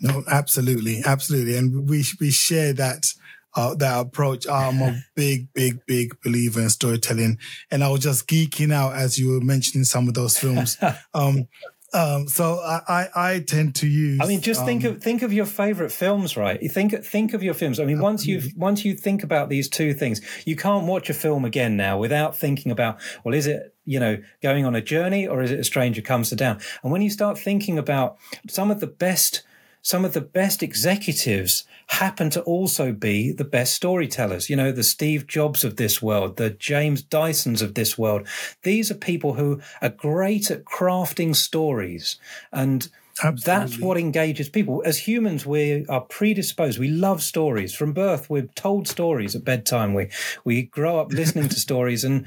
No, 0.00 0.24
absolutely, 0.28 1.02
absolutely, 1.04 1.56
and 1.56 1.88
we 1.88 2.04
we 2.20 2.30
share 2.30 2.72
that 2.74 3.06
uh, 3.54 3.74
that 3.76 4.00
approach. 4.00 4.48
I'm 4.48 4.82
a 4.82 5.02
big, 5.14 5.52
big, 5.52 5.84
big 5.86 6.20
believer 6.22 6.60
in 6.60 6.70
storytelling, 6.70 7.38
and 7.70 7.84
I 7.84 7.88
was 7.88 8.00
just 8.00 8.26
geeking 8.26 8.72
out 8.72 8.94
as 8.94 9.18
you 9.18 9.30
were 9.30 9.40
mentioning 9.40 9.84
some 9.84 10.08
of 10.08 10.14
those 10.14 10.36
films. 10.36 10.76
um, 11.14 11.48
um, 11.94 12.26
so 12.26 12.58
I, 12.58 12.80
I, 12.88 13.08
I, 13.14 13.38
tend 13.38 13.76
to 13.76 13.86
use. 13.86 14.20
I 14.20 14.26
mean, 14.26 14.40
just 14.40 14.60
um, 14.60 14.66
think 14.66 14.82
of 14.82 15.00
think 15.00 15.22
of 15.22 15.32
your 15.32 15.46
favorite 15.46 15.92
films, 15.92 16.36
right? 16.36 16.60
You 16.60 16.68
think 16.68 16.92
think 17.04 17.34
of 17.34 17.42
your 17.42 17.54
films. 17.54 17.78
I 17.78 17.84
mean, 17.84 18.00
once 18.00 18.26
you 18.26 18.42
once 18.56 18.84
you 18.84 18.96
think 18.96 19.22
about 19.22 19.48
these 19.48 19.68
two 19.68 19.94
things, 19.94 20.20
you 20.44 20.56
can't 20.56 20.86
watch 20.86 21.08
a 21.08 21.14
film 21.14 21.44
again 21.44 21.76
now 21.76 21.96
without 21.96 22.36
thinking 22.36 22.72
about, 22.72 23.00
well, 23.22 23.32
is 23.32 23.46
it 23.46 23.76
you 23.84 24.00
know 24.00 24.18
going 24.42 24.66
on 24.66 24.74
a 24.74 24.82
journey 24.82 25.28
or 25.28 25.40
is 25.40 25.52
it 25.52 25.60
a 25.60 25.64
stranger 25.64 26.02
comes 26.02 26.30
to 26.30 26.36
town? 26.36 26.58
And 26.82 26.90
when 26.90 27.00
you 27.00 27.10
start 27.10 27.38
thinking 27.38 27.78
about 27.78 28.16
some 28.48 28.72
of 28.72 28.80
the 28.80 28.88
best 28.88 29.44
some 29.84 30.04
of 30.04 30.14
the 30.14 30.20
best 30.22 30.62
executives 30.62 31.64
happen 31.88 32.30
to 32.30 32.40
also 32.42 32.90
be 32.90 33.30
the 33.30 33.44
best 33.44 33.74
storytellers. 33.74 34.48
You 34.48 34.56
know, 34.56 34.72
the 34.72 34.82
Steve 34.82 35.26
Jobs 35.26 35.62
of 35.62 35.76
this 35.76 36.00
world, 36.00 36.38
the 36.38 36.50
James 36.50 37.02
Dysons 37.02 37.60
of 37.60 37.74
this 37.74 37.98
world. 37.98 38.26
These 38.62 38.90
are 38.90 38.94
people 38.94 39.34
who 39.34 39.60
are 39.82 39.90
great 39.90 40.50
at 40.50 40.64
crafting 40.64 41.36
stories 41.36 42.16
and 42.50 42.88
Absolutely. 43.22 43.44
That's 43.44 43.80
what 43.80 43.96
engages 43.96 44.48
people. 44.48 44.82
As 44.84 44.98
humans, 44.98 45.46
we 45.46 45.86
are 45.86 46.00
predisposed. 46.00 46.80
We 46.80 46.88
love 46.88 47.22
stories. 47.22 47.72
From 47.72 47.92
birth, 47.92 48.28
we're 48.28 48.48
told 48.56 48.88
stories 48.88 49.36
at 49.36 49.44
bedtime. 49.44 49.94
We 49.94 50.08
we 50.42 50.62
grow 50.62 50.98
up 50.98 51.12
listening 51.12 51.48
to 51.50 51.60
stories, 51.60 52.02
and 52.02 52.26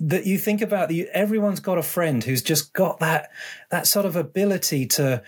that 0.00 0.26
you 0.26 0.36
think 0.36 0.60
about 0.60 0.90
the, 0.90 1.08
everyone's 1.14 1.60
got 1.60 1.78
a 1.78 1.82
friend 1.82 2.22
who's 2.24 2.42
just 2.42 2.74
got 2.74 3.00
that 3.00 3.30
that 3.70 3.86
sort 3.86 4.04
of 4.04 4.14
ability 4.14 4.84
to 4.88 5.22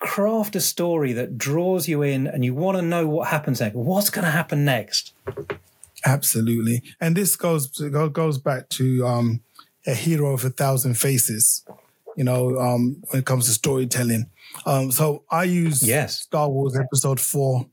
craft 0.00 0.56
a 0.56 0.60
story 0.60 1.12
that 1.12 1.38
draws 1.38 1.86
you 1.86 2.02
in 2.02 2.26
and 2.26 2.44
you 2.44 2.54
want 2.54 2.76
to 2.76 2.82
know 2.82 3.06
what 3.06 3.28
happens 3.28 3.60
next. 3.60 3.76
What's 3.76 4.10
going 4.10 4.24
to 4.24 4.30
happen 4.30 4.64
next? 4.64 5.12
Absolutely. 6.04 6.82
And 7.00 7.16
this 7.16 7.36
goes 7.36 7.68
goes 7.68 8.38
back 8.38 8.68
to 8.70 9.06
um, 9.06 9.40
a 9.86 9.94
hero 9.94 10.32
of 10.32 10.44
a 10.44 10.50
thousand 10.50 10.94
faces, 10.94 11.64
you 12.16 12.24
know, 12.24 12.58
um, 12.58 13.02
when 13.10 13.20
it 13.20 13.26
comes 13.26 13.46
to 13.46 13.52
storytelling. 13.52 14.30
Um, 14.66 14.90
so 14.90 15.24
I 15.30 15.44
use 15.44 15.82
yes. 15.86 16.20
Star 16.20 16.48
Wars 16.48 16.76
episode 16.76 17.20
four 17.20 17.66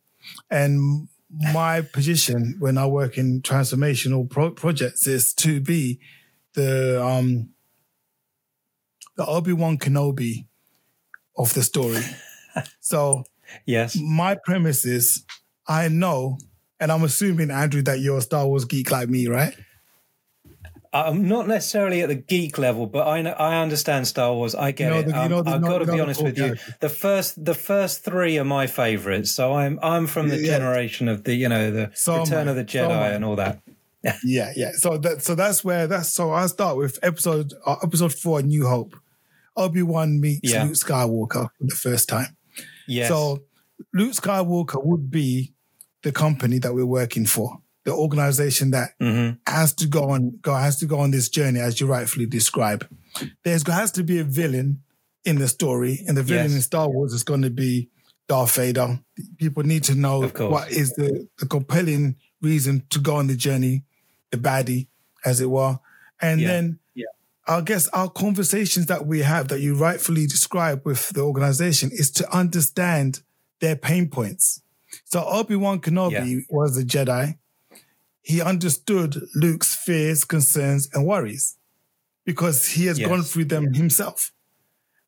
and 0.52 1.08
my 1.32 1.82
position 1.82 2.56
when 2.60 2.78
I 2.78 2.86
work 2.86 3.18
in 3.18 3.42
transformational 3.42 4.30
pro- 4.30 4.52
projects 4.52 5.08
is 5.08 5.34
to 5.36 5.60
be 5.60 6.00
the 6.54 7.04
um, 7.04 7.50
the 9.16 9.26
Obi 9.26 9.54
Wan 9.54 9.78
Kenobi 9.78 10.46
of 11.38 11.54
the 11.54 11.64
story. 11.64 12.02
so, 12.80 13.24
yes, 13.66 13.98
my 14.00 14.38
premise 14.46 14.86
is 14.86 15.26
I 15.68 15.88
know, 15.88 16.38
and 16.80 16.92
I'm 16.92 17.04
assuming 17.04 17.52
Andrew 17.52 17.82
that 17.84 18.00
you're 18.00 18.18
a 18.18 18.22
Star 18.22 18.48
Wars 18.48 18.66
geek 18.66 18.92
like 18.92 19.10
me, 19.10 19.28
right? 19.28 19.56
I'm 20.94 21.28
not 21.28 21.48
necessarily 21.48 22.02
at 22.02 22.10
the 22.10 22.16
geek 22.16 22.58
level, 22.58 22.88
but 22.88 23.08
I 23.08 23.22
know, 23.22 23.32
I 23.32 23.62
understand 23.62 24.08
Star 24.08 24.34
Wars. 24.34 24.56
I 24.56 24.72
get 24.72 24.86
you 24.86 25.12
know, 25.30 25.40
it. 25.40 25.48
um, 25.48 25.48
I've 25.48 25.62
got 25.62 25.80
to 25.80 25.86
be 25.86 26.00
honest 26.00 26.24
with 26.24 26.38
you. 26.38 26.56
The 26.80 26.90
first 26.90 27.44
the 27.44 27.54
first 27.54 28.04
three 28.04 28.38
are 28.40 28.46
my 28.46 28.68
favorites. 28.68 29.32
So 29.32 29.54
I'm 29.54 29.80
I'm 29.84 30.08
from 30.08 30.30
the 30.30 30.38
yeah. 30.38 30.58
generation 30.58 31.08
of 31.08 31.24
the 31.24 31.36
you 31.36 31.50
know 31.50 31.72
the 31.72 31.92
so 31.94 32.20
Return 32.20 32.48
of 32.48 32.56
the 32.56 32.64
Jedi 32.64 32.88
so 32.88 33.16
and 33.16 33.26
all 33.26 33.36
that. 33.36 33.62
yeah, 34.24 34.54
yeah. 34.56 34.72
So 34.72 34.98
that 34.98 35.22
so 35.24 35.36
that's 35.36 35.64
where 35.64 35.88
that's 35.88 36.14
so 36.14 36.32
I 36.32 36.48
start 36.48 36.78
with 36.78 37.00
episode 37.04 37.54
uh, 37.66 37.76
episode 37.84 38.14
four, 38.14 38.42
New 38.42 38.68
Hope. 38.68 38.96
Obi 39.58 39.82
Wan 39.84 40.20
meets 40.22 40.52
Yeah. 40.52 40.64
Luke 40.64 40.74
Skywalker 40.76 41.50
for 41.58 41.64
the 41.64 41.76
first 41.76 42.08
time. 42.08 42.38
Yes. 42.88 43.10
So 43.10 43.44
Luke 43.94 44.14
Skywalker 44.14 44.84
would 44.86 45.10
be 45.12 45.54
the 46.04 46.12
company 46.12 46.60
that 46.60 46.74
we're 46.74 46.86
working 46.86 47.26
for, 47.26 47.58
the 47.84 47.92
organization 47.92 48.72
that 48.72 48.92
Mhm. 49.02 49.40
has 49.48 49.74
to 49.74 49.88
go 49.88 50.10
on 50.12 50.38
go 50.42 50.54
has 50.56 50.78
to 50.78 50.86
go 50.86 51.00
on 51.00 51.12
this 51.12 51.28
journey 51.30 51.60
as 51.60 51.80
you 51.82 51.88
rightfully 51.88 52.26
describe. 52.28 52.88
There's 53.44 53.66
has 53.68 53.92
to 53.94 54.04
be 54.04 54.20
a 54.20 54.24
villain 54.24 54.84
in 55.26 55.40
the 55.40 55.48
story, 55.48 56.04
and 56.08 56.16
the 56.16 56.24
villain 56.24 56.46
Yes. 56.52 56.56
in 56.56 56.62
Star 56.62 56.90
Wars 56.90 57.12
is 57.14 57.24
going 57.24 57.42
to 57.42 57.50
be 57.50 57.90
Darth 58.30 58.56
Vader. 58.56 59.00
People 59.38 59.64
need 59.64 59.84
to 59.86 59.96
know 59.96 60.28
what 60.28 60.72
is 60.72 60.92
the, 60.94 61.28
the 61.40 61.46
compelling 61.46 62.16
reason 62.42 62.84
to 62.92 63.00
go 63.00 63.16
on 63.16 63.28
the 63.28 63.36
journey, 63.36 63.84
the 64.32 64.38
baddie, 64.38 64.88
as 65.26 65.42
it 65.42 65.50
were. 65.50 65.80
And 66.22 66.40
Yeah. 66.42 66.48
then. 66.48 66.80
I 67.48 67.62
guess 67.62 67.88
our 67.90 68.10
conversations 68.10 68.88
that 68.88 69.06
we 69.08 69.22
have 69.22 69.48
that 69.50 69.62
you 69.62 69.76
rightfully 69.78 70.28
describe 70.28 70.82
with 70.86 71.10
the 71.10 71.22
organization 71.22 71.90
is 71.94 72.12
to 72.12 72.30
understand 72.36 73.22
their 73.62 73.76
pain 73.76 74.10
points. 74.10 74.62
So 75.06 75.24
Obi-Wan 75.26 75.80
Kenobi 75.80 76.42
was 76.50 76.78
a 76.78 76.84
Jedi. 76.84 77.38
He 78.22 78.42
understood 78.42 79.16
Luke's 79.36 79.76
fears, 79.76 80.26
concerns, 80.26 80.90
and 80.94 81.06
worries 81.06 81.58
because 82.26 82.66
he 82.68 82.88
has 82.88 83.00
Yes. 83.00 83.08
gone 83.08 83.24
through 83.24 83.46
them 83.46 83.74
himself. 83.74 84.34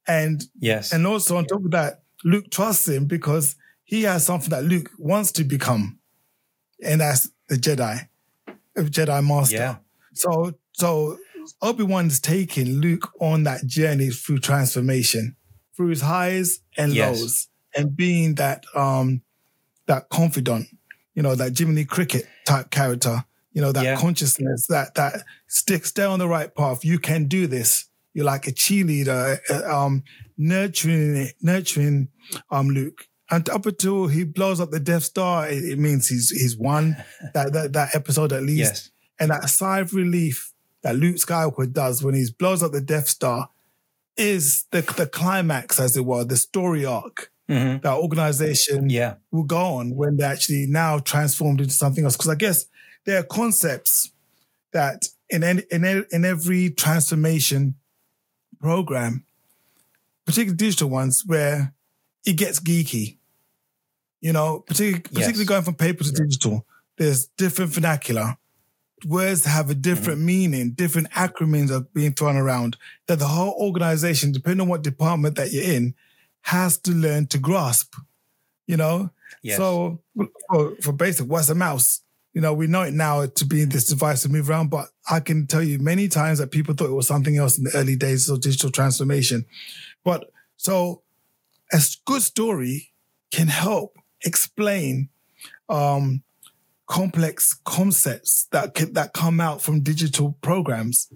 And 0.08 0.42
yes. 0.60 0.94
and 0.94 1.06
also 1.06 1.36
on 1.38 1.46
top 1.46 1.64
of 1.66 1.72
that, 1.72 2.04
Luke 2.24 2.50
trusts 2.50 2.88
him 2.88 3.06
because 3.06 3.56
he 3.84 4.04
has 4.04 4.26
something 4.26 4.50
that 4.52 4.64
Luke 4.64 4.90
wants 4.98 5.32
to 5.34 5.44
become. 5.44 6.00
And 6.84 7.02
that's 7.02 7.30
the 7.50 7.56
Jedi, 7.58 8.08
a 8.78 8.82
Jedi 8.84 9.28
Master. 9.28 9.56
yeah. 9.56 9.76
So 10.14 10.54
so 10.72 11.18
Obi-Wan's 11.62 12.20
taking 12.20 12.80
Luke 12.80 13.10
on 13.20 13.44
that 13.44 13.66
journey 13.66 14.10
through 14.10 14.40
transformation, 14.40 15.36
through 15.76 15.90
his 15.90 16.02
highs 16.02 16.60
and 16.78 16.94
Yes. 16.94 17.20
lows, 17.20 17.48
and 17.76 17.96
being 17.96 18.36
that 18.36 18.66
um 18.76 19.22
that 19.88 20.10
confidant, 20.10 20.68
you 21.16 21.22
know, 21.24 21.36
that 21.36 21.58
Jiminy 21.58 21.86
Cricket 21.86 22.26
type 22.46 22.70
character, 22.70 23.26
you 23.54 23.62
know, 23.62 23.72
that 23.72 23.84
Yeah. 23.84 23.96
consciousness 23.98 24.68
that 24.68 24.96
that 24.96 25.24
sticks 25.48 25.90
stay 25.90 26.04
on 26.04 26.20
the 26.20 26.28
right 26.28 26.54
path. 26.54 26.86
You 26.86 27.00
can 27.00 27.26
do 27.28 27.48
this. 27.48 27.86
You're 28.14 28.26
like 28.26 28.48
a 28.48 28.52
cheerleader, 28.52 29.40
uh, 29.50 29.76
um, 29.86 30.04
nurturing 30.38 31.32
nurturing 31.42 32.10
um 32.52 32.70
Luke. 32.70 33.06
And 33.32 33.48
up 33.50 33.68
until 33.68 34.08
he 34.08 34.24
blows 34.24 34.60
up 34.60 34.72
the 34.72 34.80
Death 34.80 35.04
Star, 35.04 35.48
it, 35.48 35.64
it 35.64 35.80
means 35.80 36.08
he's 36.08 36.30
he's 36.32 36.58
won 36.58 36.98
that, 37.34 37.54
that 37.54 37.74
that 37.74 37.94
episode 37.96 38.34
at 38.34 38.42
least 38.44 38.58
Yes. 38.60 38.90
and 39.20 39.30
that 39.32 39.50
sigh 39.50 39.80
of 39.80 39.94
relief 39.94 40.49
that 40.84 40.96
Luke 40.96 41.18
Skywalker 41.18 41.72
does 41.72 42.04
when 42.04 42.14
he 42.16 42.26
blows 42.38 42.64
up 42.64 42.72
the 42.72 42.82
Death 42.82 43.08
Star 43.08 43.50
is 44.18 44.66
the 44.72 44.82
the 44.98 45.06
climax, 45.08 45.80
as 45.80 45.96
it 45.98 46.06
were, 46.06 46.24
the 46.24 46.38
story 46.38 46.86
arc 46.86 47.32
hmm 47.48 47.78
that 47.82 47.96
organization 47.98 48.90
Yeah. 48.90 49.16
will 49.32 49.44
go 49.44 49.58
on 49.58 49.96
when 49.96 50.18
they're 50.18 50.32
actually 50.32 50.68
now 50.68 51.00
transformed 51.00 51.62
into 51.62 51.74
something 51.74 52.04
else. 52.04 52.16
Because 52.16 52.30
I 52.30 52.36
guess 52.36 52.66
there 53.06 53.20
are 53.20 53.24
concepts 53.24 54.12
that 54.72 55.08
in 55.30 55.44
any, 55.44 55.64
in 55.72 55.84
in 56.12 56.26
every 56.26 56.70
transformation 56.70 57.76
program, 58.60 59.26
particularly 60.26 60.58
digital 60.58 60.90
ones, 60.90 61.24
where 61.26 61.74
it 62.26 62.34
gets 62.34 62.60
geeky. 62.60 63.18
You 64.22 64.34
know, 64.34 64.60
particularly, 64.68 65.02
particularly 65.02 65.46
going 65.46 65.64
from 65.64 65.76
paper 65.76 66.04
to 66.04 66.12
digital, 66.12 66.66
there's 66.98 67.28
different 67.38 67.72
vernacular. 67.72 68.36
Words 69.06 69.46
have 69.46 69.70
a 69.70 69.76
different 69.76 70.22
meaning, 70.22 70.72
different 70.72 71.10
acronyms 71.12 71.72
are 71.72 71.82
being 71.94 72.14
thrown 72.14 72.36
around 72.38 72.78
that 73.08 73.20
the 73.20 73.28
whole 73.28 73.54
organization, 73.60 74.32
depending 74.32 74.62
on 74.62 74.68
what 74.68 74.82
department 74.82 75.36
that 75.36 75.52
you're 75.52 75.64
in, 75.64 75.96
has 76.42 76.78
to 76.80 76.92
learn 76.92 77.28
to 77.28 77.38
grasp. 77.38 77.96
You 78.68 78.78
know, 78.78 79.10
Yes. 79.42 79.58
so 79.58 80.00
for, 80.50 80.76
for 80.82 80.92
basic, 80.92 81.28
what's 81.28 81.50
a 81.50 81.56
mouse? 81.56 82.02
You 82.34 82.42
know, 82.42 82.54
we 82.54 82.68
know 82.68 82.84
it 82.84 82.94
now 82.94 83.26
to 83.26 83.46
be 83.46 83.64
this 83.66 83.86
device 83.86 84.22
to 84.22 84.30
move 84.30 84.50
around, 84.50 84.70
but 84.70 84.90
I 85.10 85.20
can 85.20 85.48
tell 85.48 85.64
you 85.64 85.80
many 85.80 86.08
times 86.08 86.40
that 86.40 86.52
people 86.52 86.74
thought 86.76 86.90
it 86.90 86.94
was 86.94 87.08
something 87.08 87.38
else 87.38 87.58
in 87.58 87.64
the 87.64 87.76
early 87.76 87.96
days 87.96 88.30
of 88.30 88.42
digital 88.42 88.70
transformation. 88.70 89.46
But 90.04 90.32
so 90.58 91.02
a 91.72 91.82
good 92.06 92.22
story 92.22 92.92
can 93.32 93.48
help 93.48 93.98
explain 94.24 95.10
um, 95.70 96.24
complex 96.90 97.54
concepts 97.64 98.48
that 98.52 98.74
can, 98.74 98.92
that 98.94 99.14
come 99.14 99.40
out 99.40 99.62
from 99.62 99.80
digital 99.82 100.36
programs. 100.42 101.08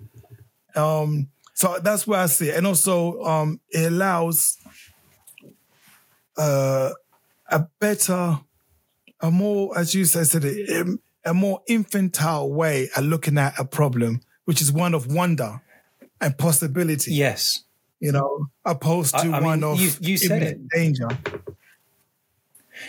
Um, 0.76 1.30
so 1.55 1.78
that's 1.84 2.07
where 2.07 2.19
I 2.21 2.28
see 2.28 2.49
it, 2.49 2.55
and 2.57 2.65
also 2.67 3.21
um, 3.24 3.59
it 3.69 3.91
allows 3.91 4.57
uh, 6.38 6.91
a 7.49 7.65
better, 7.80 8.39
a 9.21 9.32
more, 9.32 9.78
as 9.78 9.93
you 9.93 10.05
said, 10.05 10.43
it, 10.45 10.82
um, 10.82 10.99
a 11.26 11.34
more 11.34 11.61
infantile 11.67 12.51
way 12.51 12.89
of 12.97 13.03
looking 13.05 13.38
at 13.38 13.57
a 13.59 13.65
problem, 13.65 14.21
which 14.45 14.61
is 14.61 14.71
one 14.71 14.93
of 14.93 15.11
wonder 15.11 15.61
and 16.21 16.38
possibility. 16.38 17.13
yes. 17.13 17.63
You 17.99 18.11
know, 18.11 18.47
opposed 18.65 19.13
to 19.15 19.19
I- 19.19 19.21
I 19.21 19.39
mean, 19.39 19.43
one 19.43 19.63
of 19.63 19.80
you- 19.80 19.91
you 20.01 20.17
said 20.17 20.41
imminent 20.43 20.69
danger. 20.74 21.07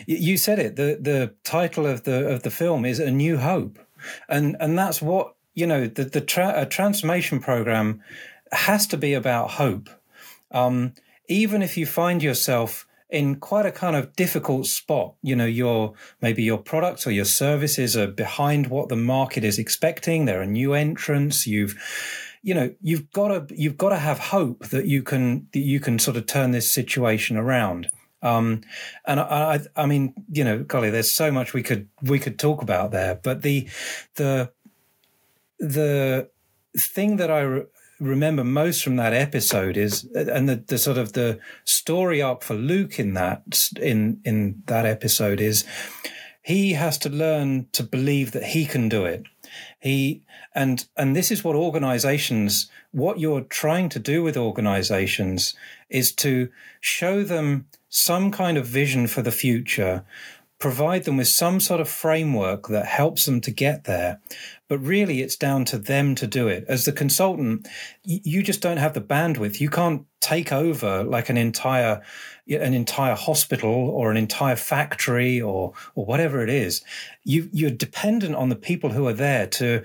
You 0.07 0.37
said 0.37 0.59
it. 0.59 0.77
The 0.77 0.99
the 1.01 1.35
title 1.45 1.87
of 1.87 2.05
the 2.05 2.27
of 2.29 2.43
the 2.43 2.51
film 2.51 2.85
is 2.85 2.99
A 2.99 3.11
New 3.11 3.39
Hope, 3.39 3.79
and 4.29 4.57
and 4.61 4.79
that's 4.79 5.01
what 5.03 5.35
you 5.55 5.67
know. 5.67 5.87
The 5.87 6.05
the 6.05 6.21
tra- 6.21 6.55
a 6.57 6.67
transformation 6.67 7.41
program 7.41 8.03
has 8.53 8.87
to 8.89 8.97
be 8.97 9.15
about 9.15 9.53
hope. 9.53 9.89
Um, 10.51 10.95
even 11.29 11.63
if 11.63 11.77
you 11.77 11.87
find 11.87 12.23
yourself 12.23 12.87
in 13.11 13.37
quite 13.37 13.65
a 13.67 13.73
kind 13.73 13.97
of 13.97 14.15
difficult 14.17 14.67
spot, 14.67 15.15
you 15.23 15.37
know, 15.37 15.47
your 15.47 15.95
maybe 16.21 16.43
your 16.43 16.59
products 16.59 17.07
or 17.07 17.13
your 17.13 17.25
services 17.25 17.97
are 17.97 18.09
behind 18.09 18.67
what 18.67 18.89
the 18.89 18.97
market 18.97 19.45
is 19.45 19.59
expecting. 19.59 20.25
There 20.25 20.41
are 20.41 20.43
a 20.43 20.47
new 20.47 20.75
entrants. 20.75 21.47
You've 21.47 21.77
you 22.43 22.55
know 22.55 22.75
you've 22.83 23.11
got 23.13 23.29
to 23.29 23.55
you've 23.55 23.79
got 23.79 23.91
to 23.91 23.99
have 23.99 24.19
hope 24.19 24.67
that 24.67 24.87
you 24.87 25.03
can 25.03 25.49
that 25.53 25.61
you 25.61 25.81
can 25.81 25.99
sort 25.99 26.17
of 26.17 26.27
turn 26.27 26.51
this 26.51 26.71
situation 26.71 27.37
around. 27.37 27.91
Um, 28.25 28.63
and 29.05 29.21
I, 29.21 29.61
I, 29.77 29.83
I 29.83 29.87
mean, 29.87 30.15
you 30.33 30.45
know, 30.45 30.65
golly, 30.65 30.91
there's 30.91 31.13
so 31.13 31.31
much 31.31 31.53
we 31.53 31.63
could 31.63 31.89
we 32.03 32.19
could 32.19 32.39
talk 32.39 32.63
about 32.63 32.91
there. 32.91 33.21
But 33.23 33.43
the 33.43 33.69
the 34.17 34.51
the 35.61 36.31
thing 36.77 37.17
that 37.17 37.31
I 37.31 37.41
re- 37.41 37.67
remember 38.01 38.43
most 38.43 38.83
from 38.83 38.97
that 38.97 39.13
episode 39.13 39.77
is, 39.77 40.05
and 40.15 40.49
the, 40.49 40.57
the 40.57 40.79
sort 40.79 40.99
of 40.99 41.13
the 41.13 41.39
story 41.65 42.23
arc 42.23 42.43
for 42.43 42.55
Luke 42.55 42.99
in 42.99 43.13
that 43.15 43.69
in 43.81 44.21
in 44.25 44.63
that 44.67 44.87
episode 44.87 45.41
is, 45.41 45.65
he 46.43 46.73
has 46.73 46.97
to 46.99 47.11
learn 47.11 47.69
to 47.73 47.83
believe 47.83 48.33
that 48.33 48.45
he 48.45 48.65
can 48.65 48.89
do 48.89 49.05
it. 49.05 49.25
He 49.81 50.23
and 50.55 50.87
and 50.97 51.15
this 51.15 51.31
is 51.31 51.45
what 51.45 51.57
organizations 51.57 52.71
what 52.91 53.19
you're 53.19 53.41
trying 53.43 53.89
to 53.91 53.99
do 53.99 54.23
with 54.23 54.37
organizations 54.37 55.55
is 55.91 56.13
to 56.13 56.49
show 56.81 57.25
them 57.25 57.67
some 57.95 58.33
kind 58.33 58.59
of 58.59 58.67
vision 58.67 59.07
for 59.07 59.23
the 59.23 59.31
future. 59.31 60.05
Provide 60.59 61.05
them 61.05 61.17
with 61.17 61.29
some 61.29 61.61
sort 61.61 61.81
of 61.81 61.89
framework 61.89 62.67
that 62.67 62.87
helps 62.87 63.25
them 63.25 63.41
to 63.43 63.53
get 63.53 63.85
there 63.85 64.21
but 64.69 64.79
really 64.79 65.21
it's 65.21 65.37
down 65.37 65.65
to 65.67 65.79
them 65.79 66.15
to 66.15 66.27
do 66.27 66.49
it. 66.49 66.65
As 66.69 66.85
the 66.85 66.93
consultant 66.93 67.69
you 68.05 68.43
just 68.43 68.61
don't 68.61 68.77
have 68.77 68.95
the 68.95 69.01
bandwidth. 69.01 69.61
You 69.61 69.71
can't 69.71 70.07
take 70.21 70.53
over 70.53 71.05
like 71.05 71.29
an 71.29 71.37
entire 71.37 72.01
an 72.49 72.75
entire 72.75 73.15
hospital 73.15 73.71
or 73.71 74.11
an 74.11 74.17
entire 74.17 74.57
factory 74.57 75.41
or 75.41 75.73
or 75.95 76.05
whatever 76.05 76.43
it 76.43 76.51
is. 76.51 76.83
You 77.25 77.49
you're 77.53 77.71
dependent 77.71 78.35
on 78.35 78.49
the 78.49 78.57
people 78.57 78.91
who 78.91 79.07
are 79.07 79.15
there 79.15 79.47
to 79.47 79.83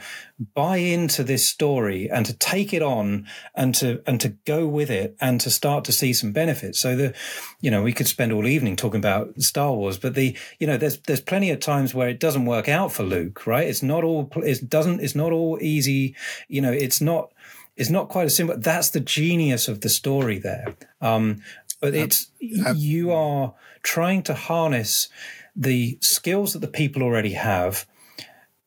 buy 0.53 0.77
into 0.77 1.23
this 1.23 1.47
story 1.47 2.09
and 2.09 2.25
to 2.25 2.33
take 2.33 2.73
it 2.73 2.81
on 2.81 3.27
and 3.55 3.75
to 3.75 4.01
and 4.05 4.19
to 4.21 4.29
go 4.45 4.67
with 4.67 4.89
it 4.89 5.15
and 5.19 5.39
to 5.41 5.49
start 5.49 5.85
to 5.85 5.91
see 5.91 6.13
some 6.13 6.31
benefits. 6.31 6.79
So 6.79 6.95
the 6.95 7.13
you 7.61 7.71
know 7.71 7.83
we 7.83 7.93
could 7.93 8.07
spend 8.07 8.31
all 8.31 8.47
evening 8.47 8.75
talking 8.75 8.99
about 8.99 9.41
star 9.41 9.73
wars 9.73 9.97
but 9.97 10.15
the 10.15 10.37
you 10.59 10.67
know 10.67 10.77
there's 10.77 10.99
there's 11.01 11.21
plenty 11.21 11.49
of 11.51 11.59
times 11.59 11.93
where 11.93 12.09
it 12.09 12.19
doesn't 12.19 12.45
work 12.45 12.67
out 12.69 12.91
for 12.91 13.03
luke 13.03 13.45
right? 13.45 13.67
It's 13.67 13.83
not 13.83 14.03
all 14.03 14.29
it 14.69 14.71
doesn't 14.71 14.99
it's 14.99 15.15
not 15.15 15.31
all 15.31 15.57
easy 15.61 16.15
you 16.47 16.61
know 16.61 16.71
it's 16.71 17.01
not 17.01 17.31
it's 17.75 17.89
not 17.89 18.07
quite 18.07 18.25
as 18.25 18.35
simple 18.35 18.55
that's 18.57 18.91
the 18.91 18.99
genius 18.99 19.67
of 19.67 19.81
the 19.81 19.89
story 19.89 20.37
there. 20.37 20.75
Um 21.01 21.41
but 21.81 21.95
it's 21.95 22.29
you 22.41 23.11
are 23.11 23.53
trying 23.81 24.21
to 24.23 24.33
harness 24.33 25.09
the 25.55 25.97
skills 26.01 26.53
that 26.53 26.59
the 26.59 26.67
people 26.67 27.01
already 27.01 27.33
have 27.33 27.87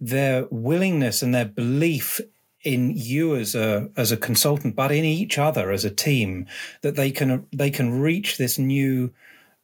their 0.00 0.46
willingness 0.50 1.22
and 1.22 1.32
their 1.34 1.44
belief 1.44 2.20
in 2.62 2.92
you 2.96 3.36
as 3.36 3.54
a 3.54 3.90
as 3.96 4.10
a 4.10 4.16
consultant 4.16 4.74
but 4.74 4.90
in 4.90 5.04
each 5.04 5.38
other 5.38 5.70
as 5.70 5.84
a 5.84 5.90
team 5.90 6.46
that 6.80 6.96
they 6.96 7.10
can 7.12 7.46
they 7.52 7.70
can 7.70 8.00
reach 8.00 8.38
this 8.38 8.58
new 8.58 9.12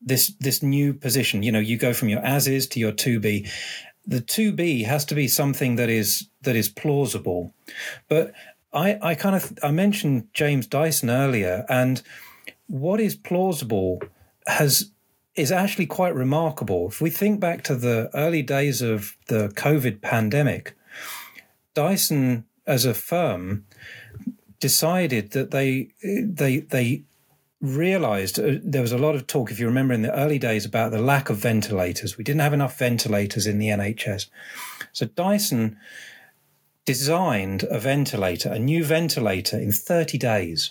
this 0.01 0.32
this 0.41 0.62
new 0.62 0.95
position. 0.95 1.43
You 1.43 1.53
know 1.53 1.59
you 1.59 1.76
go 1.76 1.93
from 1.93 2.09
your 2.09 2.20
as 2.20 2.47
is 2.47 2.66
to 2.68 2.80
your 2.80 2.93
to 2.93 3.18
be 3.18 3.47
the 4.09 4.21
to 4.21 4.51
be 4.51 4.83
has 4.83 5.05
to 5.05 5.15
be 5.15 5.29
something 5.29 5.77
that 5.77 5.89
is 5.89 6.29
that 6.43 6.57
is 6.57 6.69
plausible 6.69 7.55
but 8.09 8.33
I, 8.73 8.99
I 9.01 9.15
kind 9.15 9.35
of 9.35 9.59
I 9.63 9.71
mentioned 9.71 10.29
James 10.35 10.67
Dyson 10.67 11.11
earlier, 11.11 11.65
and 11.69 12.03
what 12.67 13.01
is 13.01 13.17
plausible 13.17 14.03
has 14.47 14.91
is 15.35 15.53
actually 15.53 15.87
quite 15.87 16.15
remarkable. 16.15 16.89
If 16.89 17.01
we 17.01 17.11
think 17.11 17.41
back 17.41 17.63
to 17.65 17.75
the 17.75 18.11
early 18.15 18.43
days 18.43 18.83
of 18.83 19.17
the 19.29 19.49
COVID 19.49 20.03
pandemic, 20.03 20.77
Dyson 21.75 22.45
as 22.67 22.85
a 22.85 22.93
firm 22.93 23.65
decided 24.61 25.31
that 25.31 25.51
they 25.51 25.89
they 26.03 26.59
they 26.59 27.05
realized 27.61 28.39
uh, 28.39 28.53
there 28.63 28.83
was 28.83 28.93
a 28.93 28.99
lot 28.99 29.15
of 29.15 29.27
talk 29.27 29.51
if 29.51 29.59
you 29.59 29.67
remember 29.67 29.95
in 29.95 30.03
the 30.03 30.15
early 30.15 30.39
days 30.39 30.65
about 30.65 30.93
the 30.93 31.01
lack 31.01 31.29
of 31.29 31.37
ventilators. 31.39 32.17
We 32.17 32.25
didn't 32.25 32.41
have 32.41 32.53
enough 32.53 32.79
ventilators 32.79 33.47
in 33.47 33.59
the 33.59 33.69
NHS 33.69 34.27
so 34.93 35.07
Dyson 35.07 35.79
designed 36.85 37.65
a 37.65 37.79
ventilator 37.79 38.51
a 38.51 38.59
new 38.59 38.85
ventilator 38.85 39.59
in 39.59 39.73
30 39.73 40.19
days. 40.19 40.71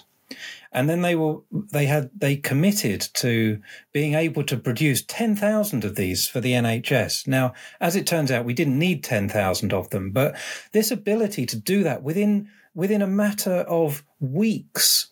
And 0.73 0.89
then 0.89 1.01
they 1.01 1.15
were 1.15 1.37
they 1.51 1.85
had 1.85 2.09
they 2.13 2.35
committed 2.35 3.01
to 3.15 3.61
being 3.93 4.15
able 4.15 4.43
to 4.43 4.57
produce 4.57 5.01
10,000 5.03 5.85
of 5.85 5.95
these 5.95 6.27
for 6.27 6.41
the 6.41 6.51
NHS 6.51 7.27
now 7.27 7.53
as 7.79 7.95
it 7.95 8.05
turns 8.05 8.31
out 8.31 8.43
we 8.43 8.53
didn't 8.53 8.77
need 8.77 9.03
10,000 9.03 9.73
of 9.73 9.89
them 9.91 10.11
but 10.11 10.35
this 10.73 10.91
ability 10.91 11.45
to 11.45 11.55
do 11.55 11.83
that 11.83 12.03
within 12.03 12.49
within 12.75 13.01
a 13.01 13.07
matter 13.07 13.59
of 13.61 14.03
weeks 14.19 15.07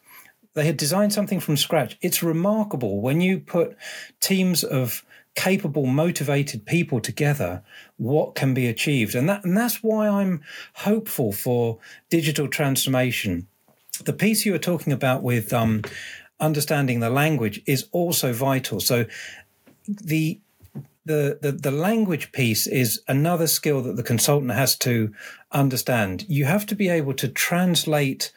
they 0.56 0.66
had 0.66 0.78
designed 0.78 1.14
something 1.14 1.40
from 1.40 1.58
scratch. 1.58 1.98
It's 2.02 2.24
remarkable 2.24 3.02
when 3.02 3.22
you 3.22 3.40
put 3.40 3.78
teams 4.22 4.64
of 4.64 5.06
capable, 5.36 5.86
motivated 5.86 6.66
people 6.66 7.02
together, 7.02 7.62
what 7.98 8.36
can 8.36 8.54
be 8.54 8.68
achieved. 8.68 9.16
And 9.16 9.30
that 9.30 9.44
and 9.44 9.56
that's 9.56 9.84
why 9.84 10.08
I'm 10.08 10.42
hopeful 10.74 11.32
for 11.32 11.78
digital 12.10 12.48
transformation. 12.48 13.48
The 14.04 14.14
piece 14.14 14.46
you 14.46 14.54
were 14.54 14.58
talking 14.58 14.94
about 14.94 15.24
with 15.24 15.54
um, 15.54 15.84
understanding 16.40 17.02
the 17.02 17.10
language 17.10 17.62
is 17.66 17.88
also 17.92 18.34
vital. 18.34 18.80
So 18.80 19.06
the 19.88 20.40
the, 21.06 21.38
the 21.42 21.52
the 21.52 21.72
language 21.72 22.32
piece 22.32 22.66
is 22.66 23.02
another 23.08 23.48
skill 23.48 23.82
that 23.84 23.98
the 23.98 24.04
consultant 24.04 24.52
has 24.54 24.78
to 24.78 25.14
understand. 25.52 26.26
You 26.30 26.46
have 26.46 26.66
to 26.68 26.76
be 26.76 26.90
able 26.90 27.14
to 27.16 27.28
translate 27.28 28.32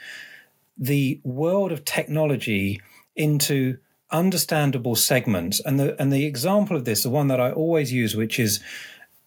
the 0.78 1.20
world 1.24 1.72
of 1.72 1.84
technology 1.84 2.80
into 3.16 3.78
understandable 4.10 4.94
segments. 4.94 5.60
And 5.60 5.78
the 5.78 6.00
and 6.00 6.12
the 6.12 6.24
example 6.24 6.76
of 6.76 6.84
this, 6.84 7.02
the 7.02 7.10
one 7.10 7.28
that 7.28 7.40
I 7.40 7.50
always 7.50 7.92
use, 7.92 8.16
which 8.16 8.38
is 8.38 8.60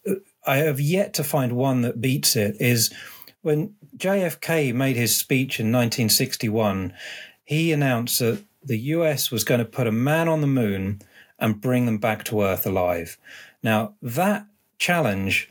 uh, 0.08 0.16
I 0.46 0.58
have 0.58 0.80
yet 0.80 1.14
to 1.16 1.24
find 1.24 1.54
one 1.54 1.82
that 1.82 2.02
beats 2.02 2.36
it, 2.36 2.56
is 2.60 2.94
when 3.42 3.76
JFK 3.98 4.74
made 4.74 4.96
his 4.96 5.16
speech 5.16 5.60
in 5.60 5.68
1961, 5.68 6.94
he 7.44 7.72
announced 7.72 8.20
that 8.20 8.44
the 8.64 8.80
US 8.80 9.32
was 9.32 9.44
going 9.44 9.60
to 9.60 9.66
put 9.66 9.88
a 9.88 9.92
man 9.92 10.28
on 10.28 10.42
the 10.42 10.48
moon 10.48 11.02
and 11.40 11.60
bring 11.60 11.86
them 11.86 11.98
back 11.98 12.24
to 12.26 12.44
Earth 12.44 12.66
alive. 12.66 13.18
Now, 13.64 13.96
that 14.02 14.46
challenge 14.78 15.50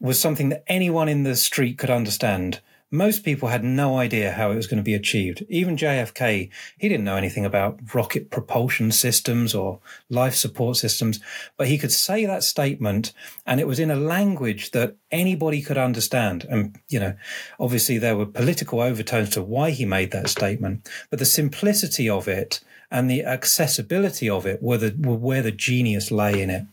was 0.00 0.20
something 0.20 0.48
that 0.48 0.64
anyone 0.66 1.08
in 1.08 1.24
the 1.24 1.36
street 1.36 1.78
could 1.78 1.90
understand 1.90 2.60
most 2.92 3.24
people 3.24 3.48
had 3.48 3.64
no 3.64 3.98
idea 3.98 4.32
how 4.32 4.52
it 4.52 4.54
was 4.54 4.66
going 4.66 4.76
to 4.76 4.84
be 4.84 4.94
achieved. 4.94 5.42
Even 5.48 5.78
JFK, 5.78 6.50
he 6.76 6.88
didn't 6.90 7.04
know 7.04 7.16
anything 7.16 7.46
about 7.46 7.80
rocket 7.94 8.30
propulsion 8.30 8.92
systems 8.92 9.54
or 9.54 9.80
life 10.10 10.34
support 10.34 10.76
systems, 10.76 11.18
but 11.56 11.68
he 11.68 11.78
could 11.78 11.90
say 11.90 12.26
that 12.26 12.42
statement 12.42 13.14
and 13.46 13.60
it 13.60 13.66
was 13.66 13.80
in 13.80 13.90
a 13.90 13.96
language 13.96 14.72
that 14.72 14.94
anybody 15.10 15.62
could 15.62 15.78
understand. 15.78 16.44
And, 16.50 16.78
you 16.90 17.00
know, 17.00 17.14
obviously 17.58 17.96
there 17.96 18.16
were 18.16 18.26
political 18.26 18.82
overtones 18.82 19.30
to 19.30 19.42
why 19.42 19.70
he 19.70 19.86
made 19.86 20.10
that 20.10 20.28
statement, 20.28 20.86
but 21.08 21.18
the 21.18 21.24
simplicity 21.24 22.10
of 22.10 22.28
it 22.28 22.60
and 22.90 23.10
the 23.10 23.24
accessibility 23.24 24.28
of 24.28 24.44
it 24.44 24.62
were, 24.62 24.76
the, 24.76 24.94
were 24.98 25.16
where 25.16 25.42
the 25.42 25.50
genius 25.50 26.10
lay 26.10 26.42
in 26.42 26.50
it. 26.50 26.66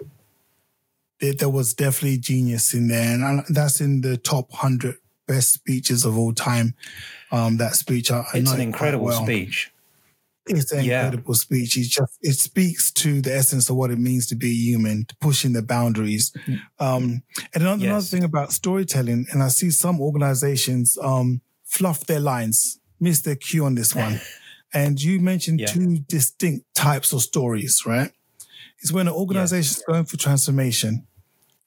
There 1.40 1.50
was 1.50 1.74
definitely 1.74 2.18
genius 2.18 2.74
in 2.74 2.88
there, 2.88 3.14
and 3.14 3.44
that's 3.50 3.82
in 3.82 4.02
the 4.02 4.16
top 4.16 4.52
100 4.52 4.99
best 5.30 5.54
speeches 5.54 6.04
of 6.04 6.18
all 6.18 6.34
time. 6.34 6.74
Um, 7.32 7.58
that 7.58 7.76
speech, 7.76 8.12
I, 8.12 8.26
it's 8.34 8.52
an 8.52 8.60
incredible 8.60 9.06
well. 9.06 9.24
speech. 9.24 9.72
It's 10.48 10.72
an 10.72 10.84
yeah. 10.84 11.06
incredible 11.06 11.36
speech. 11.36 11.78
It 11.78 11.84
just 11.84 12.18
it 12.22 12.34
speaks 12.34 12.92
to 12.94 13.22
the 13.22 13.36
essence 13.36 13.70
of 13.70 13.76
what 13.76 13.92
it 13.92 14.00
means 14.00 14.26
to 14.28 14.36
be 14.36 14.52
human, 14.52 15.06
pushing 15.22 15.54
the 15.54 15.62
boundaries. 15.62 16.34
Um, 16.80 17.22
and 17.54 17.62
another, 17.62 17.84
yes. 17.84 17.90
another, 17.90 18.06
thing 18.06 18.24
about 18.24 18.52
storytelling, 18.52 19.28
and 19.32 19.44
I 19.44 19.50
see 19.50 19.70
some 19.70 20.02
organizations 20.02 20.98
um, 21.02 21.42
fluff 21.66 22.08
their 22.08 22.20
lines, 22.20 22.80
miss 23.00 23.22
their 23.22 23.36
cue 23.36 23.64
on 23.64 23.76
this 23.76 23.94
one. 23.94 24.20
and 24.74 25.00
you 25.00 25.20
mentioned 25.20 25.60
yeah. 25.60 25.68
two 25.68 26.00
distinct 26.08 26.66
types 26.74 27.14
of 27.14 27.22
stories, 27.22 27.84
right? 27.86 28.12
It's 28.80 28.92
when 28.92 29.08
an 29.08 29.14
organization 29.14 29.78
is 29.78 29.84
going 29.88 30.06
for 30.06 30.18
transformation 30.18 31.06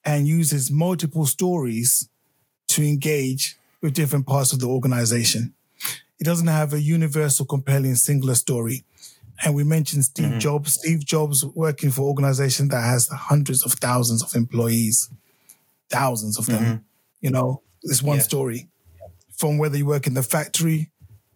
and 0.03 0.27
uses 0.27 0.69
multiple 0.69 1.25
stories 1.25 2.09
to 2.69 2.83
engage 2.83 3.57
with 3.81 3.93
different 3.93 4.25
parts 4.25 4.53
of 4.53 4.59
the 4.59 4.67
organization. 4.67 5.53
It 6.19 6.23
doesn't 6.23 6.47
have 6.47 6.73
a 6.73 6.81
universal, 6.81 7.45
compelling, 7.45 7.95
singular 7.95 8.35
story. 8.35 8.85
And 9.43 9.55
we 9.55 9.63
mentioned 9.63 10.05
Steve 10.05 10.27
mm-hmm. 10.27 10.39
Jobs. 10.39 10.73
Steve 10.73 11.05
Jobs 11.05 11.43
working 11.45 11.91
for 11.91 12.01
an 12.01 12.07
organization 12.07 12.69
that 12.69 12.81
has 12.81 13.07
hundreds 13.09 13.65
of 13.65 13.73
thousands 13.73 14.23
of 14.23 14.33
employees, 14.35 15.09
thousands 15.89 16.37
of 16.37 16.45
them. 16.45 16.63
Mm-hmm. 16.63 16.75
You 17.21 17.31
know, 17.31 17.61
it's 17.81 18.01
one 18.01 18.17
yeah. 18.17 18.23
story. 18.23 18.69
From 19.35 19.57
whether 19.57 19.77
you 19.77 19.85
work 19.85 20.07
in 20.07 20.13
the 20.13 20.23
factory, 20.23 20.91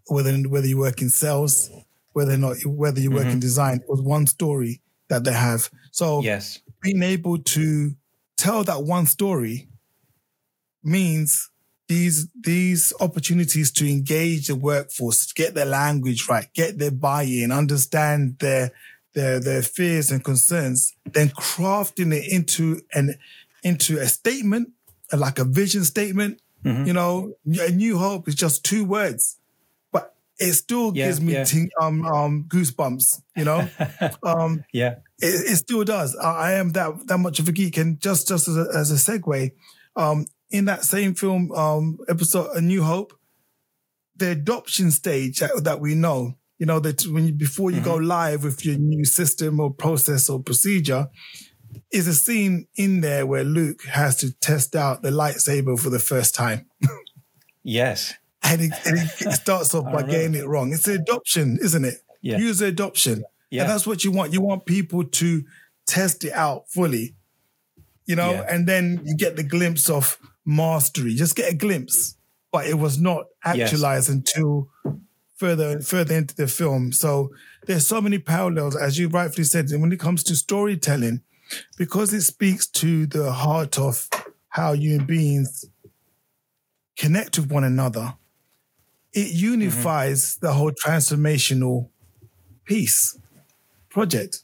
whether 0.07 0.33
whether 0.33 0.67
you 0.67 0.77
work 0.77 1.01
in 1.01 1.09
sales, 1.09 1.69
whether 2.13 2.33
or 2.33 2.37
not 2.37 2.57
whether 2.65 2.99
you 2.99 3.11
work 3.11 3.23
mm-hmm. 3.23 3.31
in 3.31 3.39
design, 3.39 3.77
it 3.77 3.89
was 3.89 4.01
one 4.01 4.27
story 4.27 4.81
that 5.09 5.23
they 5.23 5.33
have. 5.33 5.69
So 5.91 6.21
yes, 6.21 6.59
being 6.81 7.03
able 7.03 7.39
to 7.39 7.91
tell 8.37 8.63
that 8.63 8.83
one 8.83 9.05
story 9.05 9.67
means 10.87 11.49
these 11.87 12.27
these 12.39 12.93
opportunities 12.99 13.71
to 13.71 13.89
engage 13.89 14.47
the 14.47 14.55
workforce, 14.55 15.27
to 15.27 15.33
get 15.33 15.53
their 15.53 15.65
language 15.65 16.27
right, 16.29 16.47
get 16.53 16.77
their 16.77 16.91
buy-in, 16.91 17.51
understand 17.51 18.37
their 18.39 18.71
their 19.13 19.39
their 19.39 19.61
fears 19.61 20.11
and 20.11 20.23
concerns, 20.23 20.93
then 21.05 21.29
crafting 21.29 22.13
it 22.13 22.31
into 22.31 22.81
an 22.93 23.15
into 23.63 23.97
a 23.99 24.05
statement, 24.05 24.69
like 25.13 25.39
a 25.39 25.45
vision 25.45 25.83
statement. 25.83 26.41
Mm-hmm. 26.63 26.85
You 26.85 26.93
know, 26.93 27.33
a 27.45 27.71
new 27.71 27.97
hope 27.97 28.27
is 28.27 28.35
just 28.35 28.65
two 28.65 28.83
words, 28.83 29.37
but 29.91 30.13
it 30.39 30.53
still 30.53 30.91
yeah, 30.93 31.07
gives 31.07 31.21
me 31.21 31.33
yeah. 31.33 31.43
ting, 31.45 31.69
um, 31.79 32.05
um, 32.05 32.45
goosebumps. 32.47 33.21
You 33.35 33.45
know, 33.45 33.69
um, 34.23 34.65
yeah, 34.73 34.95
it, 35.19 35.51
it, 35.51 35.55
still 35.57 35.83
does. 35.83 36.15
I, 36.15 36.31
I, 36.31 36.53
am 36.53 36.71
that 36.73 37.07
that 37.07 37.19
much 37.19 37.39
of 37.39 37.47
a 37.47 37.51
geek, 37.51 37.77
and 37.77 37.99
just 38.01 38.27
just 38.27 38.47
as 38.47 38.57
a, 38.57 38.67
as 38.75 38.91
a 38.91 38.95
segue, 38.95 39.51
um, 39.95 40.25
in 40.49 40.65
that 40.65 40.83
same 40.83 41.13
film 41.13 41.51
um, 41.51 41.97
episode, 42.07 42.55
A 42.55 42.61
New 42.61 42.83
Hope, 42.83 43.13
the 44.15 44.31
adoption 44.31 44.91
stage 44.91 45.39
that, 45.39 45.63
that 45.63 45.79
we 45.79 45.95
know, 45.95 46.35
you 46.57 46.65
know, 46.65 46.79
that 46.79 47.03
when 47.03 47.27
you, 47.27 47.33
before 47.33 47.71
you 47.71 47.77
mm-hmm. 47.77 47.85
go 47.85 47.95
live 47.95 48.43
with 48.43 48.65
your 48.65 48.77
new 48.77 49.05
system 49.05 49.59
or 49.59 49.71
process 49.71 50.29
or 50.29 50.41
procedure, 50.41 51.09
is 51.91 52.07
a 52.07 52.13
scene 52.13 52.67
in 52.75 53.01
there 53.01 53.25
where 53.25 53.43
Luke 53.43 53.83
has 53.85 54.17
to 54.17 54.31
test 54.31 54.75
out 54.75 55.01
the 55.01 55.09
lightsaber 55.09 55.79
for 55.79 55.89
the 55.89 55.99
first 55.99 56.33
time. 56.33 56.65
yes. 57.63 58.13
And 58.43 58.61
it, 58.61 58.71
and 58.85 58.97
it 58.97 59.31
starts 59.33 59.73
off 59.75 59.85
by 59.85 60.03
getting 60.03 60.35
it 60.35 60.47
wrong. 60.47 60.73
It's 60.73 60.87
adoption, 60.87 61.57
isn't 61.61 61.85
it? 61.85 61.95
Yeah. 62.21 62.37
User 62.37 62.65
adoption. 62.65 63.23
Yeah. 63.49 63.61
And 63.61 63.71
that's 63.71 63.85
what 63.85 64.03
you 64.03 64.11
want. 64.11 64.33
You 64.33 64.41
want 64.41 64.65
people 64.65 65.03
to 65.03 65.43
test 65.85 66.23
it 66.23 66.33
out 66.33 66.69
fully, 66.69 67.15
you 68.05 68.15
know, 68.15 68.31
yeah. 68.31 68.45
and 68.49 68.67
then 68.67 69.01
you 69.05 69.15
get 69.15 69.35
the 69.35 69.43
glimpse 69.43 69.89
of 69.89 70.17
mastery. 70.47 71.13
Just 71.13 71.35
get 71.35 71.51
a 71.51 71.55
glimpse, 71.55 72.15
but 72.51 72.65
it 72.65 72.75
was 72.75 72.99
not 72.99 73.25
actualized 73.43 74.09
yes. 74.09 74.15
until 74.15 74.69
further 75.35 75.69
and 75.69 75.85
further 75.85 76.15
into 76.15 76.35
the 76.35 76.47
film. 76.47 76.91
So 76.91 77.29
there's 77.67 77.85
so 77.85 78.01
many 78.01 78.17
parallels, 78.17 78.75
as 78.75 78.97
you 78.97 79.09
rightfully 79.09 79.43
said, 79.43 79.69
when 79.69 79.91
it 79.91 79.99
comes 79.99 80.23
to 80.23 80.35
storytelling, 80.35 81.21
because 81.77 82.13
it 82.13 82.21
speaks 82.21 82.65
to 82.67 83.05
the 83.05 83.31
heart 83.31 83.77
of 83.77 84.09
how 84.49 84.73
human 84.73 85.05
beings 85.05 85.65
connect 86.97 87.37
with 87.37 87.51
one 87.51 87.63
another. 87.63 88.15
It 89.13 89.31
unifies 89.31 90.35
mm-hmm. 90.35 90.45
the 90.45 90.53
whole 90.53 90.71
transformational 90.71 91.89
piece 92.65 93.19
project. 93.89 94.43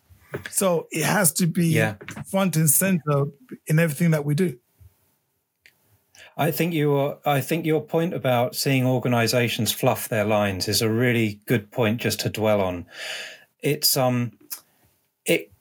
So 0.49 0.87
it 0.91 1.03
has 1.03 1.31
to 1.33 1.47
be 1.47 1.67
yeah. 1.67 1.95
front 2.29 2.55
and 2.55 2.69
center 2.69 3.25
in 3.67 3.79
everything 3.79 4.11
that 4.11 4.25
we 4.25 4.35
do. 4.35 4.57
I 6.37 6.51
think 6.51 6.73
you 6.73 7.17
I 7.25 7.41
think 7.41 7.65
your 7.65 7.81
point 7.81 8.13
about 8.13 8.55
seeing 8.55 8.85
organizations 8.85 9.71
fluff 9.71 10.09
their 10.09 10.25
lines 10.25 10.67
is 10.67 10.81
a 10.81 10.89
really 10.89 11.39
good 11.45 11.71
point 11.71 12.01
just 12.01 12.21
to 12.21 12.29
dwell 12.29 12.61
on. 12.61 12.85
It's 13.59 13.95
um 13.95 14.31
it 15.25 15.51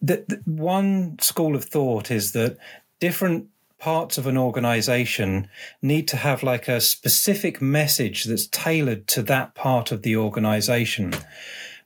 the, 0.00 0.24
the 0.28 0.42
one 0.44 1.18
school 1.20 1.56
of 1.56 1.64
thought 1.64 2.10
is 2.10 2.32
that 2.32 2.56
different 3.00 3.48
parts 3.78 4.18
of 4.18 4.26
an 4.26 4.36
organization 4.36 5.48
need 5.80 6.08
to 6.08 6.16
have 6.16 6.42
like 6.42 6.66
a 6.66 6.80
specific 6.80 7.62
message 7.62 8.24
that's 8.24 8.48
tailored 8.48 9.06
to 9.06 9.22
that 9.22 9.54
part 9.54 9.92
of 9.92 10.02
the 10.02 10.16
organization. 10.16 11.14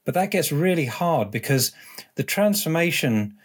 But 0.04 0.14
that 0.14 0.30
gets 0.30 0.50
really 0.50 0.86
hard 0.86 1.30
because 1.30 1.72
the 2.14 2.22
transformation 2.22 3.36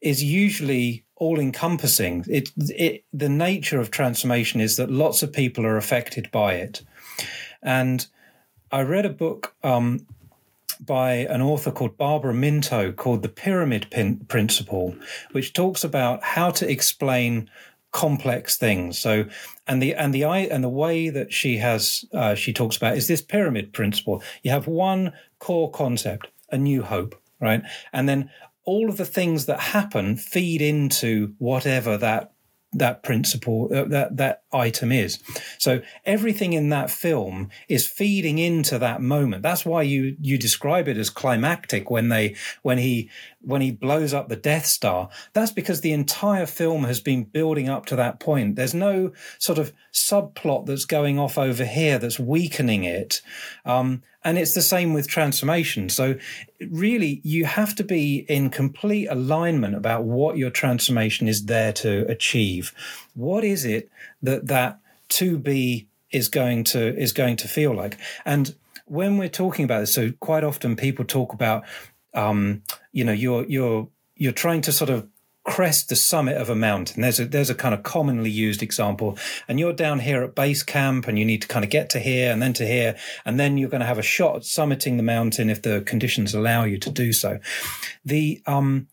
is 0.00 0.24
usually 0.24 1.04
all 1.20 1.38
encompassing. 1.38 2.24
It, 2.28 2.50
it, 2.56 3.04
the 3.12 3.28
nature 3.28 3.78
of 3.78 3.90
transformation 3.90 4.60
is 4.60 4.76
that 4.76 4.90
lots 4.90 5.22
of 5.22 5.32
people 5.32 5.64
are 5.64 5.76
affected 5.76 6.30
by 6.32 6.54
it. 6.54 6.82
And 7.62 8.06
I 8.72 8.82
read 8.82 9.06
a 9.06 9.10
book 9.10 9.54
um, 9.62 10.06
by 10.80 11.12
an 11.12 11.42
author 11.42 11.70
called 11.70 11.96
Barbara 11.98 12.34
Minto 12.34 12.90
called 12.90 13.22
The 13.22 13.28
Pyramid 13.28 13.86
Pin- 13.90 14.24
Principle, 14.28 14.96
which 15.32 15.52
talks 15.52 15.84
about 15.84 16.24
how 16.24 16.50
to 16.50 16.68
explain 16.68 17.50
complex 17.92 18.56
things. 18.56 18.98
So, 18.98 19.26
and 19.66 19.82
the 19.82 19.94
and 19.94 20.14
the 20.14 20.24
and 20.24 20.64
the 20.64 20.68
way 20.68 21.10
that 21.10 21.32
she 21.32 21.58
has 21.58 22.04
uh, 22.14 22.34
she 22.34 22.52
talks 22.52 22.76
about 22.76 22.96
is 22.96 23.08
this 23.08 23.22
pyramid 23.22 23.72
principle. 23.72 24.22
You 24.42 24.52
have 24.52 24.66
one 24.66 25.12
core 25.38 25.70
concept, 25.70 26.28
a 26.50 26.56
new 26.56 26.82
hope, 26.82 27.14
right, 27.40 27.62
and 27.92 28.08
then 28.08 28.30
all 28.64 28.88
of 28.88 28.96
the 28.96 29.04
things 29.04 29.46
that 29.46 29.60
happen 29.60 30.16
feed 30.16 30.60
into 30.60 31.34
whatever 31.38 31.96
that 31.96 32.32
that 32.72 33.02
principle 33.02 33.68
uh, 33.74 33.84
that 33.84 34.16
that 34.16 34.42
item 34.52 34.92
is. 34.92 35.18
So 35.58 35.82
everything 36.04 36.52
in 36.52 36.68
that 36.68 36.90
film 36.90 37.50
is 37.68 37.88
feeding 37.88 38.38
into 38.38 38.78
that 38.78 39.00
moment. 39.00 39.42
That's 39.42 39.66
why 39.66 39.82
you 39.82 40.16
you 40.20 40.38
describe 40.38 40.86
it 40.86 40.96
as 40.96 41.10
climactic 41.10 41.90
when 41.90 42.10
they 42.10 42.36
when 42.62 42.78
he 42.78 43.10
when 43.40 43.60
he 43.60 43.72
blows 43.72 44.14
up 44.14 44.28
the 44.28 44.36
death 44.36 44.66
star. 44.66 45.08
That's 45.32 45.50
because 45.50 45.80
the 45.80 45.92
entire 45.92 46.46
film 46.46 46.84
has 46.84 47.00
been 47.00 47.24
building 47.24 47.68
up 47.68 47.86
to 47.86 47.96
that 47.96 48.20
point. 48.20 48.54
There's 48.54 48.74
no 48.74 49.12
sort 49.38 49.58
of 49.58 49.72
subplot 49.92 50.66
that's 50.66 50.84
going 50.84 51.18
off 51.18 51.38
over 51.38 51.64
here 51.64 51.98
that's 51.98 52.20
weakening 52.20 52.84
it. 52.84 53.20
Um, 53.64 54.02
and 54.22 54.38
it's 54.38 54.54
the 54.54 54.62
same 54.62 54.92
with 54.92 55.08
transformation. 55.08 55.88
So, 55.88 56.16
really, 56.68 57.20
you 57.24 57.46
have 57.46 57.74
to 57.76 57.84
be 57.84 58.26
in 58.28 58.50
complete 58.50 59.06
alignment 59.06 59.74
about 59.74 60.04
what 60.04 60.36
your 60.36 60.50
transformation 60.50 61.28
is 61.28 61.46
there 61.46 61.72
to 61.74 62.06
achieve. 62.06 62.72
What 63.14 63.44
is 63.44 63.64
it 63.64 63.90
that 64.22 64.48
that 64.48 64.78
to 65.10 65.38
be 65.38 65.88
is 66.10 66.28
going 66.28 66.64
to 66.64 66.96
is 66.98 67.12
going 67.12 67.36
to 67.36 67.48
feel 67.48 67.74
like? 67.74 67.98
And 68.24 68.54
when 68.84 69.16
we're 69.16 69.28
talking 69.28 69.64
about 69.64 69.80
this, 69.80 69.94
so 69.94 70.12
quite 70.20 70.44
often 70.44 70.76
people 70.76 71.04
talk 71.04 71.32
about, 71.32 71.64
um, 72.12 72.62
you 72.92 73.04
know, 73.04 73.12
you're 73.12 73.44
you're 73.46 73.88
you're 74.16 74.32
trying 74.32 74.60
to 74.62 74.72
sort 74.72 74.90
of 74.90 75.08
crest 75.50 75.88
the 75.88 75.96
summit 75.96 76.36
of 76.36 76.48
a 76.48 76.54
mountain. 76.54 77.02
There's 77.02 77.18
a 77.18 77.26
there's 77.26 77.50
a 77.50 77.56
kind 77.56 77.74
of 77.74 77.82
commonly 77.82 78.30
used 78.30 78.62
example, 78.62 79.18
and 79.48 79.58
you're 79.58 79.72
down 79.72 79.98
here 79.98 80.22
at 80.22 80.36
base 80.36 80.62
camp, 80.62 81.08
and 81.08 81.18
you 81.18 81.24
need 81.24 81.42
to 81.42 81.48
kind 81.48 81.64
of 81.64 81.70
get 81.70 81.90
to 81.90 81.98
here 81.98 82.30
and 82.32 82.40
then 82.40 82.52
to 82.54 82.66
here, 82.66 82.96
and 83.24 83.38
then 83.38 83.58
you're 83.58 83.68
going 83.68 83.80
to 83.80 83.86
have 83.86 83.98
a 83.98 84.02
shot 84.02 84.36
at 84.36 84.42
summiting 84.42 84.96
the 84.96 85.02
mountain 85.02 85.50
if 85.50 85.60
the 85.62 85.82
conditions 85.82 86.34
allow 86.34 86.62
you 86.62 86.78
to 86.78 86.90
do 86.90 87.12
so. 87.12 87.40
The 88.04 88.40
um 88.46 88.86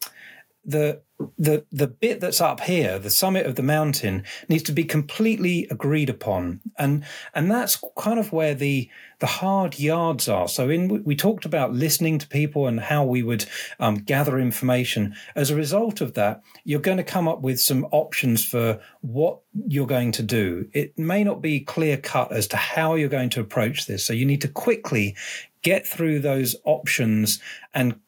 the 0.66 1.04
the 1.38 1.66
the 1.72 1.88
bit 1.88 2.20
that's 2.20 2.42
up 2.42 2.62
here, 2.62 3.00
the 3.00 3.10
summit 3.10 3.46
of 3.46 3.56
the 3.56 3.64
mountain, 3.64 4.24
needs 4.50 4.64
to 4.64 4.72
be 4.72 4.84
completely 4.84 5.68
agreed 5.72 6.10
upon, 6.10 6.62
and 6.78 7.04
and 7.34 7.50
that's 7.50 7.84
kind 7.98 8.20
of 8.20 8.32
where 8.32 8.54
the 8.54 8.90
the 9.20 9.26
hard 9.26 9.80
yards 9.80 10.30
are. 10.30 10.48
So 10.48 10.70
in 10.70 11.04
we 11.04 11.16
talked 11.16 11.46
about 11.46 11.74
listening 11.74 12.20
to 12.20 12.28
people 12.28 12.68
and 12.68 12.80
how 12.80 13.04
we 13.04 13.24
would 13.24 13.46
um, 13.80 13.96
gather 13.96 14.38
information. 14.38 15.16
As 15.36 15.50
a 15.50 15.56
result 15.56 16.02
of 16.02 16.14
that, 16.14 16.44
you're 16.64 16.80
going 16.80 16.98
to 16.98 17.04
come 17.04 17.28
up 17.28 17.42
with 17.42 17.60
some 17.60 17.86
options 17.92 18.46
for 18.46 18.80
what 19.02 19.40
you're 19.68 19.88
going 19.88 20.12
to 20.14 20.24
do. 20.24 20.70
It 20.74 20.98
may 21.00 21.24
not 21.24 21.42
be 21.42 21.62
clear 21.62 21.98
cut 21.98 22.32
as 22.32 22.48
to 22.50 22.58
how 22.58 22.94
you're 22.94 23.10
going 23.10 23.32
to 23.32 23.42
approach 23.42 23.88
this, 23.88 24.06
so 24.06 24.14
you 24.14 24.26
need 24.26 24.42
to 24.42 24.50
quickly 24.50 25.16
get 25.64 25.88
through 25.88 26.20
those 26.20 26.56
options 26.64 27.42
and 27.74 28.00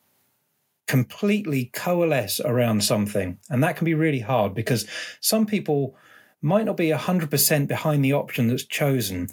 completely 0.90 1.66
coalesce 1.66 2.40
around 2.40 2.84
something. 2.84 3.38
And 3.48 3.64
that 3.64 3.78
can 3.78 3.86
be 3.86 3.94
really 3.94 4.22
hard 4.22 4.56
because 4.56 4.88
some 5.22 5.46
people 5.46 5.96
might 6.42 6.66
not 6.66 6.78
be 6.78 6.90
100% 6.90 7.68
behind 7.68 8.04
the 8.04 8.14
option 8.14 8.48
that's 8.48 8.66
chosen. 8.66 9.30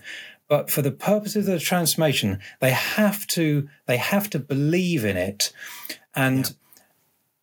But 0.49 0.71
for 0.71 0.83
the 0.83 0.91
purposes 0.91 1.49
of 1.49 1.55
the 1.55 1.59
transformation, 1.59 2.41
they 2.61 2.73
have 2.73 3.27
to 3.29 3.69
they 3.87 3.97
have 3.97 4.29
to 4.31 4.39
believe 4.39 5.07
in 5.07 5.17
it. 5.17 5.51
And 6.15 6.45
yeah 6.45 6.66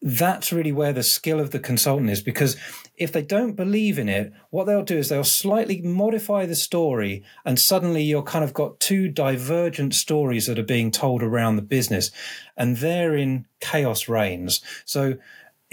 that's 0.05 0.51
really 0.51 0.73
where 0.73 0.91
the 0.91 1.01
skill 1.01 1.39
of 1.39 1.51
the 1.51 1.59
consultant 1.59 2.09
is 2.09 2.21
because 2.21 2.57
if 2.97 3.13
they 3.13 3.21
don't 3.21 3.53
believe 3.53 3.97
in 3.97 4.09
it, 4.09 4.33
what 4.49 4.65
they'll 4.65 4.83
do 4.83 4.97
is 4.97 5.07
they'll 5.07 5.23
slightly 5.23 5.81
modify 5.81 6.45
the 6.45 6.57
story, 6.57 7.23
and 7.45 7.57
suddenly 7.57 8.03
you're 8.03 8.21
kind 8.21 8.43
of 8.43 8.53
got 8.53 8.81
two 8.81 9.07
divergent 9.07 9.95
stories 9.95 10.45
that 10.45 10.59
are 10.59 10.63
being 10.63 10.91
told 10.91 11.23
around 11.23 11.55
the 11.55 11.61
business, 11.61 12.11
and 12.57 12.77
therein 12.77 13.47
chaos 13.61 14.09
reigns. 14.09 14.61
So 14.83 15.15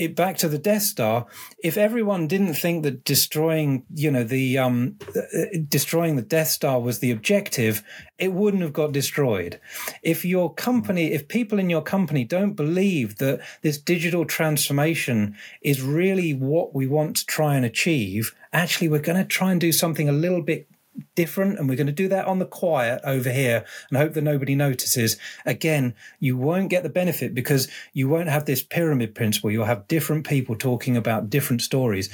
it 0.01 0.17
back 0.17 0.39
to 0.39 0.49
the 0.49 0.59
Death 0.59 0.83
Star. 0.83 1.27
If 1.63 1.77
everyone 1.77 2.27
didn't 2.27 2.55
think 2.55 2.85
that 2.85 3.05
destroying, 3.05 3.85
you 3.95 4.11
know, 4.11 4.25
the 4.25 4.57
um, 4.57 4.97
uh, 5.15 5.59
destroying 5.69 6.17
the 6.17 6.23
Death 6.23 6.49
Star 6.49 6.81
was 6.81 7.01
the 7.01 7.11
objective, 7.11 7.83
it 8.19 8.33
wouldn't 8.33 8.63
have 8.63 8.73
got 8.73 8.93
destroyed. 8.93 9.61
If 10.03 10.25
your 10.25 10.55
company, 10.55 11.13
if 11.13 11.29
people 11.29 11.59
in 11.59 11.69
your 11.69 11.83
company 11.83 12.25
don't 12.25 12.55
believe 12.55 13.19
that 13.19 13.41
this 13.61 13.77
digital 13.77 14.25
transformation 14.25 15.37
is 15.61 15.83
really 15.83 16.33
what 16.33 16.75
we 16.75 16.87
want 16.87 17.17
to 17.17 17.27
try 17.27 17.57
and 17.57 17.67
achieve, 17.67 18.35
actually, 18.55 18.89
we're 18.89 19.01
going 19.01 19.23
to 19.23 19.25
try 19.25 19.53
and 19.53 19.61
do 19.61 19.71
something 19.71 20.09
a 20.09 20.13
little 20.13 20.43
bit 20.43 20.67
different 21.15 21.59
and 21.59 21.69
we're 21.69 21.77
going 21.77 21.87
to 21.87 21.93
do 21.93 22.09
that 22.09 22.27
on 22.27 22.39
the 22.39 22.47
quiet 22.47 23.01
over 23.05 23.31
here 23.31 23.65
and 23.89 23.99
hope 23.99 24.15
that 24.15 24.23
nobody 24.23 24.55
notices. 24.55 25.17
Again 25.45 25.95
you 26.19 26.37
won't 26.37 26.71
get 26.71 26.83
the 26.83 26.89
benefit 26.89 27.35
because 27.35 27.69
you 27.93 28.09
won't 28.09 28.29
have 28.29 28.45
this 28.45 28.63
pyramid 28.63 29.15
principle. 29.15 29.51
You'll 29.51 29.65
have 29.65 29.89
different 29.89 30.27
people 30.27 30.57
talking 30.57 30.97
about 30.97 31.31
different 31.31 31.63
stories. 31.63 32.09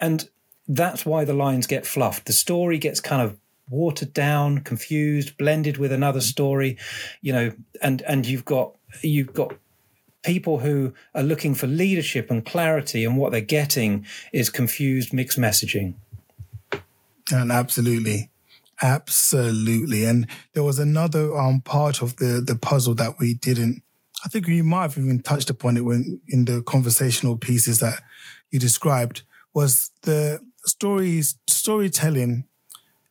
And 0.00 0.28
that's 0.68 1.04
why 1.04 1.24
the 1.24 1.34
lines 1.34 1.66
get 1.66 1.86
fluffed. 1.86 2.26
The 2.26 2.32
story 2.32 2.78
gets 2.78 3.00
kind 3.00 3.22
of 3.22 3.38
watered 3.68 4.12
down 4.12 4.58
confused 4.58 5.36
blended 5.38 5.78
with 5.78 5.92
another 5.92 6.20
story 6.20 6.76
you 7.22 7.32
know 7.32 7.50
and 7.80 8.02
and 8.02 8.26
you've 8.26 8.44
got 8.44 8.74
you've 9.02 9.32
got 9.32 9.54
people 10.22 10.58
who 10.60 10.92
are 11.14 11.22
looking 11.22 11.54
for 11.54 11.66
leadership 11.66 12.30
and 12.30 12.44
clarity 12.44 13.04
and 13.04 13.16
what 13.16 13.32
they're 13.32 13.40
getting 13.40 14.06
is 14.32 14.50
confused 14.50 15.12
mixed 15.12 15.38
messaging 15.38 15.94
and 17.32 17.50
absolutely. 17.50 18.30
Absolutely. 18.80 20.04
And 20.04 20.26
there 20.54 20.64
was 20.64 20.78
another 20.78 21.36
um, 21.36 21.60
part 21.60 22.02
of 22.02 22.16
the, 22.16 22.42
the 22.44 22.56
puzzle 22.56 22.94
that 22.96 23.14
we 23.18 23.34
didn't, 23.34 23.82
I 24.24 24.28
think 24.28 24.46
we 24.46 24.62
might 24.62 24.82
have 24.82 24.98
even 24.98 25.22
touched 25.22 25.50
upon 25.50 25.76
it 25.76 25.84
when 25.84 26.20
in 26.28 26.44
the 26.44 26.62
conversational 26.62 27.36
pieces 27.36 27.78
that 27.78 28.02
you 28.50 28.58
described 28.58 29.22
was 29.54 29.90
the 30.02 30.40
stories, 30.64 31.36
storytelling 31.48 32.44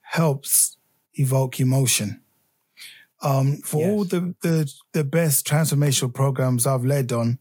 helps 0.02 0.78
evoke 1.14 1.60
emotion. 1.60 2.22
Um, 3.24 3.58
for 3.58 3.82
yes. 3.82 3.92
all 3.92 4.04
the, 4.04 4.36
the, 4.42 4.74
the 4.94 5.04
best 5.04 5.48
transformational 5.48 6.14
programs 6.14 6.66
I've 6.66 6.86
led 6.86 7.12
on, 7.12 7.40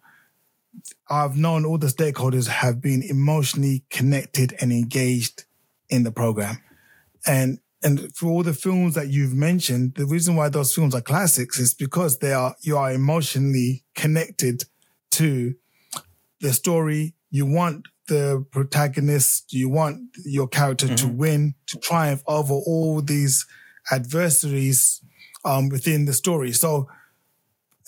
I've 1.08 1.36
known 1.36 1.64
all 1.64 1.78
the 1.78 1.88
stakeholders 1.88 2.46
have 2.46 2.80
been 2.80 3.02
emotionally 3.02 3.82
connected 3.90 4.54
and 4.60 4.72
engaged 4.72 5.44
in 5.88 6.04
the 6.04 6.12
program. 6.12 6.58
And 7.26 7.58
and 7.82 8.14
for 8.14 8.26
all 8.26 8.42
the 8.42 8.52
films 8.52 8.94
that 8.94 9.08
you've 9.08 9.32
mentioned, 9.32 9.94
the 9.94 10.04
reason 10.04 10.36
why 10.36 10.50
those 10.50 10.74
films 10.74 10.94
are 10.94 11.00
classics 11.00 11.58
is 11.58 11.72
because 11.72 12.18
they 12.18 12.32
are 12.32 12.54
you 12.62 12.76
are 12.76 12.92
emotionally 12.92 13.84
connected 13.94 14.64
to 15.12 15.54
the 16.40 16.52
story. 16.52 17.14
You 17.30 17.46
want 17.46 17.86
the 18.08 18.44
protagonist, 18.50 19.52
you 19.52 19.68
want 19.68 20.00
your 20.24 20.48
character 20.48 20.86
mm-hmm. 20.86 20.96
to 20.96 21.08
win, 21.08 21.54
to 21.68 21.78
triumph 21.78 22.22
over 22.26 22.54
all 22.54 23.00
these 23.00 23.46
adversaries 23.90 25.00
um, 25.44 25.68
within 25.68 26.04
the 26.06 26.12
story. 26.12 26.52
So 26.52 26.88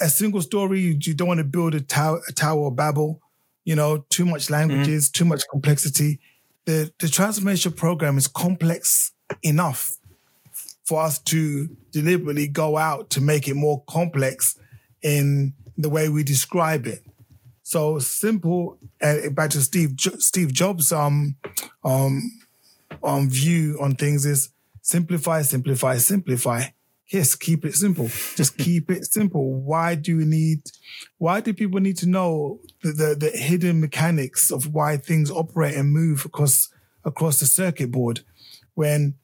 a 0.00 0.08
single 0.08 0.40
story, 0.40 0.80
you 0.80 1.14
don't 1.14 1.28
want 1.28 1.38
to 1.38 1.44
build 1.44 1.74
a 1.74 1.80
tower, 1.80 2.20
a 2.28 2.32
tower 2.32 2.68
of 2.68 2.76
Babel, 2.76 3.20
you 3.64 3.74
know, 3.74 4.06
too 4.10 4.24
much 4.24 4.48
languages, 4.48 5.08
mm-hmm. 5.08 5.24
too 5.24 5.28
much 5.28 5.42
complexity 5.50 6.20
the, 6.64 6.92
the 6.98 7.08
transformation 7.08 7.72
program 7.72 8.16
is 8.16 8.26
complex 8.26 9.12
enough 9.42 9.96
for 10.84 11.02
us 11.02 11.18
to 11.18 11.68
deliberately 11.90 12.48
go 12.48 12.76
out 12.76 13.10
to 13.10 13.20
make 13.20 13.48
it 13.48 13.54
more 13.54 13.82
complex 13.88 14.58
in 15.02 15.54
the 15.76 15.88
way 15.88 16.08
we 16.08 16.22
describe 16.22 16.86
it. 16.86 17.02
So 17.62 17.98
simple. 17.98 18.78
Uh, 19.00 19.30
back 19.30 19.50
to 19.50 19.60
Steve 19.60 19.94
Steve 19.98 20.52
Jobs' 20.52 20.92
um 20.92 21.36
um 21.84 22.30
um 23.02 23.30
view 23.30 23.78
on 23.80 23.94
things 23.94 24.26
is 24.26 24.50
simplify, 24.82 25.42
simplify, 25.42 25.96
simplify. 25.96 26.64
Yes, 27.08 27.34
keep 27.34 27.64
it 27.64 27.74
simple. 27.74 28.08
Just 28.36 28.56
keep 28.56 28.90
it 28.90 29.04
simple. 29.04 29.60
Why 29.60 29.94
do 29.94 30.16
we 30.16 30.24
need? 30.24 30.62
Why 31.18 31.40
do 31.40 31.52
people 31.52 31.78
need 31.78 31.98
to 31.98 32.08
know 32.08 32.60
the, 32.82 32.92
the, 32.92 33.14
the 33.14 33.30
hidden 33.30 33.80
mechanics 33.80 34.50
of 34.50 34.72
why 34.72 34.96
things 34.96 35.30
operate 35.30 35.76
and 35.76 35.92
move? 35.92 36.24
across 36.24 36.68
across 37.04 37.40
the 37.40 37.46
circuit 37.46 37.90
board 37.90 38.20
when 38.74 39.14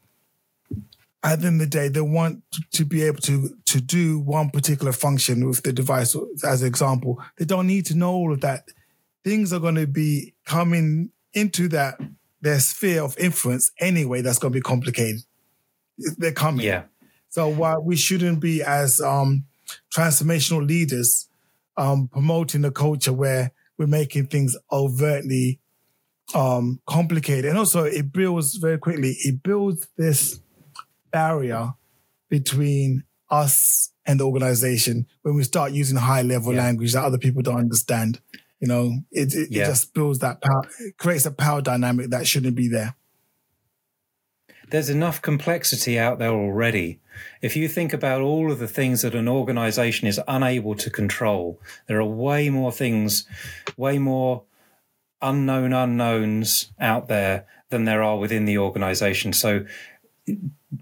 at 1.23 1.41
the 1.41 1.49
end 1.49 1.61
of 1.61 1.71
the 1.71 1.79
day, 1.79 1.89
they 1.89 2.01
want 2.01 2.43
to 2.73 2.85
be 2.85 3.03
able 3.03 3.21
to 3.23 3.57
to 3.67 3.81
do 3.81 4.21
one 4.21 4.51
particular 4.51 4.93
function 4.93 5.47
with 5.47 5.63
the 5.63 5.73
device. 5.73 6.17
As 6.45 6.63
an 6.63 6.69
example, 6.69 7.23
they 7.37 7.45
don't 7.45 7.67
need 7.67 7.87
to 7.87 7.97
know 7.97 8.13
all 8.13 8.33
of 8.33 8.41
that. 8.43 8.69
Things 9.25 9.53
are 9.53 9.61
going 9.61 9.75
to 9.75 9.87
be 9.87 10.35
coming 10.45 11.11
into 11.33 11.69
that 11.69 12.01
their 12.41 12.61
sphere 12.61 13.03
of 13.03 13.19
influence 13.19 13.73
anyway. 13.81 14.23
That's 14.23 14.39
going 14.39 14.53
to 14.53 14.57
be 14.57 14.63
complicated. 14.63 15.23
They're 16.17 16.33
coming. 16.33 16.67
Yeah. 16.67 16.85
So 17.31 17.49
while 17.49 17.83
we 17.83 17.97
shouldn't 17.97 18.41
be 18.41 18.63
as 18.63 19.01
um, 19.01 19.45
transformational 19.95 20.67
leaders 20.67 21.29
um, 21.77 22.09
promoting 22.09 22.65
a 22.65 22.71
culture 22.71 23.13
where 23.13 23.53
we're 23.77 23.87
making 23.87 24.27
things 24.27 24.57
overtly 24.73 25.61
um, 26.35 26.81
complicated, 26.87 27.47
and 27.47 27.59
also 27.59 27.85
it 27.85 28.13
builds 28.13 28.57
very 28.57 28.79
quickly. 28.79 29.17
It 29.21 29.43
builds 29.43 29.89
this 29.97 30.41
barrier 31.11 31.75
between 32.29 33.05
us 33.31 33.91
and 34.07 34.21
the 34.21 34.25
organization 34.25 35.07
when 35.23 35.35
we 35.35 35.43
start 35.43 35.73
using 35.73 35.97
high 35.99 36.23
level 36.23 36.53
Yeah. 36.55 36.63
language 36.63 36.93
that 36.95 37.05
other 37.05 37.19
people 37.19 37.43
don't 37.43 37.59
understand. 37.59 38.21
You 38.61 38.69
know, 38.69 39.01
it, 39.13 39.35
it, 39.35 39.51
Yeah. 39.51 39.65
it 39.65 39.67
just 39.67 39.95
builds 39.95 40.19
that 40.21 40.41
power, 40.41 40.63
creates 40.97 41.27
a 41.27 41.31
power 41.31 41.61
dynamic 41.63 42.11
that 42.11 42.27
shouldn't 42.27 42.57
be 42.57 42.69
there. 42.69 42.95
there's 44.71 44.91
enough 44.91 45.23
complexity 45.23 45.99
out 45.99 46.19
there 46.19 46.29
already. 46.31 47.01
If 47.41 47.57
you 47.57 47.69
think 47.69 47.95
about 47.95 48.21
all 48.21 48.53
of 48.53 48.59
the 48.59 48.69
things 48.69 49.01
that 49.01 49.15
an 49.15 49.27
organization 49.27 50.07
is 50.07 50.21
unable 50.29 50.75
to 50.75 50.91
control, 50.91 51.59
there 51.87 51.99
are 51.99 52.05
way 52.05 52.51
more 52.51 52.71
things, 52.71 53.27
way 53.79 53.99
more 53.99 54.43
unknown 55.23 55.73
unknowns 55.73 56.71
out 56.79 57.09
there 57.09 57.47
than 57.71 57.87
there 57.87 58.03
are 58.03 58.19
within 58.19 58.45
the 58.45 58.59
organization. 58.59 59.33
So, 59.33 59.65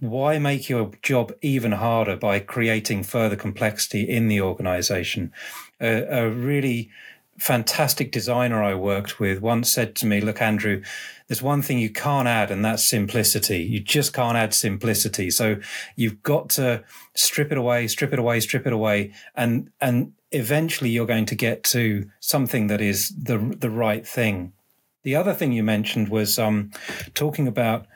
why 0.01 0.39
make 0.39 0.69
your 0.69 0.91
job 1.03 1.33
even 1.43 1.73
harder 1.73 2.17
by 2.17 2.41
creating 2.41 3.05
further 3.05 3.37
complexity 3.37 4.03
in 4.03 4.29
the 4.29 4.41
organization? 4.41 5.33
A, 5.81 6.29
really 6.29 6.91
fantastic 7.39 8.11
designer 8.11 8.63
I 8.63 8.75
worked 8.75 9.21
with 9.21 9.41
once 9.41 9.71
said 9.71 9.95
to 9.97 10.07
me, 10.07 10.21
Look, 10.21 10.41
Andrew, 10.41 10.83
there's 11.29 11.43
one 11.43 11.63
thing 11.63 11.79
you 11.79 11.91
can't 11.91 12.29
add, 12.29 12.51
and 12.51 12.65
that's 12.65 12.89
simplicity. 12.89 13.63
You 13.63 13.81
just 13.81 14.13
can't 14.13 14.37
add 14.37 14.55
simplicity. 14.55 15.31
So 15.31 15.57
you've 15.95 16.23
got 16.23 16.49
to 16.51 16.83
strip 17.15 17.53
it 17.53 17.59
away, 17.59 17.89
strip 17.89 18.13
it 18.13 18.19
away, 18.19 18.41
strip 18.41 18.67
it 18.67 18.73
away, 18.73 19.13
and 19.35 19.71
and 19.81 20.13
eventually 20.33 20.91
you're 20.91 21.07
going 21.07 21.27
to 21.27 21.35
get 21.35 21.63
to 21.65 22.09
something 22.21 22.69
that 22.69 22.81
is 22.81 23.13
the 23.17 23.39
the 23.59 23.71
right 23.71 24.07
thing. 24.07 24.53
The 25.03 25.17
other 25.17 25.35
thing 25.35 25.53
you 25.53 25.63
mentioned 25.63 26.09
was 26.09 26.39
um, 26.39 26.73
talking 27.15 27.47
about 27.47 27.87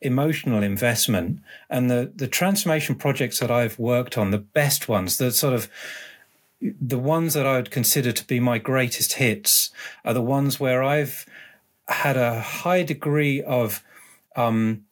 emotional 0.00 0.62
investment 0.62 1.40
and 1.68 1.90
the 1.90 2.10
the 2.14 2.28
transformation 2.28 2.94
projects 2.94 3.38
that 3.40 3.50
I've 3.50 3.78
worked 3.78 4.16
on, 4.16 4.30
the 4.30 4.38
best 4.38 4.88
ones, 4.88 5.18
the 5.18 5.30
sort 5.30 5.54
of 5.54 5.68
the 6.60 6.98
ones 6.98 7.34
that 7.34 7.46
I 7.46 7.56
would 7.56 7.70
consider 7.70 8.12
to 8.12 8.26
be 8.26 8.38
my 8.38 8.58
greatest 8.58 9.14
hits 9.14 9.70
are 10.04 10.14
the 10.14 10.22
ones 10.22 10.60
where 10.60 10.82
I've 10.82 11.26
had 11.88 12.16
a 12.16 12.40
high 12.40 12.82
degree 12.82 13.42
of 13.42 13.82
um, 14.36 14.84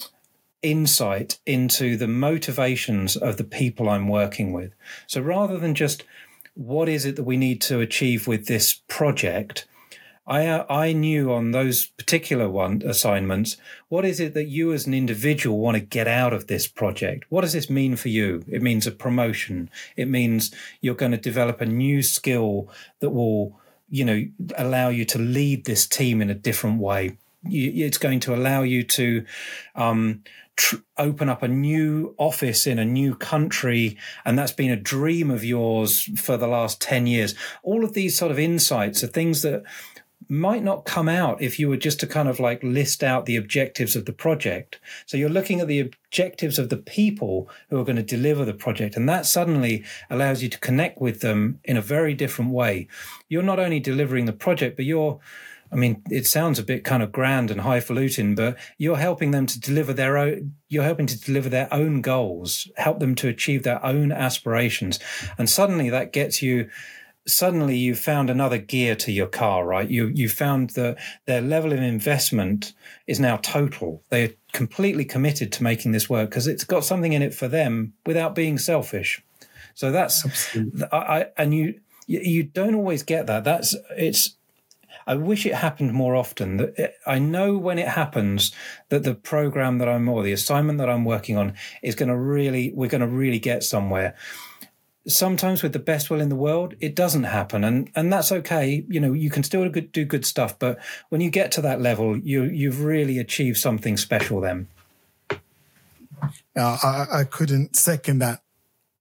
insight 0.63 1.39
into 1.47 1.97
the 1.97 2.09
motivations 2.09 3.17
of 3.17 3.37
the 3.37 3.45
people 3.45 3.89
I'm 3.89 4.09
working 4.09 4.53
with. 4.53 4.73
So 5.07 5.21
rather 5.21 5.59
than 5.59 5.75
just 5.75 6.05
what 6.55 6.89
is 6.89 7.05
it 7.05 7.17
that 7.17 7.23
we 7.23 7.37
need 7.37 7.61
to 7.63 7.81
achieve 7.81 8.27
with 8.27 8.47
this 8.47 8.81
project, 8.89 9.67
I 10.29 10.47
uh, 10.47 10.67
I 10.69 10.93
knew 10.93 11.33
on 11.33 11.53
those 11.53 11.87
particular 11.87 12.49
one 12.51 12.83
assignments 12.85 13.57
what 13.89 14.05
is 14.05 14.21
it 14.21 14.35
that 14.35 14.45
you 14.45 14.73
as 14.75 14.87
an 14.87 14.93
individual 14.93 15.59
want 15.59 15.77
to 15.77 15.81
get 15.81 16.07
out 16.07 16.35
of 16.35 16.47
this 16.47 16.69
project. 16.69 17.25
What 17.31 17.41
does 17.41 17.55
this 17.55 17.71
mean 17.71 17.97
for 17.97 18.11
you? 18.11 18.45
It 18.47 18.63
means 18.63 18.87
a 18.87 18.93
promotion. 18.93 19.71
It 19.97 20.07
means 20.07 20.55
you're 20.83 20.95
going 20.95 21.13
to 21.13 21.19
develop 21.19 21.61
a 21.63 21.67
new 21.67 22.03
skill 22.03 22.69
that 23.01 23.11
will 23.11 23.59
you 23.89 24.05
know 24.05 24.23
allow 24.59 24.91
you 24.91 25.07
to 25.07 25.19
lead 25.19 25.65
this 25.65 25.87
team 25.87 26.21
in 26.21 26.29
a 26.29 26.35
different 26.35 26.79
way. 26.79 27.17
You, 27.45 27.87
it's 27.87 27.99
going 27.99 28.21
to 28.21 28.35
allow 28.35 28.63
you 28.63 28.83
to 28.83 29.25
um, 29.75 30.25
tr- 30.57 30.77
open 30.99 31.31
up 31.31 31.43
a 31.43 31.49
new 31.49 32.15
office 32.19 32.67
in 32.67 32.79
a 32.79 32.85
new 32.85 33.15
country, 33.15 33.97
and 34.27 34.39
that's 34.39 34.53
been 34.53 34.71
a 34.71 34.77
dream 34.77 35.31
of 35.31 35.43
yours 35.43 36.11
for 36.21 36.37
the 36.37 36.49
last 36.49 36.83
ten 36.83 37.07
years. 37.07 37.35
All 37.63 37.83
of 37.83 37.95
these 37.95 38.19
sort 38.19 38.31
of 38.31 38.39
insights 38.39 39.03
are 39.03 39.07
things 39.07 39.41
that 39.41 39.63
might 40.29 40.63
not 40.63 40.85
come 40.85 41.09
out 41.09 41.41
if 41.41 41.59
you 41.59 41.69
were 41.69 41.77
just 41.77 42.01
to 42.01 42.07
kind 42.07 42.29
of 42.29 42.39
like 42.39 42.63
list 42.63 43.03
out 43.03 43.27
the 43.27 43.37
objectives 43.37 43.97
of 43.97 44.05
the 44.05 44.13
project. 44.13 44.79
So 45.07 45.17
you're 45.17 45.29
looking 45.29 45.61
at 45.61 45.69
the 45.69 45.81
objectives 45.81 46.59
of 46.59 46.69
the 46.69 46.77
people 46.77 47.49
who 47.71 47.79
are 47.79 47.85
going 47.85 47.97
to 47.97 48.03
deliver 48.03 48.45
the 48.45 48.55
project, 48.55 48.97
and 48.97 49.09
that 49.09 49.27
suddenly 49.27 49.85
allows 50.11 50.43
you 50.43 50.49
to 50.49 50.59
connect 50.59 51.01
with 51.01 51.21
them 51.21 51.61
in 51.65 51.77
a 51.77 51.83
very 51.83 52.15
different 52.15 52.53
way. 52.53 52.89
You're 53.29 53.43
not 53.43 53.59
only 53.59 53.81
delivering 53.81 54.27
the 54.27 54.33
project, 54.33 54.77
but 54.77 54.85
you're 54.85 55.21
I 55.71 55.77
mean, 55.77 56.03
it 56.11 56.27
sounds 56.27 56.59
a 56.59 56.63
bit 56.63 56.85
kind 56.85 57.03
of 57.03 57.13
grand 57.13 57.51
and 57.51 57.61
highfalutin, 57.61 58.35
but 58.35 58.57
you're 58.79 58.97
helping 58.97 59.33
them 59.33 59.47
to 59.47 59.61
deliver 59.61 59.93
their 59.93 60.17
own, 60.17 60.55
you're 60.69 60.85
helping 60.85 61.07
to 61.07 61.21
deliver 61.21 61.49
their 61.49 61.73
own 61.73 62.01
goals, 62.01 62.69
help 62.77 63.01
them 63.01 63.15
to 63.17 63.29
achieve 63.29 63.65
their 63.65 63.85
own 63.85 64.11
aspirations. 64.11 64.99
And 65.37 65.49
suddenly 65.49 65.91
that 65.91 66.13
gets 66.13 66.43
you, 66.43 66.71
suddenly 67.29 67.77
you've 67.77 67.99
found 67.99 68.31
another 68.31 68.59
gear 68.59 68.97
to 68.97 69.13
your 69.13 69.27
car, 69.27 69.67
right? 69.67 69.89
You, 69.89 70.07
you 70.09 70.29
found 70.29 70.71
that 70.71 70.97
their 71.27 71.41
level 71.41 71.73
of 71.73 71.81
investment 71.81 72.73
is 73.07 73.21
now 73.21 73.37
total. 73.39 74.03
They're 74.11 74.33
completely 74.53 75.05
committed 75.05 75.53
to 75.53 75.63
making 75.63 75.93
this 75.93 76.09
work 76.09 76.31
because 76.31 76.47
it's 76.47 76.65
got 76.65 76.85
something 76.85 77.13
in 77.13 77.23
it 77.23 77.35
for 77.35 77.49
them 77.49 77.93
without 78.07 78.35
being 78.35 78.59
selfish. 78.59 79.23
So 79.75 79.93
that's, 79.93 80.57
I, 80.93 80.97
I, 80.97 81.27
and 81.37 81.55
you, 81.55 81.81
you 82.07 82.21
you 82.21 82.43
don't 82.43 82.75
always 82.75 83.03
get 83.03 83.27
that. 83.27 83.45
That's, 83.45 83.77
it's, 83.97 84.37
I 85.07 85.15
wish 85.15 85.47
it 85.47 85.55
happened 85.55 85.95
more 85.95 86.17
often. 86.17 86.59
That 86.59 86.75
eh, 86.79 86.89
I 87.07 87.19
know 87.19 87.57
when 87.57 87.79
it 87.79 87.89
happens 87.89 88.53
that 88.91 89.05
the 89.05 89.15
program 89.15 89.79
that 89.79 89.89
I'm 89.89 90.09
or 90.09 90.23
the 90.23 90.33
assignment 90.33 90.79
that 90.79 90.91
I'm 90.91 91.05
working 91.05 91.37
on 91.37 91.55
is 91.83 91.95
going 91.95 92.11
to 92.11 92.17
really 92.17 92.73
we're 92.75 92.91
going 92.91 93.01
to 93.01 93.07
really 93.07 93.39
get 93.39 93.63
somewhere. 93.63 94.15
Sometimes 95.09 95.63
with 95.63 95.73
the 95.73 95.79
best 95.79 96.11
will 96.11 96.21
in 96.21 96.29
the 96.29 96.37
world, 96.37 96.75
it 96.81 96.95
doesn't 96.95 97.25
happen, 97.25 97.65
and 97.65 97.91
and 97.95 98.13
that's 98.13 98.31
okay. 98.31 98.85
You 98.89 99.01
know, 99.01 99.13
you 99.13 99.31
can 99.31 99.43
still 99.43 99.69
do 99.69 100.05
good, 100.05 100.27
stuff, 100.27 100.59
but 100.59 100.79
when 101.09 101.21
you 101.21 101.31
get 101.31 101.51
to 101.53 101.63
that 101.63 101.81
level, 101.81 102.17
you 102.19 102.45
you've 102.45 102.83
really 102.85 103.19
achieved 103.19 103.57
something 103.57 103.97
special. 103.97 104.41
Then, 104.41 104.69
Uh, 106.57 106.77
I, 106.83 107.21
I 107.21 107.25
couldn't 107.25 107.77
second 107.77 108.19
that 108.21 108.43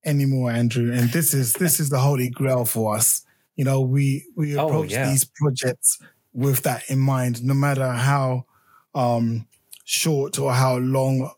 anymore, 0.05 0.51
Andrew. 0.51 0.93
And 0.93 1.09
this 1.11 1.33
is 1.33 1.53
this 1.53 1.79
is 1.79 1.89
the 1.89 1.99
holy 1.99 2.29
grail 2.29 2.65
for 2.65 2.95
us. 2.95 3.25
You 3.55 3.65
know, 3.65 3.81
we 3.81 4.25
we 4.35 4.57
Oh, 4.57 4.67
approach 4.67 4.91
yeah. 4.91 5.09
these 5.09 5.25
projects 5.25 5.99
with 6.33 6.61
that 6.63 6.89
in 6.89 6.99
mind, 6.99 7.43
no 7.43 7.53
matter 7.53 7.91
how 7.91 8.45
um, 8.93 9.47
short 9.83 10.39
or 10.39 10.53
how 10.53 10.77
long, 10.77 11.31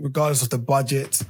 regardless 0.00 0.42
of 0.42 0.50
the 0.50 0.58
budget, 0.58 1.22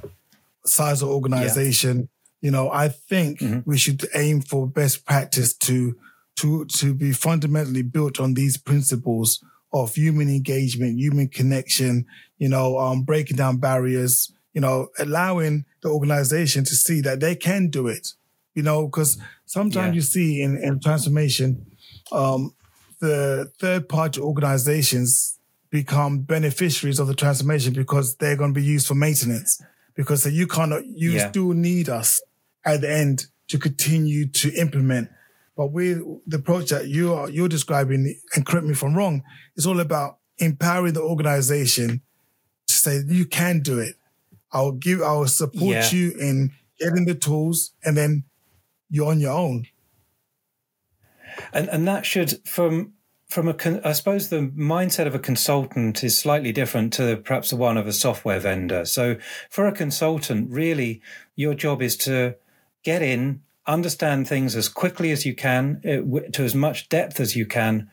size 0.65 1.01
of 1.01 1.09
organization. 1.09 2.09
You 2.41 2.51
know, 2.51 2.69
I 2.71 2.87
think 2.89 3.39
Mm-hmm. 3.39 3.69
we 3.69 3.77
should 3.77 4.05
aim 4.15 4.41
for 4.41 4.67
best 4.67 5.05
practice 5.05 5.53
to 5.67 5.95
to 6.37 6.65
to 6.65 6.93
be 6.93 7.11
fundamentally 7.11 7.81
built 7.83 8.19
on 8.19 8.33
these 8.33 8.57
principles 8.57 9.43
of 9.73 9.93
human 9.95 10.29
engagement, 10.29 10.97
human 10.97 11.27
connection, 11.27 12.05
you 12.37 12.49
know, 12.49 12.79
um, 12.79 13.03
breaking 13.03 13.37
down 13.37 13.57
barriers, 13.57 14.31
you 14.53 14.61
know, 14.61 14.87
allowing 14.97 15.65
the 15.83 15.89
organization 15.89 16.63
to 16.63 16.75
see 16.75 17.01
that 17.01 17.19
they 17.19 17.35
can 17.35 17.69
do 17.69 17.87
it, 17.87 18.13
you 18.55 18.63
know, 18.63 18.85
because 18.87 19.17
sometimes 19.45 19.89
Yeah. 19.89 19.93
you 19.95 20.01
see 20.01 20.41
in, 20.41 20.57
in 20.57 20.79
transformation, 20.79 21.65
um, 22.11 22.55
the 22.99 23.51
third 23.59 23.87
party 23.89 24.19
organizations 24.21 25.37
become 25.69 26.19
beneficiaries 26.21 26.99
of 26.99 27.07
the 27.07 27.13
transformation 27.13 27.73
because 27.73 28.15
they're 28.15 28.35
going 28.37 28.53
to 28.53 28.59
be 28.59 28.65
used 28.65 28.87
for 28.87 28.95
maintenance 28.95 29.61
because 29.95 30.25
you 30.25 30.47
cannot, 30.47 30.81
you 30.85 31.11
Yeah. 31.11 31.29
still 31.29 31.51
need 31.53 31.89
us 31.89 32.21
at 32.65 32.81
the 32.81 32.91
end 32.91 33.25
to 33.49 33.57
continue 33.57 34.27
to 34.27 34.53
implement. 34.53 35.09
But 35.57 35.71
with 35.71 35.99
the 36.25 36.37
approach 36.37 36.69
that 36.69 36.87
you 36.87 37.13
are, 37.13 37.29
you're 37.29 37.49
describing, 37.49 38.15
and 38.35 38.45
correct 38.45 38.65
me 38.65 38.71
if 38.71 38.83
I'm 38.83 38.95
wrong, 38.95 39.23
it's 39.55 39.65
all 39.65 39.79
about 39.79 40.17
empowering 40.37 40.93
the 40.93 41.01
organization 41.01 42.01
to 42.67 42.73
say 42.73 43.01
you 43.07 43.25
can 43.25 43.59
do 43.59 43.79
it. 43.79 43.95
I'll 44.51 44.71
give, 44.71 45.01
I 45.01 45.13
will 45.13 45.27
support 45.27 45.61
Yeah. 45.75 45.89
you 45.91 46.11
in 46.19 46.51
getting 46.79 47.05
the 47.05 47.15
tools, 47.15 47.73
and 47.83 47.97
then 47.97 48.23
you're 48.89 49.07
on 49.11 49.19
your 49.19 49.33
own. 49.33 49.67
and 51.53 51.69
and 51.69 51.87
that 51.87 52.05
should 52.05 52.45
from 52.47 52.93
from 53.27 53.47
a 53.47 53.53
con- 53.53 53.81
I 53.85 53.91
suppose 53.93 54.29
the 54.29 54.41
mindset 54.57 55.05
of 55.05 55.13
a 55.13 55.19
consultant 55.19 56.03
is 56.03 56.17
slightly 56.17 56.51
different 56.51 56.91
to 56.93 57.17
perhaps 57.17 57.51
the 57.51 57.55
one 57.57 57.77
of 57.77 57.85
a 57.85 57.93
software 57.93 58.39
vendor. 58.39 58.85
So 58.85 59.17
for 59.51 59.67
a 59.67 59.71
consultant, 59.71 60.49
really, 60.49 61.01
your 61.35 61.53
job 61.53 61.81
is 61.83 61.95
to 61.97 62.35
get 62.83 63.01
in, 63.01 63.41
understand 63.67 64.27
things 64.27 64.55
as 64.55 64.67
quickly 64.67 65.11
as 65.11 65.25
you 65.25 65.35
can, 65.35 65.81
uh, 65.85 66.31
to 66.31 66.43
as 66.43 66.55
much 66.55 66.89
depth 66.89 67.19
as 67.19 67.35
you 67.35 67.45
can, 67.45 67.89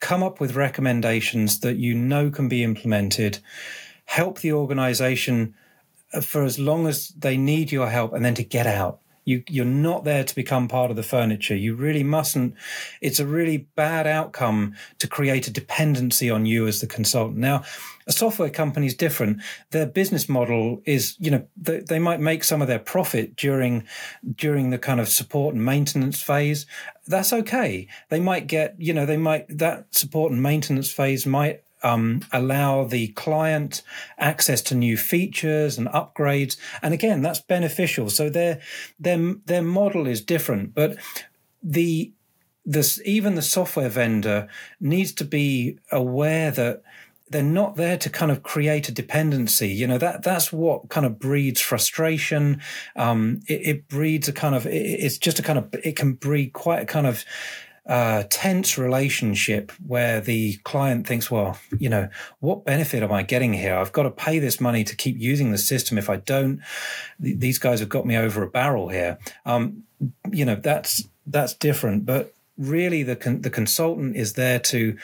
come 0.00 0.22
up 0.22 0.40
with 0.40 0.54
recommendations 0.54 1.60
that 1.60 1.76
you 1.76 1.94
know 1.94 2.30
can 2.30 2.48
be 2.48 2.62
implemented, 2.62 3.38
help 4.04 4.40
the 4.40 4.52
organization 4.52 5.54
uh, 6.12 6.20
for 6.20 6.44
as 6.44 6.58
long 6.58 6.86
as 6.86 7.08
they 7.08 7.36
need 7.36 7.72
your 7.72 7.88
help, 7.88 8.12
and 8.12 8.24
then 8.24 8.34
to 8.34 8.44
get 8.44 8.66
out. 8.66 9.00
You, 9.24 9.42
you're 9.48 9.64
not 9.64 10.04
there 10.04 10.24
to 10.24 10.34
become 10.34 10.68
part 10.68 10.90
of 10.90 10.96
the 10.96 11.02
furniture. 11.02 11.56
You 11.56 11.74
really 11.74 12.02
mustn't. 12.02 12.54
It's 13.00 13.20
a 13.20 13.26
really 13.26 13.68
bad 13.76 14.06
outcome 14.06 14.74
to 14.98 15.08
create 15.08 15.48
a 15.48 15.50
dependency 15.50 16.30
on 16.30 16.46
you 16.46 16.66
as 16.66 16.80
the 16.80 16.86
consultant. 16.86 17.38
Now, 17.38 17.62
a 18.06 18.12
software 18.12 18.50
company 18.50 18.86
is 18.86 18.94
different. 18.94 19.40
Their 19.70 19.86
business 19.86 20.28
model 20.28 20.82
is, 20.84 21.16
you 21.18 21.30
know, 21.30 21.46
they, 21.56 21.80
they 21.80 21.98
might 21.98 22.20
make 22.20 22.44
some 22.44 22.60
of 22.60 22.68
their 22.68 22.78
profit 22.78 23.34
during, 23.36 23.84
during 24.34 24.70
the 24.70 24.78
kind 24.78 25.00
of 25.00 25.08
support 25.08 25.54
and 25.54 25.64
maintenance 25.64 26.22
phase. 26.22 26.66
That's 27.06 27.32
okay. 27.32 27.88
They 28.10 28.20
might 28.20 28.46
get, 28.46 28.74
you 28.78 28.92
know, 28.92 29.06
they 29.06 29.16
might, 29.16 29.46
that 29.58 29.94
support 29.94 30.32
and 30.32 30.42
maintenance 30.42 30.92
phase 30.92 31.26
might 31.26 31.62
um, 31.84 32.22
allow 32.32 32.84
the 32.84 33.08
client 33.08 33.82
access 34.18 34.62
to 34.62 34.74
new 34.74 34.96
features 34.96 35.78
and 35.78 35.86
upgrades. 35.88 36.56
And 36.82 36.94
again, 36.94 37.22
that's 37.22 37.40
beneficial. 37.40 38.10
So 38.10 38.28
their 38.30 38.60
their 38.98 39.34
their 39.44 39.62
model 39.62 40.06
is 40.08 40.20
different, 40.20 40.74
but 40.74 40.96
the 41.62 42.12
this 42.64 43.00
even 43.04 43.34
the 43.34 43.42
software 43.42 43.90
vendor 43.90 44.48
needs 44.80 45.12
to 45.12 45.24
be 45.24 45.78
aware 45.92 46.50
that 46.50 46.82
they're 47.28 47.42
not 47.42 47.76
there 47.76 47.96
to 47.98 48.10
kind 48.10 48.30
of 48.30 48.42
create 48.42 48.88
a 48.88 48.92
dependency. 48.92 49.68
You 49.68 49.86
know 49.86 49.98
that 49.98 50.22
that's 50.22 50.52
what 50.52 50.88
kind 50.88 51.04
of 51.04 51.18
breeds 51.18 51.60
frustration. 51.60 52.62
Um, 52.96 53.40
it, 53.46 53.66
it, 53.66 53.88
breeds 53.88 54.28
a 54.28 54.32
kind 54.32 54.54
of 54.54 54.66
it, 54.66 54.72
it's 54.72 55.18
just 55.18 55.38
a 55.38 55.42
kind 55.42 55.58
of 55.58 55.74
it 55.84 55.96
can 55.96 56.14
breed 56.14 56.52
quite 56.52 56.82
a 56.82 56.86
kind 56.86 57.06
of 57.06 57.24
uh, 57.86 58.24
tense 58.30 58.78
relationship 58.78 59.70
where 59.86 60.20
the 60.20 60.56
client 60.64 61.06
thinks, 61.06 61.30
well, 61.30 61.58
you 61.78 61.88
know, 61.88 62.08
what 62.40 62.64
benefit 62.64 63.02
am 63.02 63.12
I 63.12 63.22
getting 63.22 63.52
here? 63.52 63.76
I've 63.76 63.92
got 63.92 64.04
to 64.04 64.10
pay 64.10 64.38
this 64.38 64.60
money 64.60 64.84
to 64.84 64.96
keep 64.96 65.18
using 65.18 65.52
the 65.52 65.58
system. 65.58 65.98
If 65.98 66.08
I 66.08 66.16
don't, 66.16 66.60
th- 67.22 67.38
these 67.38 67.58
guys 67.58 67.80
have 67.80 67.90
got 67.90 68.06
me 68.06 68.16
over 68.16 68.42
a 68.42 68.48
barrel 68.48 68.88
here. 68.88 69.18
Um, 69.44 69.84
you 70.30 70.44
know, 70.44 70.56
that's 70.56 71.08
that's 71.26 71.54
different. 71.54 72.06
But 72.06 72.34
really, 72.56 73.02
the 73.02 73.16
con- 73.16 73.42
the 73.42 73.50
consultant 73.50 74.16
is 74.16 74.32
there 74.32 74.58
to 74.60 74.96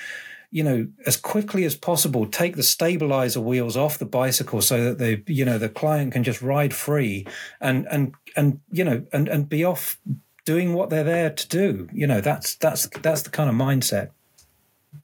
you 0.52 0.64
know, 0.64 0.88
as 1.06 1.16
quickly 1.16 1.64
as 1.64 1.76
possible, 1.76 2.26
take 2.26 2.56
the 2.56 2.62
stabilizer 2.62 3.40
wheels 3.40 3.76
off 3.76 3.98
the 3.98 4.04
bicycle 4.04 4.60
so 4.60 4.82
that 4.82 4.98
the, 4.98 5.22
you 5.32 5.44
know, 5.44 5.58
the 5.58 5.68
client 5.68 6.12
can 6.12 6.24
just 6.24 6.42
ride 6.42 6.74
free 6.74 7.24
and, 7.60 7.86
and, 7.88 8.14
and, 8.36 8.60
you 8.72 8.82
know, 8.82 9.04
and, 9.12 9.28
and 9.28 9.48
be 9.48 9.64
off 9.64 10.00
doing 10.44 10.74
what 10.74 10.90
they're 10.90 11.04
there 11.04 11.30
to 11.30 11.48
do. 11.48 11.88
You 11.92 12.06
know, 12.06 12.20
that's 12.20 12.56
that's 12.56 12.88
that's 13.02 13.22
the 13.22 13.30
kind 13.30 13.50
of 13.50 13.56
mindset. 13.56 14.10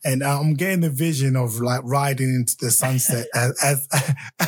And 0.05 0.23
I'm 0.23 0.55
getting 0.55 0.81
the 0.81 0.91
vision 0.91 1.37
of 1.37 1.61
like 1.61 1.81
riding 1.85 2.29
into 2.29 2.57
the 2.61 2.73
sunset 2.73 3.29
as, 3.35 3.57
as, 3.63 3.89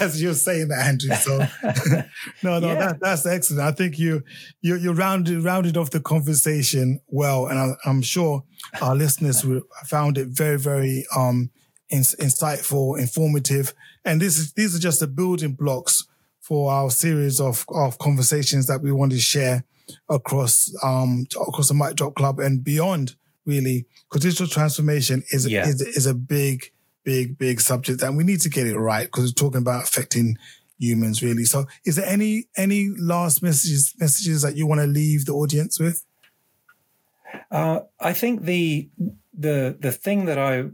as 0.00 0.22
you're 0.22 0.34
saying 0.34 0.68
that, 0.68 0.86
Andrew. 0.86 1.14
So 1.14 1.38
no, 2.42 2.58
no, 2.58 2.66
yeah. 2.66 2.74
that, 2.74 2.98
that's 3.00 3.24
excellent. 3.24 3.62
I 3.62 3.72
think 3.72 3.98
you 3.98 4.24
you 4.60 4.76
you 4.76 4.92
rounded 4.92 5.42
rounded 5.44 5.76
off 5.76 5.90
the 5.90 6.00
conversation 6.00 7.00
well, 7.06 7.46
and 7.46 7.58
I, 7.58 7.74
I'm 7.84 8.02
sure 8.02 8.44
our 8.80 8.96
listeners 8.96 9.44
found 9.86 10.18
it 10.18 10.28
very 10.28 10.58
very 10.58 11.06
um 11.16 11.50
insightful, 11.92 12.98
informative. 12.98 13.72
And 14.04 14.20
this 14.20 14.38
is 14.38 14.52
these 14.52 14.74
are 14.74 14.80
just 14.80 15.00
the 15.00 15.06
building 15.06 15.52
blocks 15.52 16.04
for 16.40 16.72
our 16.72 16.90
series 16.90 17.40
of 17.40 17.64
of 17.68 17.98
conversations 17.98 18.66
that 18.66 18.82
we 18.82 18.92
want 18.92 19.12
to 19.12 19.18
share 19.18 19.64
across 20.08 20.72
um 20.82 21.26
across 21.40 21.68
the 21.68 21.74
Mic 21.74 21.96
Drop 21.96 22.14
Club 22.14 22.38
and 22.40 22.62
beyond, 22.62 23.16
really, 23.44 23.86
because 24.08 24.22
digital 24.22 24.46
transformation 24.46 25.22
is, 25.30 25.46
yeah. 25.46 25.66
is 25.66 25.80
is 25.80 26.06
a 26.06 26.14
big, 26.14 26.72
big, 27.04 27.38
big 27.38 27.60
subject, 27.60 28.02
and 28.02 28.16
we 28.16 28.24
need 28.24 28.40
to 28.42 28.48
get 28.48 28.66
it 28.66 28.78
right 28.78 29.06
because 29.06 29.24
we're 29.24 29.48
talking 29.48 29.60
about 29.60 29.84
affecting 29.84 30.36
humans, 30.78 31.22
really. 31.22 31.44
So, 31.44 31.66
is 31.84 31.96
there 31.96 32.06
any 32.06 32.48
any 32.56 32.90
last 32.98 33.42
messages 33.42 33.94
messages 33.98 34.42
that 34.42 34.56
you 34.56 34.66
want 34.66 34.80
to 34.80 34.86
leave 34.86 35.26
the 35.26 35.32
audience 35.32 35.78
with? 35.78 36.04
Uh, 37.50 37.80
I 38.00 38.12
think 38.12 38.42
the 38.44 38.88
the 39.36 39.76
the 39.78 39.92
thing 39.92 40.26
that 40.26 40.38
I 40.38 40.66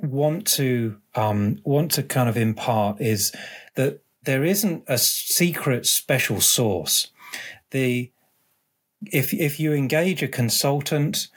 want 0.00 0.46
to 0.46 0.98
um, 1.14 1.58
want 1.64 1.92
to 1.92 2.02
kind 2.02 2.28
of 2.28 2.36
impart 2.36 3.00
is 3.00 3.32
that 3.74 4.00
there 4.22 4.44
isn't 4.44 4.84
a 4.86 4.98
secret 4.98 5.86
special 5.86 6.40
sauce. 6.40 7.08
The 7.70 8.10
if 9.06 9.32
if 9.32 9.60
you 9.60 9.72
engage 9.72 10.22
a 10.22 10.28
consultant, 10.28 11.28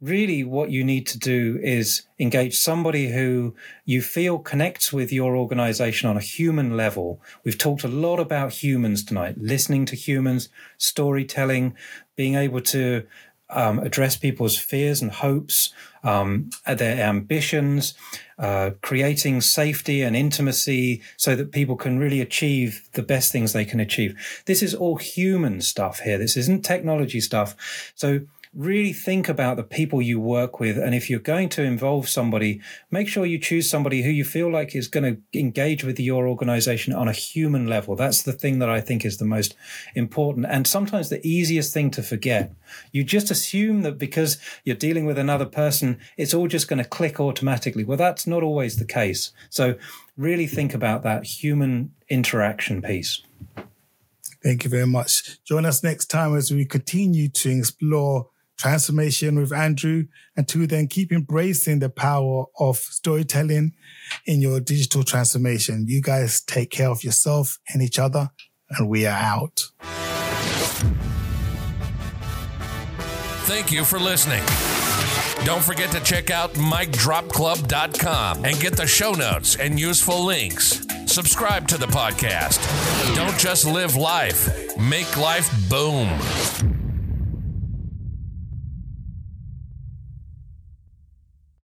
really 0.00 0.44
what 0.44 0.70
you 0.70 0.84
need 0.84 1.06
to 1.06 1.18
do 1.18 1.58
is 1.62 2.02
engage 2.18 2.56
somebody 2.56 3.08
who 3.12 3.54
you 3.84 4.02
feel 4.02 4.38
connects 4.38 4.92
with 4.92 5.12
your 5.12 5.36
organization 5.36 6.08
on 6.08 6.16
a 6.16 6.20
human 6.20 6.76
level. 6.76 7.20
We've 7.44 7.58
talked 7.58 7.84
a 7.84 7.88
lot 7.88 8.20
about 8.20 8.62
humans 8.62 9.04
tonight, 9.04 9.36
listening 9.38 9.86
to 9.86 9.96
humans, 9.96 10.48
storytelling, 10.76 11.74
being 12.14 12.34
able 12.34 12.60
to 12.62 13.06
um, 13.50 13.78
address 13.78 14.16
people's 14.16 14.58
fears 14.58 15.00
and 15.00 15.10
hopes, 15.10 15.72
um, 16.02 16.50
their 16.66 17.02
ambitions, 17.02 17.94
uh, 18.38 18.70
creating 18.82 19.40
safety 19.40 20.02
and 20.02 20.14
intimacy 20.14 21.02
so 21.16 21.34
that 21.36 21.52
people 21.52 21.76
can 21.76 21.98
really 21.98 22.20
achieve 22.20 22.88
the 22.92 23.02
best 23.02 23.32
things 23.32 23.52
they 23.52 23.64
can 23.64 23.80
achieve. 23.80 24.42
This 24.46 24.62
is 24.62 24.74
all 24.74 24.96
human 24.96 25.60
stuff 25.60 26.00
here. 26.00 26.18
This 26.18 26.36
isn't 26.36 26.64
technology 26.64 27.20
stuff. 27.20 27.92
So 27.94 28.20
really 28.56 28.92
think 28.92 29.28
about 29.28 29.58
the 29.58 29.62
people 29.62 30.00
you 30.00 30.18
work 30.18 30.58
with. 30.58 30.78
And 30.78 30.94
if 30.94 31.10
you're 31.10 31.20
going 31.20 31.50
to 31.50 31.62
involve 31.62 32.08
somebody, 32.08 32.60
make 32.90 33.06
sure 33.06 33.26
you 33.26 33.38
choose 33.38 33.68
somebody 33.68 34.02
who 34.02 34.08
you 34.08 34.24
feel 34.24 34.50
like 34.50 34.74
is 34.74 34.88
going 34.88 35.04
to 35.04 35.38
engage 35.38 35.84
with 35.84 36.00
your 36.00 36.26
organization 36.26 36.94
on 36.94 37.06
a 37.06 37.12
human 37.12 37.66
level. 37.66 37.94
That's 37.94 38.22
the 38.22 38.32
thing 38.32 38.58
that 38.60 38.70
I 38.70 38.80
think 38.80 39.04
is 39.04 39.18
the 39.18 39.26
most 39.26 39.54
important. 39.94 40.46
And 40.48 40.66
sometimes 40.66 41.10
the 41.10 41.24
easiest 41.26 41.74
thing 41.74 41.90
to 41.92 42.02
forget. 42.02 42.54
You 42.92 43.04
just 43.04 43.30
assume 43.30 43.82
that 43.82 43.98
because 43.98 44.38
you're 44.64 44.74
dealing 44.74 45.04
with 45.04 45.18
another 45.18 45.46
person, 45.46 45.98
it's 46.16 46.32
all 46.32 46.48
just 46.48 46.66
going 46.66 46.82
to 46.82 46.88
click 46.88 47.20
automatically. 47.20 47.84
Well, 47.84 47.98
that's 47.98 48.26
not 48.26 48.42
always 48.42 48.76
the 48.76 48.86
case. 48.86 49.32
So 49.50 49.74
really 50.16 50.46
think 50.46 50.72
about 50.72 51.02
that 51.02 51.24
human 51.24 51.92
interaction 52.08 52.80
piece. 52.80 53.22
Thank 54.42 54.64
you 54.64 54.70
very 54.70 54.86
much. 54.86 55.42
Join 55.44 55.66
us 55.66 55.82
next 55.82 56.06
time 56.06 56.34
as 56.34 56.50
we 56.50 56.64
continue 56.64 57.28
to 57.28 57.50
explore 57.50 58.30
transformation 58.56 59.38
with 59.38 59.52
Andrew, 59.52 60.04
and 60.36 60.48
to 60.48 60.66
then 60.66 60.86
keep 60.86 61.12
embracing 61.12 61.78
the 61.78 61.90
power 61.90 62.44
of 62.58 62.76
storytelling 62.76 63.72
in 64.26 64.40
your 64.40 64.60
digital 64.60 65.02
transformation. 65.02 65.86
You 65.88 66.00
guys 66.00 66.40
take 66.42 66.70
care 66.70 66.88
of 66.88 67.04
yourself 67.04 67.58
and 67.72 67.82
each 67.82 67.98
other, 67.98 68.30
and 68.70 68.88
we 68.88 69.06
are 69.06 69.18
out. 69.18 69.64
Thank 73.46 73.70
you 73.70 73.84
for 73.84 73.98
listening. 73.98 74.42
Don't 75.44 75.62
forget 75.62 75.92
to 75.92 76.00
check 76.00 76.30
out 76.30 76.54
micdropclub.com 76.54 78.44
and 78.44 78.58
get 78.58 78.76
the 78.76 78.86
show 78.86 79.12
notes 79.12 79.54
and 79.54 79.78
useful 79.78 80.24
links. 80.24 80.84
Subscribe 81.06 81.68
to 81.68 81.78
the 81.78 81.86
podcast. 81.86 82.58
Don't 83.14 83.38
just 83.38 83.64
live 83.64 83.94
life, 83.94 84.76
make 84.76 85.16
life 85.16 85.48
boom. 85.70 86.75